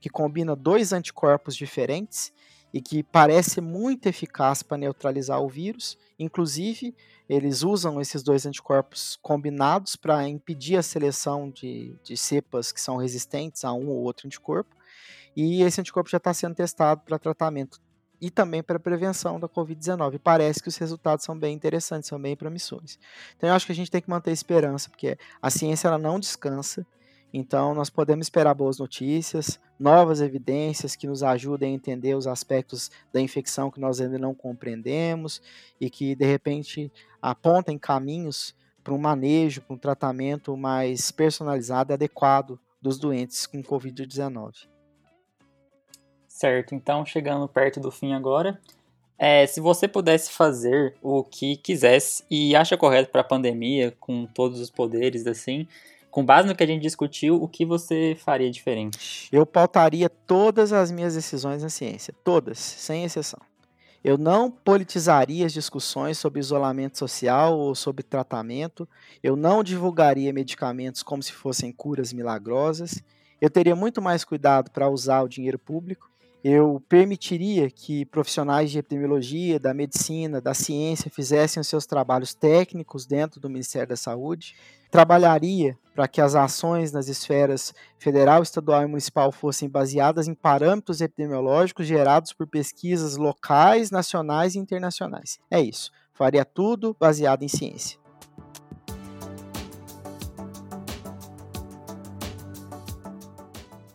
[0.00, 2.32] que combina dois anticorpos diferentes
[2.72, 5.96] e que parece muito eficaz para neutralizar o vírus.
[6.18, 6.94] Inclusive,
[7.28, 12.96] eles usam esses dois anticorpos combinados para impedir a seleção de, de cepas que são
[12.96, 14.74] resistentes a um ou outro anticorpo.
[15.36, 17.80] E esse anticorpo já está sendo testado para tratamento
[18.20, 20.18] e também para prevenção da Covid-19.
[20.22, 22.98] Parece que os resultados são bem interessantes, são bem promissores.
[23.36, 26.18] Então, eu acho que a gente tem que manter esperança, porque a ciência ela não
[26.18, 26.86] descansa.
[27.32, 32.90] Então, nós podemos esperar boas notícias, novas evidências que nos ajudem a entender os aspectos
[33.12, 35.42] da infecção que nós ainda não compreendemos
[35.80, 38.54] e que, de repente, apontem caminhos
[38.84, 44.73] para um manejo, para um tratamento mais personalizado e adequado dos doentes com Covid-19.
[46.34, 48.60] Certo, então chegando perto do fim agora,
[49.16, 54.26] é, se você pudesse fazer o que quisesse e acha correto para a pandemia, com
[54.26, 55.68] todos os poderes assim,
[56.10, 59.28] com base no que a gente discutiu, o que você faria diferente?
[59.30, 63.40] Eu pautaria todas as minhas decisões na ciência, todas, sem exceção.
[64.02, 68.88] Eu não politizaria as discussões sobre isolamento social ou sobre tratamento.
[69.22, 73.00] Eu não divulgaria medicamentos como se fossem curas milagrosas.
[73.40, 76.12] Eu teria muito mais cuidado para usar o dinheiro público
[76.44, 83.06] eu permitiria que profissionais de epidemiologia, da medicina, da ciência fizessem os seus trabalhos técnicos
[83.06, 84.54] dentro do Ministério da Saúde,
[84.90, 91.00] trabalharia para que as ações nas esferas federal, estadual e municipal fossem baseadas em parâmetros
[91.00, 95.38] epidemiológicos gerados por pesquisas locais, nacionais e internacionais.
[95.50, 95.90] É isso.
[96.12, 98.03] Faria tudo baseado em ciência.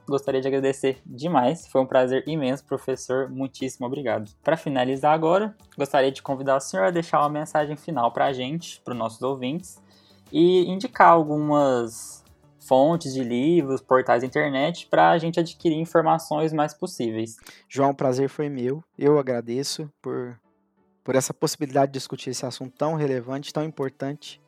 [0.09, 1.67] Gostaria de agradecer demais.
[1.67, 3.29] Foi um prazer imenso, professor.
[3.29, 4.31] Muitíssimo obrigado.
[4.43, 8.33] Para finalizar agora, gostaria de convidar o senhor a deixar uma mensagem final para a
[8.33, 9.81] gente, para os nossos ouvintes,
[10.31, 12.23] e indicar algumas
[12.59, 17.37] fontes de livros, portais da internet, para a gente adquirir informações mais possíveis.
[17.67, 18.83] João, o prazer foi meu.
[18.97, 20.39] Eu agradeço por,
[21.03, 24.39] por essa possibilidade de discutir esse assunto tão relevante, tão importante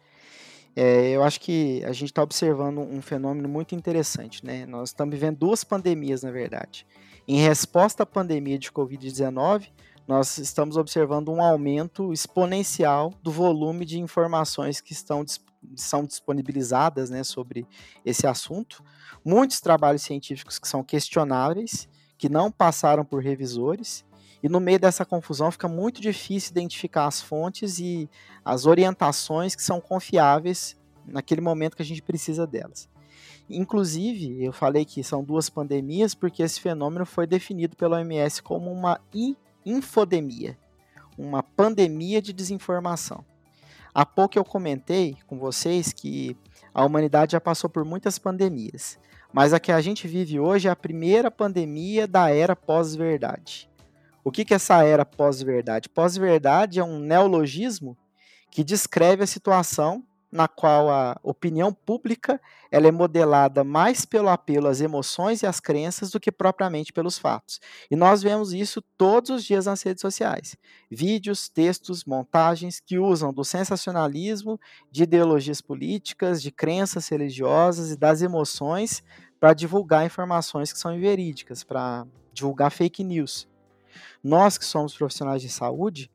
[0.76, 4.65] é, eu acho que a gente está observando um fenômeno muito interessante, né?
[4.65, 6.85] Nós estamos vivendo duas pandemias, na verdade.
[7.27, 9.69] Em resposta à pandemia de Covid-19,
[10.07, 15.26] nós estamos observando um aumento exponencial do volume de informações que estão
[15.76, 17.68] são disponibilizadas né, sobre
[18.03, 18.84] esse assunto.
[19.23, 21.88] Muitos trabalhos científicos que são questionáveis,
[22.18, 24.03] que não passaram por revisores,
[24.43, 28.09] e no meio dessa confusão fica muito difícil identificar as fontes e
[28.43, 32.89] as orientações que são confiáveis naquele momento que a gente precisa delas.
[33.49, 38.72] Inclusive, eu falei que são duas pandemias porque esse fenômeno foi definido pela OMS como
[38.72, 38.99] uma
[39.65, 40.57] infodemia,
[41.18, 43.26] uma pandemia de desinformação.
[43.93, 46.38] Há pouco eu comentei com vocês que
[46.73, 48.97] a humanidade já passou por muitas pandemias,
[49.34, 53.69] mas a que a gente vive hoje é a primeira pandemia da era pós-verdade.
[54.23, 55.89] O que, que é essa era pós-verdade?
[55.89, 57.98] Pós-verdade é um neologismo
[58.52, 62.39] que descreve a situação na qual a opinião pública
[62.72, 67.18] ela é modelada mais pelo apelo às emoções e às crenças do que propriamente pelos
[67.18, 67.60] fatos.
[67.89, 70.56] E nós vemos isso todos os dias nas redes sociais.
[70.89, 74.57] Vídeos, textos, montagens que usam do sensacionalismo,
[74.89, 79.03] de ideologias políticas, de crenças religiosas e das emoções
[79.38, 83.50] para divulgar informações que são inverídicas, para divulgar fake news.
[84.23, 86.11] Nós que somos profissionais de saúde,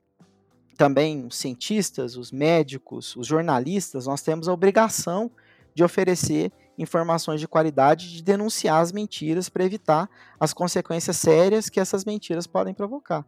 [0.77, 5.31] também os cientistas, os médicos, os jornalistas, nós temos a obrigação
[5.75, 10.09] de oferecer informações de qualidade, de denunciar as mentiras para evitar
[10.39, 13.27] as consequências sérias que essas mentiras podem provocar.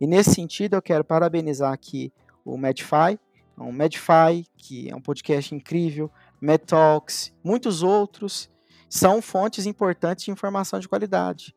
[0.00, 2.12] E nesse sentido, eu quero parabenizar aqui
[2.44, 3.18] o Medify,
[3.56, 6.10] o Medify, que é um podcast incrível,
[6.40, 8.50] MedTalks, muitos outros,
[8.88, 11.54] são fontes importantes de informação de qualidade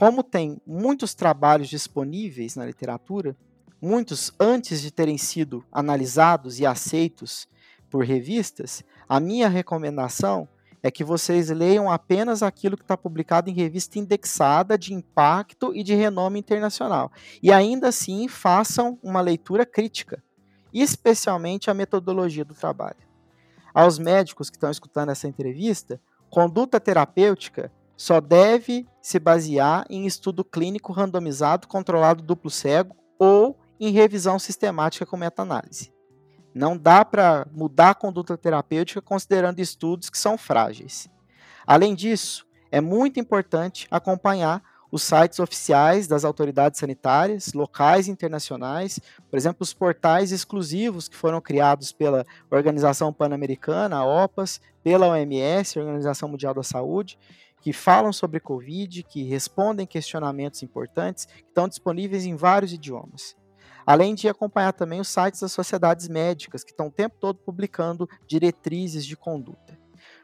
[0.00, 3.36] como tem muitos trabalhos disponíveis na literatura,
[3.82, 7.46] muitos antes de terem sido analisados e aceitos
[7.90, 10.48] por revistas, a minha recomendação
[10.82, 15.82] é que vocês leiam apenas aquilo que está publicado em revista indexada de impacto e
[15.82, 17.12] de renome internacional.
[17.42, 20.24] E ainda assim façam uma leitura crítica,
[20.72, 23.06] especialmente a metodologia do trabalho.
[23.74, 26.00] Aos médicos que estão escutando essa entrevista,
[26.30, 27.70] conduta terapêutica
[28.00, 35.04] só deve se basear em estudo clínico randomizado, controlado duplo cego ou em revisão sistemática
[35.04, 35.92] com meta-análise.
[36.54, 41.10] Não dá para mudar a conduta terapêutica considerando estudos que são frágeis.
[41.66, 48.98] Além disso, é muito importante acompanhar os sites oficiais das autoridades sanitárias, locais e internacionais,
[49.30, 55.78] por exemplo, os portais exclusivos que foram criados pela Organização Pan-Americana, a OPAS, pela OMS,
[55.78, 57.18] Organização Mundial da Saúde,
[57.60, 63.36] que falam sobre Covid, que respondem questionamentos importantes, que estão disponíveis em vários idiomas.
[63.86, 68.08] Além de acompanhar também os sites das sociedades médicas, que estão o tempo todo publicando
[68.26, 69.78] diretrizes de conduta.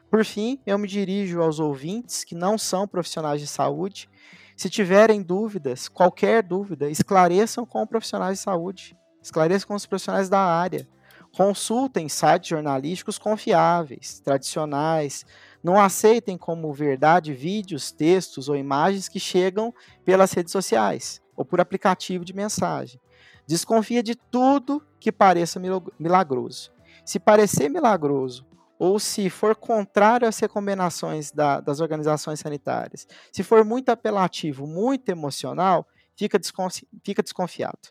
[0.09, 4.09] Por fim, eu me dirijo aos ouvintes que não são profissionais de saúde.
[4.55, 10.39] Se tiverem dúvidas, qualquer dúvida, esclareçam com profissionais de saúde, esclareçam com os profissionais da
[10.39, 10.87] área.
[11.35, 15.25] Consultem sites jornalísticos confiáveis, tradicionais.
[15.67, 19.73] Não aceitem como verdade vídeos, textos ou imagens que chegam
[20.05, 23.01] pelas redes sociais ou por aplicativo de mensagem.
[23.45, 25.59] Desconfia de tudo que pareça
[25.99, 26.71] milagroso.
[27.03, 28.47] Se parecer milagroso
[28.79, 35.09] ou se for contrário às recomendações da, das organizações sanitárias, se for muito apelativo, muito
[35.09, 35.85] emocional,
[36.15, 37.89] fica, desconfi fica desconfiado.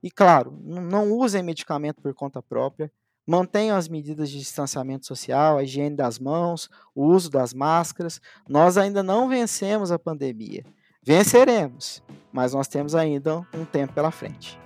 [0.00, 2.92] E claro, não usem medicamento por conta própria,
[3.28, 8.22] mantenham as medidas de distanciamento social, a higiene das mãos, o uso das máscaras.
[8.48, 10.64] Nós ainda não vencemos a pandemia.
[11.02, 12.02] Venceremos,
[12.32, 14.58] mas nós temos ainda um tempo pela frente.